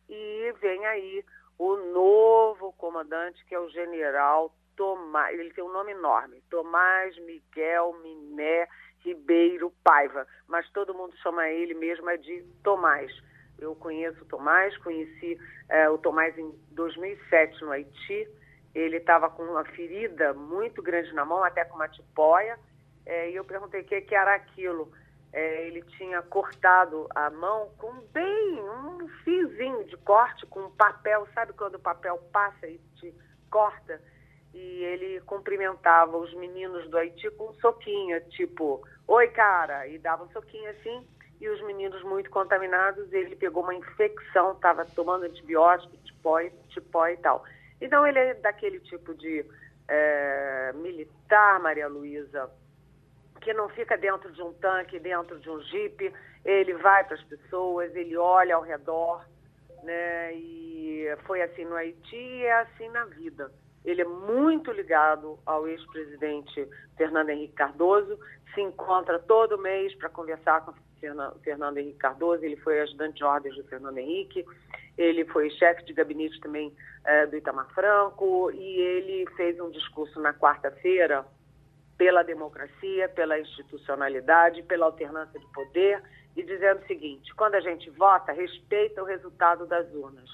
e 0.10 0.54
vem 0.60 0.86
aí 0.88 1.26
o 1.58 1.76
novo 1.78 2.74
comandante, 2.74 3.46
que 3.46 3.56
é 3.56 3.60
o 3.60 3.70
general 3.70 4.54
Tomás, 4.76 5.38
ele 5.38 5.54
tem 5.54 5.64
um 5.64 5.72
nome 5.72 5.92
enorme, 5.92 6.42
Tomás 6.50 7.18
Miguel 7.20 7.94
Miné 8.02 8.68
Ribeiro 9.00 9.72
Paiva, 9.84 10.28
mas 10.48 10.70
todo 10.72 10.94
mundo 10.94 11.16
chama 11.18 11.48
ele 11.50 11.74
mesmo 11.74 12.10
é 12.10 12.18
de 12.18 12.44
Tomás. 12.64 13.12
Eu 13.62 13.76
conheço 13.76 14.24
o 14.24 14.26
Tomás, 14.26 14.76
conheci 14.80 15.40
é, 15.70 15.88
o 15.88 15.98
Tomás 16.00 16.36
em 16.36 16.52
2007 16.72 17.62
no 17.62 17.72
Haiti. 17.72 18.28
Ele 18.74 18.98
estava 18.98 19.30
com 19.30 19.44
uma 19.44 19.64
ferida 19.64 20.34
muito 20.34 20.82
grande 20.82 21.14
na 21.14 21.24
mão, 21.24 21.44
até 21.44 21.64
com 21.64 21.76
uma 21.76 21.88
tipóia. 21.88 22.58
É, 23.06 23.30
e 23.30 23.36
eu 23.36 23.46
perguntei 23.46 23.82
o 23.82 23.84
que, 23.84 24.02
que 24.02 24.16
era 24.16 24.34
aquilo. 24.34 24.92
É, 25.32 25.68
ele 25.68 25.84
tinha 25.84 26.24
cortado 26.24 27.08
a 27.14 27.30
mão 27.30 27.70
com 27.78 27.94
bem 28.12 28.60
um 28.62 29.08
fiozinho 29.24 29.86
de 29.86 29.96
corte 29.98 30.44
com 30.48 30.72
papel, 30.72 31.28
sabe 31.34 31.54
quando 31.54 31.76
o 31.76 31.80
papel 31.80 32.18
passa 32.34 32.68
e 32.68 32.80
te 32.96 33.14
corta? 33.50 34.02
E 34.54 34.84
ele 34.84 35.22
cumprimentava 35.22 36.18
os 36.18 36.34
meninos 36.34 36.90
do 36.90 36.98
Haiti 36.98 37.30
com 37.32 37.50
um 37.50 37.54
soquinho, 37.54 38.20
tipo, 38.32 38.82
oi 39.08 39.28
cara, 39.28 39.88
e 39.88 40.00
dava 40.00 40.24
um 40.24 40.32
soquinho 40.32 40.70
assim 40.72 41.08
e 41.42 41.50
os 41.50 41.60
meninos 41.64 42.04
muito 42.04 42.30
contaminados, 42.30 43.12
ele 43.12 43.36
pegou 43.36 43.64
uma 43.64 43.74
infecção, 43.74 44.52
estava 44.52 44.86
tomando 44.86 45.24
antibiótico, 45.24 45.98
tipó, 45.98 46.40
tipó 46.70 47.08
e 47.08 47.18
tal. 47.18 47.44
Então 47.82 48.06
ele 48.06 48.20
é 48.20 48.34
daquele 48.36 48.80
tipo 48.80 49.16
de 49.16 49.44
é, 49.88 50.72
militar, 50.76 51.60
Maria 51.60 51.88
Luísa, 51.88 52.48
que 53.42 53.54
não 53.54 53.68
fica 53.70 53.98
dentro 53.98 54.32
de 54.32 54.42
um 54.44 54.54
tanque, 54.54 55.00
dentro 55.00 55.40
de 55.40 55.50
um 55.50 55.60
jipe, 55.62 56.14
ele 56.46 56.76
vai 56.76 57.04
para 57.04 57.16
as 57.16 57.24
pessoas, 57.24 57.96
ele 57.96 58.16
olha 58.16 58.56
ao 58.56 58.62
redor, 58.62 59.26
né? 59.82 60.34
E 60.36 61.08
foi 61.26 61.42
assim 61.42 61.66
no 61.66 61.76
Haiti 61.76 62.16
e 62.16 62.44
é 62.44 62.54
assim 62.62 62.88
na 62.90 63.06
vida. 63.06 63.52
Ele 63.84 64.02
é 64.02 64.06
muito 64.06 64.72
ligado 64.72 65.40
ao 65.46 65.68
ex-presidente 65.68 66.68
Fernando 66.98 67.30
Henrique 67.30 67.54
Cardoso, 67.54 68.20
se 68.54 68.62
encontra 68.62 69.18
todo 69.20 69.58
mês 69.58 69.94
para 69.96 70.10
conversar 70.10 70.66
com 70.66 70.74
Fernando 71.44 71.78
Henrique 71.78 71.98
Cardoso, 71.98 72.46
ele 72.46 72.58
foi 72.58 72.80
ajudante 72.82 73.16
de 73.16 73.24
ordens 73.24 73.56
do 73.56 73.64
Fernando 73.64 73.98
Henrique, 73.98 74.46
ele 74.98 75.26
foi 75.26 75.50
chefe 75.52 75.84
de 75.86 75.94
gabinete 75.94 76.40
também 76.42 76.74
é, 77.04 77.26
do 77.26 77.36
Itamar 77.36 77.68
Franco. 77.74 78.52
E 78.52 78.82
ele 78.82 79.26
fez 79.36 79.60
um 79.60 79.72
discurso 79.72 80.20
na 80.20 80.34
quarta-feira 80.34 81.26
pela 81.98 82.24
democracia, 82.24 83.10
pela 83.10 83.40
institucionalidade, 83.40 84.64
pela 84.64 84.86
alternância 84.86 85.40
de 85.40 85.48
poder 85.48 86.02
e 86.36 86.44
dizendo 86.44 86.82
o 86.82 86.88
seguinte: 86.88 87.34
quando 87.36 87.56
a 87.56 87.62
gente 87.62 87.90
vota, 87.92 88.32
respeita 88.32 89.02
o 89.02 89.06
resultado 89.06 89.66
das 89.66 89.92
urnas. 89.94 90.30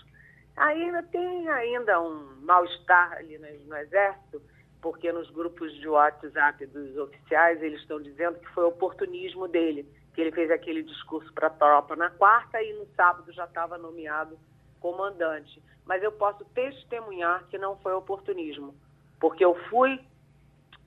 Ainda 0.57 1.03
tem 1.03 1.47
ainda 1.49 2.01
um 2.01 2.35
mal-estar 2.41 3.13
ali 3.13 3.37
no, 3.37 3.47
no 3.67 3.77
Exército, 3.77 4.41
porque 4.81 5.11
nos 5.11 5.29
grupos 5.29 5.73
de 5.75 5.87
WhatsApp 5.87 6.65
dos 6.65 6.97
oficiais 6.97 7.61
eles 7.61 7.79
estão 7.81 8.01
dizendo 8.01 8.39
que 8.39 8.47
foi 8.49 8.65
oportunismo 8.65 9.47
dele 9.47 9.87
que 10.17 10.21
ele 10.21 10.31
fez 10.31 10.49
aquele 10.49 10.81
discurso 10.81 11.31
para 11.31 11.45
a 11.45 11.51
tropa 11.51 11.95
na 11.95 12.09
quarta 12.09 12.59
e 12.59 12.73
no 12.73 12.87
sábado 12.95 13.31
já 13.31 13.45
estava 13.45 13.77
nomeado 13.77 14.35
comandante. 14.79 15.61
Mas 15.85 16.01
eu 16.01 16.11
posso 16.11 16.43
testemunhar 16.55 17.43
que 17.49 17.57
não 17.59 17.77
foi 17.77 17.93
oportunismo, 17.93 18.73
porque 19.19 19.45
eu 19.45 19.53
fui 19.69 20.03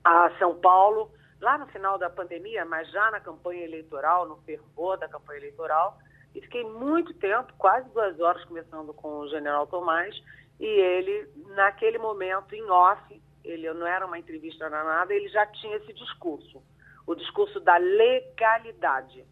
a 0.03 0.29
São 0.37 0.59
Paulo 0.59 1.09
lá 1.39 1.57
no 1.57 1.65
final 1.67 1.97
da 1.97 2.09
pandemia, 2.09 2.65
mas 2.65 2.91
já 2.91 3.09
na 3.09 3.21
campanha 3.21 3.63
eleitoral, 3.63 4.27
no 4.27 4.35
fervor 4.41 4.97
da 4.97 5.07
campanha 5.07 5.39
eleitoral, 5.39 5.97
e 6.33 6.41
fiquei 6.41 6.63
muito 6.63 7.13
tempo, 7.15 7.53
quase 7.57 7.89
duas 7.89 8.19
horas, 8.19 8.43
conversando 8.45 8.93
com 8.93 9.19
o 9.19 9.29
general 9.29 9.67
Tomás, 9.67 10.15
e 10.59 10.65
ele, 10.65 11.29
naquele 11.55 11.97
momento, 11.97 12.53
em 12.53 12.69
off, 12.69 13.21
ele 13.43 13.71
não 13.73 13.87
era 13.87 14.05
uma 14.05 14.19
entrevista, 14.19 14.69
não 14.69 14.85
nada, 14.85 15.13
ele 15.13 15.27
já 15.29 15.45
tinha 15.47 15.77
esse 15.77 15.93
discurso 15.93 16.61
o 17.05 17.15
discurso 17.15 17.59
da 17.59 17.77
legalidade. 17.77 19.25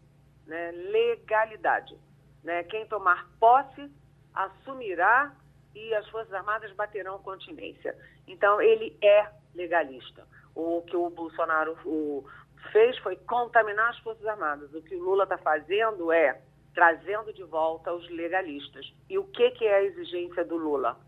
Né? 0.46 0.70
Legalidade. 0.72 1.96
Né? 2.42 2.62
Quem 2.64 2.86
tomar 2.86 3.28
posse 3.38 3.90
assumirá 4.34 5.34
e 5.74 5.94
as 5.94 6.08
Forças 6.08 6.32
Armadas 6.32 6.72
baterão 6.72 7.18
continência. 7.20 7.96
Então, 8.26 8.60
ele 8.60 8.96
é 9.02 9.30
legalista. 9.54 10.26
O 10.54 10.82
que 10.82 10.96
o 10.96 11.10
Bolsonaro 11.10 11.78
o, 11.84 12.24
fez 12.72 12.98
foi 12.98 13.16
contaminar 13.16 13.90
as 13.90 13.98
Forças 14.00 14.26
Armadas. 14.26 14.72
O 14.74 14.82
que 14.82 14.96
o 14.96 15.02
Lula 15.02 15.24
está 15.24 15.38
fazendo 15.38 16.12
é 16.12 16.40
trazendo 16.74 17.32
de 17.32 17.42
volta 17.44 17.92
os 17.92 18.08
legalistas. 18.10 18.92
E 19.08 19.18
o 19.18 19.24
que, 19.24 19.50
que 19.52 19.64
é 19.64 19.76
a 19.76 19.82
exigência 19.82 20.44
do 20.44 20.56
Lula? 20.56 20.98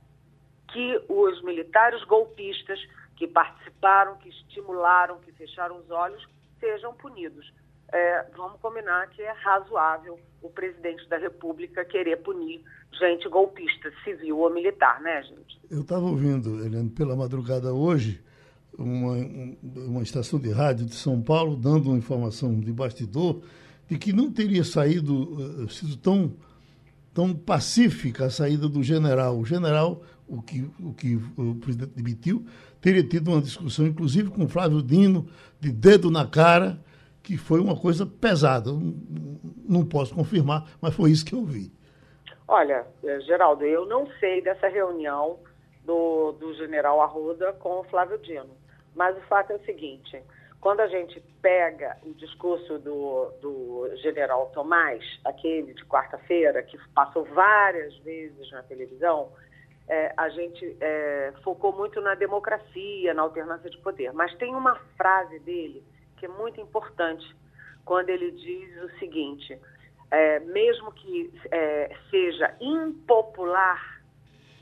Que 0.72 1.02
os 1.08 1.42
militares 1.42 2.02
golpistas 2.04 2.78
que 3.16 3.26
participaram, 3.26 4.16
que 4.16 4.28
estimularam, 4.28 5.18
que 5.20 5.32
fecharam 5.32 5.78
os 5.78 5.90
olhos, 5.90 6.26
sejam 6.58 6.94
punidos. 6.94 7.52
É, 7.92 8.26
vamos 8.36 8.58
combinar 8.60 9.08
que 9.10 9.22
é 9.22 9.32
razoável 9.32 10.18
o 10.40 10.48
presidente 10.48 11.06
da 11.08 11.18
República 11.18 11.84
querer 11.84 12.16
punir 12.22 12.64
gente 12.98 13.28
golpista, 13.28 13.92
civil 14.02 14.38
ou 14.38 14.50
militar, 14.50 15.00
né, 15.00 15.22
gente? 15.22 15.60
Eu 15.70 15.82
estava 15.82 16.04
ouvindo, 16.04 16.64
Helene, 16.64 16.90
pela 16.90 17.16
madrugada 17.16 17.72
hoje, 17.72 18.22
uma, 18.78 19.14
uma 19.62 20.02
estação 20.02 20.38
de 20.38 20.50
rádio 20.50 20.86
de 20.86 20.94
São 20.94 21.20
Paulo 21.22 21.56
dando 21.56 21.90
uma 21.90 21.98
informação 21.98 22.58
de 22.58 22.72
bastidor 22.72 23.42
de 23.92 23.98
que 23.98 24.10
não 24.10 24.32
teria 24.32 24.64
saído, 24.64 25.36
eh, 25.38 25.68
sido 25.68 25.98
tão, 25.98 26.32
tão 27.12 27.34
pacífica 27.34 28.24
a 28.24 28.30
saída 28.30 28.66
do 28.66 28.82
general. 28.82 29.36
O 29.36 29.44
general, 29.44 30.02
o 30.26 30.40
que 30.40 30.62
o, 30.80 30.94
que 30.94 31.16
o 31.36 31.54
presidente 31.56 31.92
demitiu, 31.94 32.42
teria 32.80 33.06
tido 33.06 33.30
uma 33.30 33.42
discussão, 33.42 33.86
inclusive 33.86 34.30
com 34.30 34.48
Flávio 34.48 34.82
Dino, 34.82 35.28
de 35.60 35.70
dedo 35.70 36.10
na 36.10 36.26
cara, 36.26 36.78
que 37.22 37.36
foi 37.36 37.60
uma 37.60 37.76
coisa 37.76 38.06
pesada. 38.06 38.70
Não 39.68 39.84
posso 39.84 40.14
confirmar, 40.14 40.66
mas 40.80 40.94
foi 40.94 41.10
isso 41.10 41.26
que 41.26 41.34
eu 41.34 41.44
vi. 41.44 41.70
Olha, 42.48 42.86
eh, 43.04 43.20
Geraldo, 43.20 43.62
eu 43.62 43.84
não 43.84 44.08
sei 44.18 44.40
dessa 44.40 44.68
reunião 44.68 45.38
do, 45.84 46.32
do 46.32 46.54
general 46.54 47.02
Arruda 47.02 47.52
com 47.52 47.80
o 47.80 47.84
Flávio 47.84 48.16
Dino, 48.22 48.56
mas 48.94 49.14
o 49.18 49.20
fato 49.28 49.50
é 49.50 49.56
o 49.56 49.64
seguinte: 49.66 50.18
quando 50.62 50.78
a 50.78 50.86
gente 50.86 51.20
pega 51.42 51.98
o 52.04 52.14
discurso 52.14 52.78
do, 52.78 53.32
do 53.42 53.96
general 53.96 54.48
Tomás, 54.54 55.04
aquele 55.24 55.74
de 55.74 55.84
quarta-feira, 55.84 56.62
que 56.62 56.78
passou 56.94 57.24
várias 57.24 57.94
vezes 57.98 58.48
na 58.52 58.62
televisão, 58.62 59.32
é, 59.88 60.14
a 60.16 60.28
gente 60.28 60.76
é, 60.80 61.32
focou 61.42 61.72
muito 61.72 62.00
na 62.00 62.14
democracia, 62.14 63.12
na 63.12 63.22
alternância 63.22 63.68
de 63.68 63.76
poder. 63.78 64.12
Mas 64.12 64.32
tem 64.36 64.54
uma 64.54 64.76
frase 64.96 65.40
dele 65.40 65.82
que 66.16 66.26
é 66.26 66.28
muito 66.28 66.60
importante, 66.60 67.26
quando 67.84 68.10
ele 68.10 68.30
diz 68.30 68.82
o 68.84 68.98
seguinte: 69.00 69.60
é, 70.12 70.38
mesmo 70.38 70.92
que 70.92 71.34
é, 71.50 71.90
seja 72.08 72.54
impopular, 72.60 74.00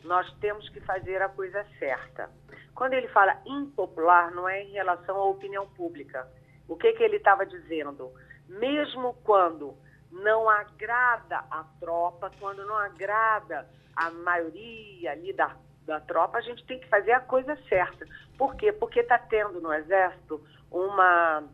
nós 0.05 0.31
temos 0.41 0.69
que 0.71 0.81
fazer 0.81 1.21
a 1.23 1.29
coisa 1.29 1.65
certa. 1.79 2.31
Quando 2.75 2.95
ele 2.95 3.09
fala 3.09 3.41
impopular, 3.45 4.31
não 4.33 4.49
é 4.49 4.63
em 4.63 4.73
relação 4.73 5.17
à 5.17 5.25
opinião 5.25 5.69
pública. 5.69 6.27
O 6.69 6.77
que, 6.77 6.93
que 6.93 7.03
ele 7.03 7.17
estava 7.17 7.45
dizendo? 7.45 8.11
Mesmo 8.49 9.15
quando 9.25 9.77
não 10.11 10.49
agrada 10.49 11.45
a 11.51 11.65
tropa, 11.79 12.31
quando 12.41 12.65
não 12.67 12.77
agrada 12.77 13.69
a 13.95 14.11
maioria 14.11 15.13
ali 15.13 15.33
da, 15.33 15.57
da 15.85 16.01
tropa, 16.01 16.39
a 16.39 16.41
gente 16.41 16.65
tem 16.65 16.81
que 16.81 16.89
fazer 16.89 17.13
a 17.13 17.21
coisa 17.21 17.57
certa. 17.69 18.07
Por 18.37 18.57
quê? 18.57 18.73
Porque 18.73 19.01
está 19.01 19.19
tendo 19.19 19.61
no 19.61 19.73
Exército 19.73 20.43
uma, 20.71 21.45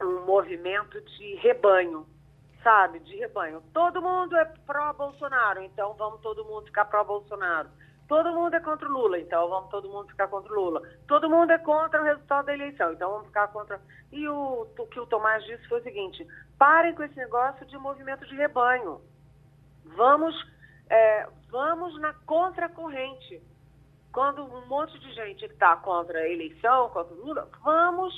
um 0.00 0.24
movimento 0.26 1.00
de 1.00 1.34
rebanho, 1.36 2.06
sabe? 2.62 3.00
De 3.00 3.16
rebanho. 3.16 3.62
Todo 3.72 4.02
mundo 4.02 4.36
é 4.36 4.44
pró-Bolsonaro, 4.66 5.62
então 5.62 5.94
vamos 5.94 6.20
todo 6.20 6.44
mundo 6.44 6.66
ficar 6.66 6.84
pró-Bolsonaro. 6.86 7.68
Todo 8.08 8.32
mundo 8.32 8.54
é 8.54 8.60
contra 8.60 8.88
o 8.88 8.92
Lula, 8.92 9.20
então 9.20 9.48
vamos 9.48 9.70
todo 9.70 9.88
mundo 9.88 10.08
ficar 10.08 10.26
contra 10.26 10.52
o 10.52 10.56
Lula. 10.56 10.82
Todo 11.06 11.30
mundo 11.30 11.52
é 11.52 11.58
contra 11.58 12.00
o 12.00 12.04
resultado 12.04 12.46
da 12.46 12.54
eleição, 12.54 12.92
então 12.92 13.08
vamos 13.08 13.28
ficar 13.28 13.46
contra. 13.48 13.80
E 14.10 14.28
o, 14.28 14.66
o 14.76 14.86
que 14.88 14.98
o 14.98 15.06
Tomás 15.06 15.44
disse 15.44 15.68
foi 15.68 15.78
o 15.78 15.82
seguinte: 15.84 16.26
parem 16.58 16.92
com 16.94 17.04
esse 17.04 17.16
negócio 17.16 17.64
de 17.66 17.78
movimento 17.78 18.26
de 18.26 18.34
rebanho. 18.34 19.00
Vamos, 19.96 20.34
é, 20.88 21.28
vamos 21.50 21.98
na 22.00 22.12
contracorrente. 22.26 23.40
Quando 24.12 24.42
um 24.42 24.66
monte 24.66 24.98
de 24.98 25.12
gente 25.14 25.44
está 25.44 25.76
contra 25.76 26.18
a 26.18 26.28
eleição, 26.28 26.88
contra 26.88 27.14
o 27.14 27.26
Lula, 27.26 27.48
vamos 27.62 28.12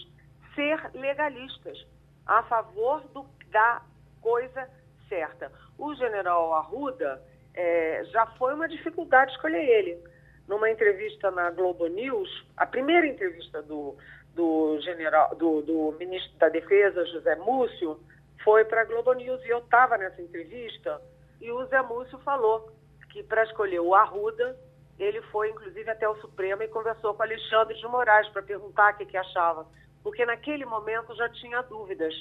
ser 0.55 0.91
legalistas, 0.95 1.87
a 2.27 2.43
favor 2.45 3.03
do, 3.09 3.27
da 3.51 3.83
coisa 4.23 4.69
certa. 5.09 5.53
O 5.77 5.95
general 5.95 6.55
Arruda 6.55 7.23
é, 7.55 8.03
já 8.13 8.25
foi 8.39 8.55
uma 8.55 8.69
dificuldade 8.69 9.33
escolher 9.33 9.63
ele. 9.63 10.03
Numa 10.49 10.71
entrevista 10.71 11.31
na 11.31 11.51
Globo 11.51 11.87
News, 11.87 12.29
a 12.57 12.67
primeira 12.67 13.07
entrevista 13.07 13.63
do, 13.63 13.97
do, 14.35 14.81
general, 14.81 15.35
do, 15.37 15.63
do 15.63 15.97
ministro 15.99 16.37
da 16.39 16.49
Defesa, 16.49 17.05
José 17.07 17.37
Múcio, 17.37 18.01
foi 18.43 18.65
para 18.65 18.83
a 18.83 18.85
Globo 18.85 19.13
News 19.13 19.43
e 19.45 19.49
eu 19.49 19.59
estava 19.59 19.97
nessa 19.97 20.21
entrevista 20.21 21.01
e 21.41 21.51
o 21.51 21.65
Zé 21.67 21.83
Múcio 21.83 22.19
falou 22.21 22.71
que 23.11 23.23
para 23.23 23.45
escolher 23.45 23.81
o 23.81 23.95
Arruda, 23.95 24.57
ele 24.99 25.21
foi 25.23 25.51
inclusive 25.51 25.91
até 25.91 26.09
o 26.09 26.17
Supremo 26.21 26.63
e 26.63 26.69
conversou 26.69 27.15
com 27.15 27.23
Alexandre 27.23 27.77
de 27.77 27.87
Moraes 27.87 28.29
para 28.29 28.43
perguntar 28.43 28.95
o 28.95 28.97
que, 28.97 29.07
que 29.07 29.17
achava, 29.17 29.67
porque 30.03 30.25
naquele 30.25 30.65
momento 30.65 31.15
já 31.17 31.29
tinha 31.29 31.63
dúvidas 31.63 32.15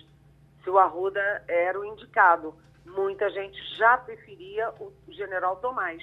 se 0.64 0.70
o 0.70 0.78
Arruda 0.78 1.44
era 1.48 1.80
o 1.80 1.86
indicado 1.86 2.56
muita 2.86 3.30
gente 3.30 3.58
já 3.78 3.98
preferia 3.98 4.70
o 4.80 4.92
general 5.10 5.58
Tomás. 5.58 6.02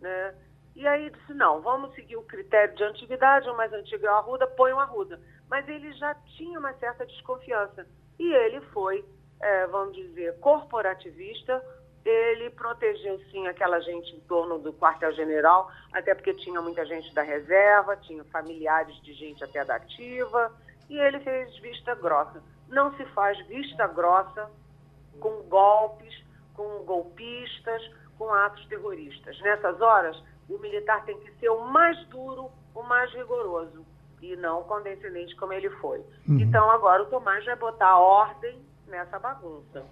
Né? 0.00 0.34
E 0.74 0.86
aí 0.86 1.10
disse, 1.10 1.34
não, 1.34 1.60
vamos 1.60 1.94
seguir 1.94 2.16
o 2.16 2.22
critério 2.22 2.74
de 2.74 2.84
antiguidade, 2.84 3.48
o 3.48 3.56
mais 3.56 3.72
antigo 3.72 4.06
é 4.06 4.10
o 4.10 4.14
Arruda, 4.14 4.46
põe 4.46 4.72
o 4.72 4.80
Arruda. 4.80 5.20
Mas 5.48 5.68
ele 5.68 5.92
já 5.94 6.14
tinha 6.36 6.58
uma 6.58 6.72
certa 6.74 7.04
desconfiança. 7.06 7.86
E 8.18 8.32
ele 8.32 8.60
foi, 8.72 9.04
é, 9.40 9.66
vamos 9.66 9.94
dizer, 9.94 10.38
corporativista, 10.40 11.62
ele 12.04 12.48
protegeu 12.50 13.18
sim 13.30 13.46
aquela 13.46 13.80
gente 13.80 14.14
em 14.14 14.20
torno 14.20 14.58
do 14.58 14.72
quartel-general, 14.72 15.70
até 15.92 16.14
porque 16.14 16.32
tinha 16.34 16.60
muita 16.62 16.84
gente 16.86 17.12
da 17.14 17.22
reserva, 17.22 17.96
tinha 17.96 18.24
familiares 18.24 18.96
de 19.02 19.12
gente 19.12 19.42
até 19.44 19.64
da 19.64 19.76
ativa, 19.76 20.54
e 20.88 20.98
ele 20.98 21.20
fez 21.20 21.58
vista 21.58 21.94
grossa. 21.94 22.42
Não 22.70 22.96
se 22.96 23.04
faz 23.06 23.38
vista 23.46 23.86
grossa 23.88 24.50
com 25.18 25.42
golpes, 25.48 26.14
com 26.54 26.84
golpistas, 26.84 27.82
com 28.16 28.32
atos 28.32 28.64
terroristas. 28.66 29.38
Nessas 29.40 29.80
horas, 29.80 30.16
o 30.48 30.58
militar 30.58 31.04
tem 31.04 31.18
que 31.20 31.32
ser 31.38 31.48
o 31.48 31.66
mais 31.66 31.98
duro, 32.06 32.50
o 32.74 32.82
mais 32.82 33.12
rigoroso, 33.12 33.84
e 34.20 34.36
não 34.36 34.62
condescendente 34.64 35.34
como 35.36 35.52
ele 35.52 35.70
foi. 35.70 36.00
Uhum. 36.28 36.40
Então, 36.40 36.70
agora 36.70 37.02
o 37.02 37.06
Tomás 37.06 37.44
vai 37.44 37.56
botar 37.56 37.96
ordem 37.96 38.58
nessa 38.88 39.18
bagunça. 39.18 39.84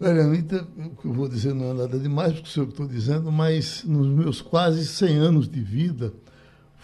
Olha, 0.00 0.22
Anitta, 0.22 0.66
o 0.76 0.96
que 0.96 1.06
eu 1.06 1.12
vou 1.12 1.28
dizer 1.28 1.54
não 1.54 1.70
é 1.70 1.74
nada 1.74 1.98
demais 1.98 2.32
do 2.32 2.42
que 2.42 2.58
eu 2.58 2.64
estou 2.64 2.86
dizendo, 2.86 3.30
mas 3.30 3.84
nos 3.84 4.08
meus 4.08 4.42
quase 4.42 4.86
100 4.86 5.18
anos 5.18 5.48
de 5.48 5.60
vida, 5.60 6.12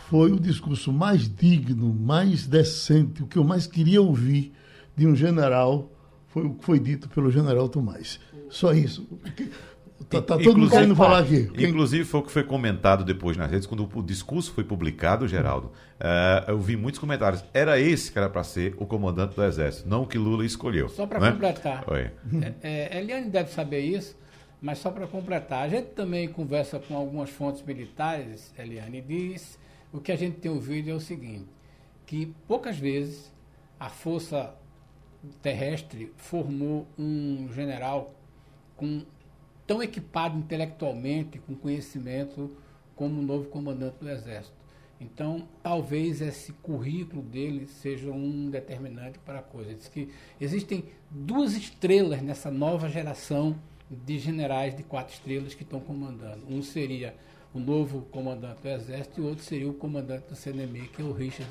foi 0.08 0.32
o 0.32 0.40
discurso 0.40 0.92
mais 0.92 1.28
digno, 1.28 1.92
mais 1.94 2.46
decente, 2.46 3.22
o 3.22 3.26
que 3.26 3.38
eu 3.38 3.44
mais 3.44 3.66
queria 3.66 4.02
ouvir 4.02 4.52
de 5.00 5.06
um 5.06 5.16
general 5.16 5.90
foi 6.26 6.44
o 6.44 6.52
que 6.52 6.62
foi 6.62 6.78
dito 6.78 7.08
pelo 7.08 7.30
general 7.30 7.70
Tomás. 7.70 8.20
Só 8.50 8.74
isso. 8.74 9.08
Está 9.98 10.20
tá 10.20 10.36
todo 10.36 10.58
mundo 10.58 10.70
querendo 10.70 10.94
falar 10.94 11.20
aqui. 11.20 11.50
Inclusive 11.56 12.04
foi 12.04 12.20
o 12.20 12.22
que 12.22 12.30
foi 12.30 12.44
comentado 12.44 13.02
depois 13.02 13.34
nas 13.34 13.50
redes, 13.50 13.66
quando 13.66 13.88
o 13.94 14.02
discurso 14.02 14.52
foi 14.52 14.62
publicado, 14.62 15.26
Geraldo. 15.26 15.68
Uh, 15.68 16.50
eu 16.50 16.60
vi 16.60 16.76
muitos 16.76 16.98
comentários. 17.00 17.42
Era 17.54 17.80
esse 17.80 18.12
que 18.12 18.18
era 18.18 18.28
para 18.28 18.44
ser 18.44 18.74
o 18.76 18.84
comandante 18.84 19.34
do 19.34 19.42
Exército, 19.42 19.88
não 19.88 20.02
o 20.02 20.06
que 20.06 20.18
Lula 20.18 20.44
escolheu. 20.44 20.90
Só 20.90 21.06
para 21.06 21.18
né? 21.18 21.32
completar. 21.32 21.84
Oi. 21.86 22.10
É, 22.62 22.90
é, 22.92 22.98
Eliane 22.98 23.30
deve 23.30 23.50
saber 23.50 23.80
isso, 23.80 24.14
mas 24.60 24.78
só 24.78 24.90
para 24.90 25.06
completar. 25.06 25.62
A 25.62 25.68
gente 25.68 25.88
também 25.92 26.28
conversa 26.28 26.78
com 26.78 26.94
algumas 26.94 27.30
fontes 27.30 27.62
militares, 27.62 28.52
Eliane, 28.58 28.98
e 28.98 29.00
diz 29.00 29.58
o 29.94 29.98
que 29.98 30.12
a 30.12 30.16
gente 30.16 30.36
tem 30.36 30.50
ouvido 30.50 30.90
é 30.90 30.94
o 30.94 31.00
seguinte, 31.00 31.48
que 32.04 32.34
poucas 32.46 32.78
vezes 32.78 33.32
a 33.78 33.88
força 33.88 34.54
terrestre 35.42 36.12
formou 36.16 36.86
um 36.98 37.48
general 37.52 38.14
com 38.76 39.02
tão 39.66 39.82
equipado 39.82 40.38
intelectualmente, 40.38 41.38
com 41.38 41.54
conhecimento, 41.54 42.50
como 42.96 43.20
o 43.20 43.22
novo 43.22 43.48
comandante 43.48 43.96
do 44.00 44.08
Exército. 44.08 44.60
Então, 45.00 45.48
talvez 45.62 46.20
esse 46.20 46.52
currículo 46.54 47.22
dele 47.22 47.66
seja 47.66 48.10
um 48.10 48.50
determinante 48.50 49.18
para 49.20 49.38
a 49.38 49.42
coisa. 49.42 49.74
Diz 49.74 49.88
que 49.88 50.10
existem 50.38 50.84
duas 51.10 51.54
estrelas 51.54 52.20
nessa 52.20 52.50
nova 52.50 52.88
geração 52.88 53.58
de 53.90 54.18
generais 54.18 54.76
de 54.76 54.82
quatro 54.82 55.14
estrelas 55.14 55.54
que 55.54 55.62
estão 55.62 55.80
comandando. 55.80 56.44
Um 56.48 56.62
seria 56.62 57.14
o 57.54 57.58
novo 57.58 58.02
comandante 58.10 58.60
do 58.60 58.68
Exército 58.68 59.20
e 59.20 59.24
o 59.24 59.28
outro 59.28 59.44
seria 59.44 59.68
o 59.68 59.74
comandante 59.74 60.28
do 60.28 60.36
CNM, 60.36 60.88
que 60.88 61.00
é 61.00 61.04
o 61.04 61.12
Richard 61.12 61.50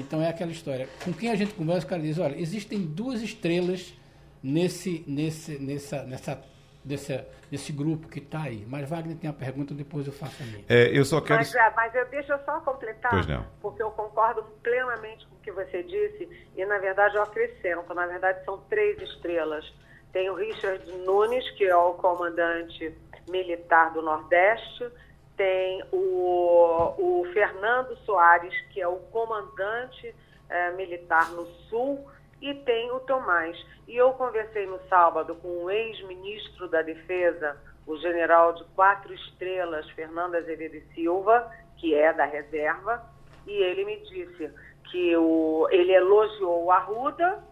então 0.00 0.22
é 0.22 0.28
aquela 0.28 0.50
história. 0.50 0.88
Com 1.04 1.12
quem 1.12 1.30
a 1.30 1.34
gente 1.34 1.54
conversa, 1.54 1.86
o 1.86 1.88
cara 1.88 2.02
diz, 2.02 2.18
olha, 2.18 2.38
existem 2.38 2.80
duas 2.80 3.22
estrelas 3.22 3.94
nesse, 4.42 5.04
nesse, 5.06 5.58
nessa, 5.58 6.02
nessa, 6.04 6.42
desse, 6.84 7.24
desse 7.50 7.72
grupo 7.72 8.08
que 8.08 8.18
está 8.18 8.42
aí. 8.42 8.64
Mas 8.68 8.88
Wagner 8.88 9.16
tem 9.16 9.28
a 9.28 9.32
pergunta, 9.32 9.74
depois 9.74 10.06
eu 10.06 10.12
faço 10.12 10.42
a 10.42 10.46
minha. 10.46 10.64
É, 10.68 10.96
eu 10.96 11.04
só 11.04 11.20
quero... 11.20 11.38
Mas, 11.38 11.54
é, 11.54 11.72
mas 11.74 11.94
eu, 11.94 12.06
deixa 12.06 12.32
eu 12.32 12.44
só 12.44 12.60
completar, 12.60 13.12
porque 13.60 13.82
eu 13.82 13.90
concordo 13.90 14.42
plenamente 14.62 15.26
com 15.26 15.36
o 15.36 15.38
que 15.40 15.52
você 15.52 15.82
disse, 15.82 16.28
e 16.56 16.64
na 16.64 16.78
verdade 16.78 17.16
eu 17.16 17.22
acrescento, 17.22 17.92
na 17.94 18.06
verdade 18.06 18.44
são 18.44 18.58
três 18.68 19.00
estrelas. 19.00 19.64
Tem 20.12 20.30
o 20.30 20.34
Richard 20.34 20.90
Nunes, 21.04 21.48
que 21.52 21.64
é 21.64 21.76
o 21.76 21.94
comandante 21.94 22.94
militar 23.28 23.92
do 23.92 24.00
Nordeste, 24.00 24.90
tem 25.38 25.82
o, 25.92 26.94
o 26.98 27.24
Fernando 27.32 27.96
Soares, 27.98 28.52
que 28.72 28.80
é 28.82 28.88
o 28.88 28.96
comandante 29.12 30.14
é, 30.50 30.72
militar 30.72 31.30
no 31.30 31.46
Sul, 31.70 32.04
e 32.42 32.52
tem 32.52 32.90
o 32.90 33.00
Tomás. 33.00 33.56
E 33.86 33.96
eu 33.96 34.12
conversei 34.12 34.66
no 34.66 34.78
sábado 34.88 35.36
com 35.36 35.64
o 35.64 35.70
ex-ministro 35.70 36.68
da 36.68 36.82
Defesa, 36.82 37.56
o 37.86 37.96
general 37.96 38.52
de 38.52 38.64
quatro 38.74 39.14
estrelas, 39.14 39.88
Fernando 39.90 40.34
Azevedo 40.34 40.74
e 40.74 40.94
Silva, 40.94 41.50
que 41.78 41.94
é 41.94 42.12
da 42.12 42.24
reserva, 42.24 43.02
e 43.46 43.52
ele 43.52 43.84
me 43.84 43.96
disse 44.00 44.52
que 44.90 45.16
o, 45.16 45.68
ele 45.70 45.92
elogiou 45.92 46.64
o 46.64 46.72
Arruda 46.72 47.42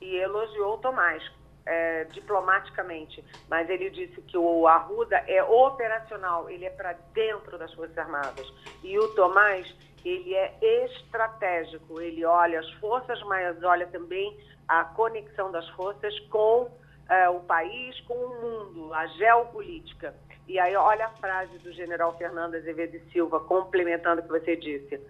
e 0.00 0.16
elogiou 0.16 0.74
o 0.74 0.78
Tomás, 0.78 1.22
é, 1.66 2.04
diplomaticamente, 2.04 3.24
mas 3.48 3.68
ele 3.70 3.90
disse 3.90 4.20
que 4.22 4.36
o 4.36 4.66
Arruda 4.66 5.16
é 5.26 5.42
operacional, 5.42 6.48
ele 6.50 6.64
é 6.64 6.70
para 6.70 6.92
dentro 7.12 7.56
das 7.58 7.72
Forças 7.72 7.96
Armadas. 7.96 8.46
E 8.82 8.98
o 8.98 9.08
Tomás, 9.14 9.74
ele 10.04 10.34
é 10.34 10.54
estratégico, 10.84 12.00
ele 12.00 12.24
olha 12.24 12.60
as 12.60 12.70
forças, 12.74 13.22
mas 13.22 13.62
olha 13.62 13.86
também 13.86 14.36
a 14.68 14.84
conexão 14.84 15.50
das 15.50 15.68
forças 15.70 16.18
com 16.28 16.70
é, 17.08 17.28
o 17.28 17.40
país, 17.40 17.98
com 18.02 18.14
o 18.14 18.40
mundo, 18.40 18.94
a 18.94 19.06
geopolítica. 19.06 20.14
E 20.46 20.58
aí, 20.58 20.76
olha 20.76 21.06
a 21.06 21.10
frase 21.10 21.56
do 21.58 21.72
general 21.72 22.16
Fernando 22.18 22.54
Azevedo 22.54 23.00
Silva, 23.10 23.40
complementando 23.40 24.20
o 24.20 24.24
que 24.24 24.30
você 24.30 24.56
disse. 24.56 25.00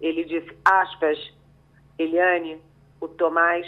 Ele 0.00 0.24
disse, 0.24 0.56
aspas, 0.64 1.18
Eliane, 1.98 2.62
o 3.00 3.08
Tomás 3.08 3.66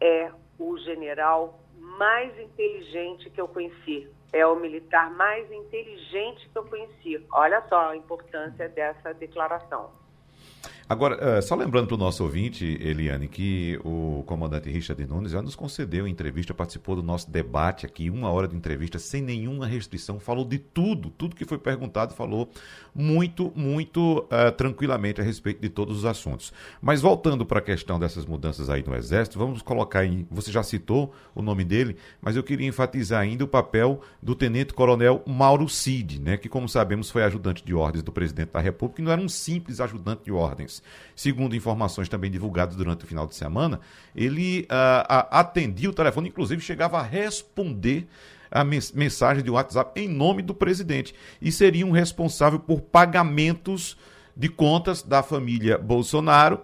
é 0.00 0.30
o 0.58 0.78
general 0.78 1.59
mais 2.00 2.36
inteligente 2.40 3.28
que 3.28 3.38
eu 3.38 3.46
conheci. 3.46 4.08
É 4.32 4.46
o 4.46 4.56
militar 4.56 5.10
mais 5.10 5.52
inteligente 5.52 6.48
que 6.48 6.58
eu 6.58 6.64
conheci. 6.64 7.26
Olha 7.30 7.60
só 7.68 7.90
a 7.90 7.96
importância 7.96 8.70
dessa 8.70 9.12
declaração. 9.12 9.99
Agora, 10.90 11.38
uh, 11.38 11.40
só 11.40 11.54
lembrando 11.54 11.86
para 11.86 11.94
o 11.94 11.98
nosso 11.98 12.24
ouvinte, 12.24 12.64
Eliane, 12.80 13.28
que 13.28 13.78
o 13.84 14.24
comandante 14.26 14.68
Richard 14.68 15.06
Nunes 15.06 15.30
já 15.30 15.40
nos 15.40 15.54
concedeu 15.54 16.04
entrevista, 16.04 16.52
participou 16.52 16.96
do 16.96 17.02
nosso 17.02 17.30
debate 17.30 17.86
aqui, 17.86 18.10
uma 18.10 18.28
hora 18.28 18.48
de 18.48 18.56
entrevista, 18.56 18.98
sem 18.98 19.22
nenhuma 19.22 19.68
restrição, 19.68 20.18
falou 20.18 20.44
de 20.44 20.58
tudo, 20.58 21.08
tudo 21.10 21.36
que 21.36 21.44
foi 21.44 21.58
perguntado, 21.58 22.12
falou 22.12 22.50
muito, 22.92 23.52
muito 23.54 24.18
uh, 24.24 24.50
tranquilamente 24.56 25.20
a 25.20 25.24
respeito 25.24 25.60
de 25.60 25.68
todos 25.68 25.98
os 25.98 26.04
assuntos. 26.04 26.52
Mas 26.82 27.00
voltando 27.00 27.46
para 27.46 27.60
a 27.60 27.62
questão 27.62 27.96
dessas 27.96 28.26
mudanças 28.26 28.68
aí 28.68 28.82
no 28.84 28.96
Exército, 28.96 29.38
vamos 29.38 29.62
colocar 29.62 30.04
em. 30.04 30.26
Você 30.28 30.50
já 30.50 30.64
citou 30.64 31.14
o 31.36 31.40
nome 31.40 31.62
dele, 31.62 31.94
mas 32.20 32.34
eu 32.34 32.42
queria 32.42 32.66
enfatizar 32.66 33.20
ainda 33.20 33.44
o 33.44 33.48
papel 33.48 34.00
do 34.20 34.34
Tenente 34.34 34.74
Coronel 34.74 35.22
Mauro 35.24 35.68
Cid, 35.68 36.20
né, 36.20 36.36
que, 36.36 36.48
como 36.48 36.68
sabemos, 36.68 37.10
foi 37.10 37.22
ajudante 37.22 37.64
de 37.64 37.72
ordens 37.72 38.02
do 38.02 38.10
presidente 38.10 38.50
da 38.50 38.58
República 38.58 39.00
e 39.00 39.04
não 39.04 39.12
era 39.12 39.22
um 39.22 39.28
simples 39.28 39.78
ajudante 39.78 40.24
de 40.24 40.32
ordens 40.32 40.79
segundo 41.14 41.56
informações 41.56 42.08
também 42.08 42.30
divulgadas 42.30 42.76
durante 42.76 43.04
o 43.04 43.06
final 43.06 43.26
de 43.26 43.34
semana, 43.34 43.80
ele 44.14 44.62
uh, 44.62 45.28
atendia 45.30 45.90
o 45.90 45.92
telefone, 45.92 46.28
inclusive 46.28 46.62
chegava 46.62 46.98
a 46.98 47.02
responder 47.02 48.06
a 48.50 48.64
mensagem 48.64 49.44
de 49.44 49.50
WhatsApp 49.50 50.00
em 50.00 50.08
nome 50.08 50.42
do 50.42 50.54
presidente. 50.54 51.14
E 51.40 51.52
seria 51.52 51.86
um 51.86 51.92
responsável 51.92 52.58
por 52.58 52.80
pagamentos 52.80 53.96
de 54.36 54.48
contas 54.48 55.02
da 55.02 55.22
família 55.22 55.78
Bolsonaro 55.78 56.60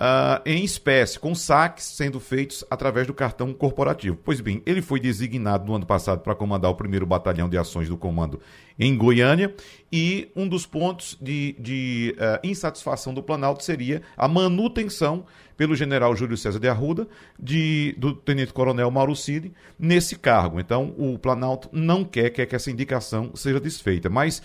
uh, 0.00 0.40
em 0.46 0.64
espécie, 0.64 1.18
com 1.18 1.34
saques 1.34 1.84
sendo 1.84 2.18
feitos 2.18 2.64
através 2.70 3.06
do 3.06 3.12
cartão 3.12 3.52
corporativo. 3.52 4.18
Pois 4.24 4.40
bem, 4.40 4.62
ele 4.64 4.80
foi 4.80 4.98
designado 4.98 5.66
no 5.66 5.74
ano 5.74 5.86
passado 5.86 6.20
para 6.20 6.34
comandar 6.34 6.70
o 6.70 6.74
primeiro 6.74 7.04
batalhão 7.04 7.48
de 7.48 7.58
ações 7.58 7.88
do 7.88 7.98
comando 7.98 8.40
em 8.78 8.96
Goiânia 8.96 9.54
e 9.92 10.30
um 10.34 10.48
dos 10.48 10.64
pontos 10.64 11.18
de, 11.20 11.54
de 11.58 12.16
uh, 12.16 12.46
insatisfação 12.46 13.12
do 13.12 13.22
Planalto 13.22 13.62
seria 13.62 14.00
a 14.16 14.26
manutenção 14.26 15.26
pelo 15.54 15.76
general 15.76 16.16
Júlio 16.16 16.38
César 16.38 16.58
de 16.58 16.66
Arruda 16.66 17.06
de, 17.38 17.94
do 17.98 18.14
tenente-coronel 18.14 18.90
Mauro 18.90 19.14
Cid 19.14 19.52
nesse 19.78 20.16
cargo. 20.16 20.58
Então, 20.58 20.94
o 20.96 21.18
Planalto 21.18 21.68
não 21.70 22.02
quer, 22.02 22.30
quer 22.30 22.46
que 22.46 22.56
essa 22.56 22.70
indicação 22.70 23.32
seja 23.34 23.60
desfeita. 23.60 24.08
Mas, 24.08 24.40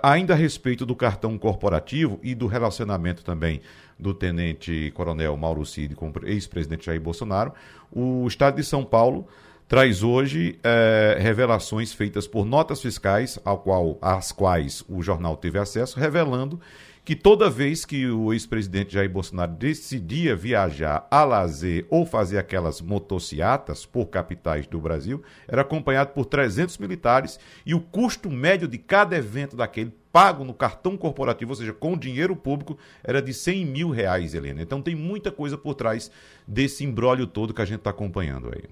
ainda 0.00 0.34
a 0.34 0.36
respeito 0.36 0.86
do 0.86 0.94
cartão 0.94 1.36
corporativo 1.36 2.20
e 2.22 2.32
do 2.32 2.46
relacionamento 2.46 3.24
também 3.24 3.60
do 3.98 4.12
tenente-coronel 4.12 5.36
Mauro 5.36 5.64
Cid 5.64 5.94
com 5.94 6.08
o 6.08 6.12
ex-presidente 6.24 6.86
Jair 6.86 7.00
Bolsonaro, 7.00 7.52
o 7.90 8.26
Estado 8.26 8.56
de 8.56 8.64
São 8.64 8.84
Paulo 8.84 9.26
traz 9.68 10.02
hoje 10.02 10.58
é, 10.62 11.16
revelações 11.20 11.92
feitas 11.92 12.26
por 12.26 12.44
notas 12.44 12.80
fiscais, 12.80 13.38
ao 13.44 13.58
qual, 13.58 13.98
às 14.00 14.30
quais 14.30 14.84
o 14.88 15.02
jornal 15.02 15.36
teve 15.36 15.58
acesso, 15.58 15.98
revelando 15.98 16.60
que 17.06 17.14
toda 17.14 17.48
vez 17.48 17.84
que 17.84 18.10
o 18.10 18.32
ex-presidente 18.32 18.94
Jair 18.94 19.08
Bolsonaro 19.08 19.52
decidia 19.52 20.34
viajar 20.34 21.06
a 21.08 21.22
lazer 21.22 21.86
ou 21.88 22.04
fazer 22.04 22.36
aquelas 22.36 22.80
motociatas 22.80 23.86
por 23.86 24.06
capitais 24.06 24.66
do 24.66 24.80
Brasil, 24.80 25.22
era 25.46 25.62
acompanhado 25.62 26.10
por 26.10 26.24
300 26.24 26.76
militares 26.78 27.38
e 27.64 27.76
o 27.76 27.80
custo 27.80 28.28
médio 28.28 28.66
de 28.66 28.76
cada 28.76 29.14
evento 29.14 29.54
daquele 29.54 29.96
pago 30.12 30.42
no 30.42 30.52
cartão 30.52 30.96
corporativo, 30.96 31.52
ou 31.52 31.54
seja, 31.54 31.72
com 31.72 31.96
dinheiro 31.96 32.34
público, 32.34 32.76
era 33.04 33.22
de 33.22 33.32
100 33.32 33.64
mil 33.66 33.90
reais, 33.90 34.34
Helena. 34.34 34.60
Então 34.60 34.82
tem 34.82 34.96
muita 34.96 35.30
coisa 35.30 35.56
por 35.56 35.76
trás 35.76 36.10
desse 36.44 36.84
embrólio 36.84 37.28
todo 37.28 37.54
que 37.54 37.62
a 37.62 37.66
gente 37.66 37.78
está 37.78 37.90
acompanhando 37.90 38.50
aí. 38.52 38.64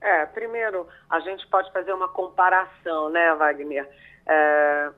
É, 0.00 0.26
primeiro, 0.26 0.88
a 1.08 1.20
gente 1.20 1.46
pode 1.46 1.72
fazer 1.72 1.92
uma 1.92 2.08
comparação, 2.08 3.10
né, 3.10 3.32
Wagner? 3.36 3.88
É, 4.26 4.90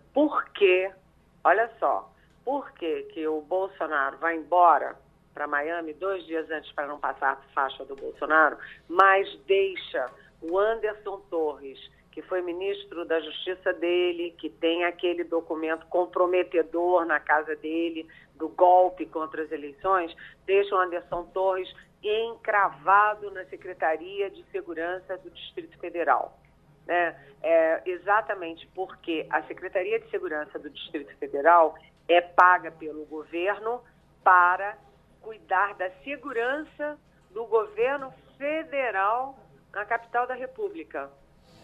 olha 1.45 1.71
só, 1.79 2.11
por 2.49 2.73
que, 2.73 3.03
que 3.13 3.29
o 3.29 3.43
Bolsonaro 3.43 4.17
vai 4.17 4.35
embora 4.35 4.97
para 5.35 5.47
Miami 5.47 5.93
dois 5.93 6.25
dias 6.25 6.51
antes 6.51 6.73
para 6.73 6.87
não 6.87 6.99
passar 6.99 7.33
a 7.33 7.53
faixa 7.53 7.85
do 7.85 7.95
Bolsonaro, 7.95 8.57
mas 8.89 9.29
deixa 9.47 10.11
o 10.41 10.59
Anderson 10.59 11.21
Torres, 11.29 11.79
que 12.11 12.23
foi 12.23 12.41
ministro 12.41 13.05
da 13.05 13.21
Justiça 13.21 13.75
dele, 13.75 14.35
que 14.39 14.49
tem 14.49 14.87
aquele 14.87 15.25
documento 15.25 15.85
comprometedor 15.89 17.05
na 17.05 17.21
casa 17.21 17.55
dele, 17.55 18.09
do 18.37 18.49
golpe 18.49 19.05
contra 19.05 19.43
as 19.43 19.53
eleições, 19.53 20.17
deixa 20.47 20.75
o 20.75 20.79
Anderson 20.79 21.25
Torres 21.35 21.69
encravado 22.03 23.31
na 23.31 23.45
Secretaria 23.45 24.31
de 24.31 24.43
Segurança 24.45 25.19
do 25.19 25.29
Distrito 25.29 25.79
Federal. 25.79 26.39
Né? 26.87 27.15
É, 27.43 27.83
exatamente 27.85 28.67
porque 28.69 29.27
a 29.29 29.43
Secretaria 29.43 30.01
de 30.01 30.09
Segurança 30.09 30.59
do 30.59 30.71
Distrito 30.71 31.15
Federal 31.19 31.77
é 32.09 32.21
paga 32.21 32.71
pelo 32.71 33.05
governo 33.05 33.83
para 34.25 34.77
cuidar 35.21 35.75
da 35.75 35.91
segurança 36.03 36.99
do 37.31 37.45
governo 37.47 38.13
federal 38.37 39.39
na 39.73 39.85
capital 39.85 40.27
da 40.27 40.35
República. 40.35 41.11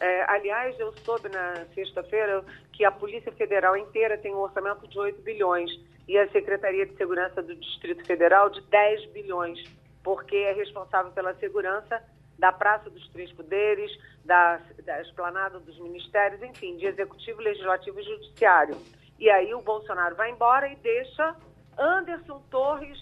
É, 0.00 0.30
aliás, 0.30 0.78
eu 0.78 0.92
soube 0.98 1.28
na 1.28 1.64
sexta-feira 1.74 2.44
que 2.72 2.84
a 2.84 2.90
Polícia 2.90 3.32
Federal 3.32 3.76
inteira 3.76 4.18
tem 4.18 4.34
um 4.34 4.38
orçamento 4.38 4.86
de 4.88 4.98
8 4.98 5.22
bilhões 5.22 5.70
e 6.06 6.18
a 6.18 6.28
Secretaria 6.30 6.84
de 6.84 6.96
Segurança 6.96 7.42
do 7.42 7.54
Distrito 7.54 8.04
Federal 8.04 8.50
de 8.50 8.60
10 8.62 9.06
bilhões, 9.12 9.58
porque 10.02 10.36
é 10.36 10.52
responsável 10.52 11.12
pela 11.12 11.34
segurança 11.36 12.02
da 12.38 12.52
Praça 12.52 12.90
dos 12.90 13.08
Três 13.10 13.32
Poderes, 13.32 13.90
da, 14.24 14.60
da 14.84 15.00
Esplanada 15.00 15.60
dos 15.60 15.78
Ministérios, 15.78 16.42
enfim, 16.42 16.76
de 16.76 16.86
Executivo, 16.86 17.40
Legislativo 17.40 18.00
e 18.00 18.02
Judiciário. 18.02 18.76
E 19.18 19.30
aí 19.30 19.54
o 19.54 19.62
Bolsonaro 19.62 20.16
vai 20.16 20.30
embora 20.30 20.68
e 20.68 20.76
deixa 20.76 21.36
Anderson 21.78 22.40
Torres 22.50 22.98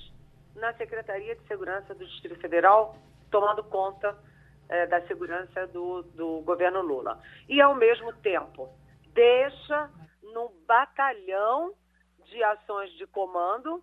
na 0.55 0.73
Secretaria 0.75 1.35
de 1.35 1.47
Segurança 1.47 1.95
do 1.95 2.07
Distrito 2.07 2.41
Federal, 2.41 2.97
tomando 3.31 3.65
conta 3.65 4.17
é, 4.69 4.87
da 4.87 5.01
segurança 5.07 5.67
do, 5.69 6.03
do 6.03 6.41
governo 6.43 6.83
Lula. 6.83 7.21
E, 7.49 7.61
ao 7.61 7.75
mesmo 7.75 8.13
tempo, 8.15 8.69
deixa 9.09 9.91
no 10.23 10.51
batalhão 10.67 11.75
de 12.25 12.43
ações 12.43 12.91
de 12.93 13.07
comando, 13.07 13.83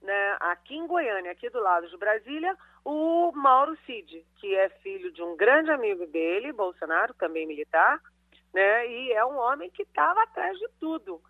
né, 0.00 0.36
aqui 0.40 0.76
em 0.76 0.86
Goiânia, 0.86 1.32
aqui 1.32 1.50
do 1.50 1.60
lado 1.60 1.88
de 1.88 1.96
Brasília, 1.96 2.56
o 2.84 3.32
Mauro 3.32 3.76
Cid, 3.84 4.24
que 4.36 4.54
é 4.54 4.68
filho 4.68 5.12
de 5.12 5.22
um 5.22 5.36
grande 5.36 5.70
amigo 5.70 6.06
dele, 6.06 6.52
Bolsonaro, 6.52 7.12
também 7.14 7.46
militar, 7.46 8.00
né, 8.54 8.86
e 8.86 9.12
é 9.12 9.24
um 9.24 9.36
homem 9.36 9.70
que 9.70 9.82
estava 9.82 10.22
atrás 10.22 10.56
de 10.58 10.68
tudo. 10.78 11.20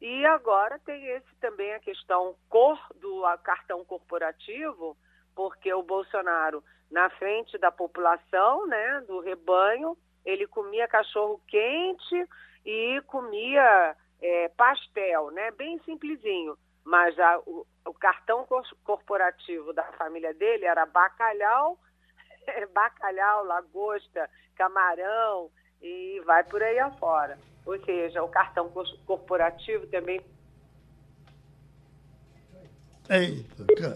E 0.00 0.24
agora 0.26 0.78
tem 0.80 1.06
esse 1.08 1.34
também 1.40 1.74
a 1.74 1.80
questão 1.80 2.36
cor 2.48 2.78
do 2.96 3.22
cartão 3.42 3.84
corporativo, 3.84 4.96
porque 5.34 5.72
o 5.72 5.82
Bolsonaro, 5.82 6.62
na 6.90 7.10
frente 7.10 7.58
da 7.58 7.72
população, 7.72 8.66
né, 8.66 9.00
do 9.06 9.20
rebanho, 9.20 9.96
ele 10.24 10.46
comia 10.46 10.86
cachorro 10.86 11.40
quente 11.48 12.28
e 12.64 13.00
comia 13.06 13.96
é, 14.20 14.48
pastel, 14.50 15.30
né, 15.30 15.50
bem 15.52 15.80
simplesinho. 15.80 16.56
Mas 16.84 17.18
a, 17.18 17.38
o, 17.40 17.66
o, 17.86 17.94
cartão 17.94 18.46
corporativo 18.84 19.72
da 19.72 19.84
família 19.92 20.32
dele 20.32 20.64
era 20.64 20.86
bacalhau, 20.86 21.78
bacalhau, 22.72 23.44
lagosta, 23.44 24.30
camarão 24.56 25.50
e 25.82 26.20
vai 26.24 26.44
por 26.44 26.62
aí 26.62 26.78
afora. 26.78 27.38
Ou 27.68 27.78
seja, 27.84 28.22
o 28.22 28.28
cartão 28.28 28.72
corporativo 29.04 29.86
também. 29.88 30.22
Eita, 33.10 33.94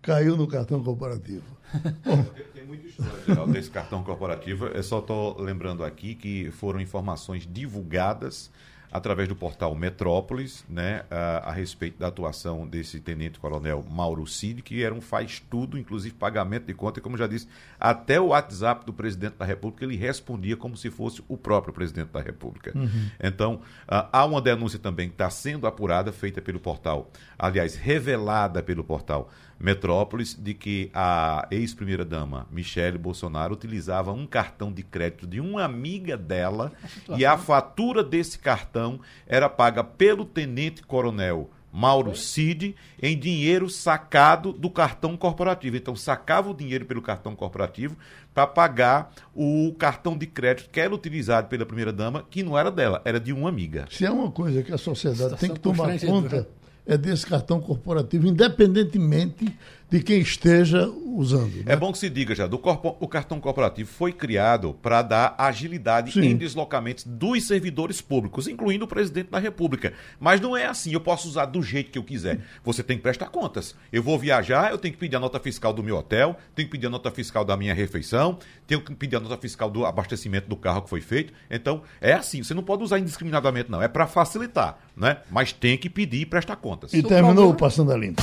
caiu 0.00 0.38
no 0.38 0.48
cartão 0.48 0.82
corporativo. 0.82 1.44
Tem 2.54 2.64
muita 2.64 2.86
história 2.86 3.46
desse 3.48 3.70
cartão 3.70 4.02
corporativo. 4.02 4.68
Eu 4.68 4.82
só 4.82 5.00
estou 5.00 5.38
lembrando 5.38 5.84
aqui 5.84 6.14
que 6.14 6.50
foram 6.50 6.80
informações 6.80 7.46
divulgadas 7.46 8.50
através 8.92 9.26
do 9.26 9.34
portal 9.34 9.74
Metrópolis, 9.74 10.64
né, 10.68 11.04
a, 11.10 11.48
a, 11.48 11.52
respeito 11.52 11.98
da 11.98 12.08
atuação 12.08 12.66
desse 12.66 13.00
tenente-coronel 13.00 13.82
Mauro 13.90 14.26
Cid, 14.26 14.60
que 14.60 14.84
era 14.84 14.94
um 14.94 15.00
faz-tudo, 15.00 15.78
inclusive 15.78 16.14
pagamento 16.14 16.66
de 16.66 16.74
conta, 16.74 16.98
e 16.98 17.02
como 17.02 17.16
já 17.16 17.26
disse, 17.26 17.48
até 17.80 18.20
o 18.20 18.26
WhatsApp 18.26 18.84
do 18.84 18.92
presidente 18.92 19.36
da 19.36 19.46
República 19.46 19.84
ele 19.84 19.96
respondia 19.96 20.56
como 20.56 20.76
se 20.76 20.90
fosse 20.90 21.24
o 21.26 21.38
próprio 21.38 21.72
presidente 21.72 22.10
da 22.10 22.20
República. 22.20 22.72
Uhum. 22.76 23.08
Então, 23.18 23.54
uh, 23.54 24.08
há 24.12 24.24
uma 24.26 24.42
denúncia 24.42 24.78
também 24.78 25.08
que 25.08 25.14
está 25.14 25.30
sendo 25.30 25.66
apurada, 25.66 26.12
feita 26.12 26.42
pelo 26.42 26.60
portal, 26.60 27.10
aliás, 27.38 27.74
revelada 27.74 28.62
pelo 28.62 28.84
portal 28.84 29.30
Metrópolis 29.62 30.34
de 30.34 30.54
que 30.54 30.90
a 30.92 31.46
ex-primeira-dama 31.48 32.48
Michele 32.50 32.98
Bolsonaro 32.98 33.54
utilizava 33.54 34.12
um 34.12 34.26
cartão 34.26 34.72
de 34.72 34.82
crédito 34.82 35.24
de 35.24 35.40
uma 35.40 35.62
amiga 35.62 36.16
dela 36.16 36.72
a 37.08 37.16
e 37.16 37.24
a 37.24 37.38
fatura 37.38 38.02
desse 38.02 38.40
cartão 38.40 38.98
era 39.24 39.48
paga 39.48 39.84
pelo 39.84 40.24
tenente-coronel 40.24 41.48
Mauro 41.72 42.14
Cid 42.14 42.76
em 43.00 43.18
dinheiro 43.18 43.70
sacado 43.70 44.52
do 44.52 44.68
cartão 44.68 45.16
corporativo. 45.16 45.76
Então, 45.76 45.96
sacava 45.96 46.50
o 46.50 46.54
dinheiro 46.54 46.84
pelo 46.84 47.00
cartão 47.00 47.34
corporativo 47.34 47.96
para 48.34 48.46
pagar 48.46 49.10
o 49.34 49.74
cartão 49.78 50.16
de 50.16 50.26
crédito 50.26 50.68
que 50.68 50.80
era 50.80 50.94
utilizado 50.94 51.48
pela 51.48 51.64
primeira-dama, 51.64 52.26
que 52.28 52.42
não 52.42 52.58
era 52.58 52.70
dela, 52.70 53.00
era 53.06 53.18
de 53.18 53.32
uma 53.32 53.48
amiga. 53.48 53.86
Se 53.90 54.04
é 54.04 54.10
uma 54.10 54.30
coisa 54.30 54.62
que 54.62 54.72
a 54.72 54.78
sociedade 54.78 55.36
tem 55.36 55.54
que 55.54 55.60
tomar 55.60 55.98
conta 56.00 56.46
é 56.86 56.96
desse 56.96 57.26
cartão 57.26 57.60
corporativo, 57.60 58.26
independentemente 58.26 59.56
de 59.92 60.02
quem 60.02 60.20
esteja 60.20 60.88
usando. 60.88 61.56
Né? 61.56 61.64
É 61.66 61.76
bom 61.76 61.92
que 61.92 61.98
se 61.98 62.08
diga 62.08 62.34
já, 62.34 62.46
do 62.46 62.58
corpo, 62.58 62.96
o 62.98 63.06
cartão 63.06 63.38
corporativo 63.38 63.90
foi 63.90 64.10
criado 64.10 64.72
para 64.80 65.02
dar 65.02 65.34
agilidade 65.36 66.12
Sim. 66.12 66.22
em 66.22 66.36
deslocamentos 66.36 67.04
dos 67.04 67.46
servidores 67.46 68.00
públicos, 68.00 68.48
incluindo 68.48 68.86
o 68.86 68.88
presidente 68.88 69.28
da 69.30 69.38
República. 69.38 69.92
Mas 70.18 70.40
não 70.40 70.56
é 70.56 70.64
assim, 70.64 70.94
eu 70.94 71.00
posso 71.00 71.28
usar 71.28 71.44
do 71.44 71.62
jeito 71.62 71.90
que 71.90 71.98
eu 71.98 72.02
quiser. 72.02 72.40
Você 72.64 72.82
tem 72.82 72.96
que 72.96 73.02
prestar 73.02 73.26
contas. 73.26 73.74
Eu 73.92 74.02
vou 74.02 74.18
viajar, 74.18 74.70
eu 74.70 74.78
tenho 74.78 74.94
que 74.94 75.00
pedir 75.00 75.16
a 75.16 75.20
nota 75.20 75.38
fiscal 75.38 75.74
do 75.74 75.82
meu 75.82 75.98
hotel, 75.98 76.38
tenho 76.54 76.66
que 76.66 76.72
pedir 76.72 76.86
a 76.86 76.90
nota 76.90 77.10
fiscal 77.10 77.44
da 77.44 77.54
minha 77.54 77.74
refeição, 77.74 78.38
tenho 78.66 78.80
que 78.80 78.94
pedir 78.94 79.16
a 79.16 79.20
nota 79.20 79.36
fiscal 79.36 79.68
do 79.68 79.84
abastecimento 79.84 80.48
do 80.48 80.56
carro 80.56 80.80
que 80.80 80.88
foi 80.88 81.02
feito. 81.02 81.34
Então, 81.50 81.82
é 82.00 82.14
assim, 82.14 82.42
você 82.42 82.54
não 82.54 82.62
pode 82.62 82.82
usar 82.82 82.98
indiscriminadamente, 82.98 83.70
não. 83.70 83.82
É 83.82 83.88
para 83.88 84.06
facilitar, 84.06 84.78
né? 84.96 85.18
Mas 85.30 85.52
tem 85.52 85.76
que 85.76 85.90
pedir 85.90 86.22
e 86.22 86.26
prestar 86.26 86.56
contas. 86.56 86.94
E 86.94 87.02
terminou 87.02 87.50
o 87.50 87.54
Passando 87.54 87.92
a 87.92 87.96
Limpo. 87.96 88.22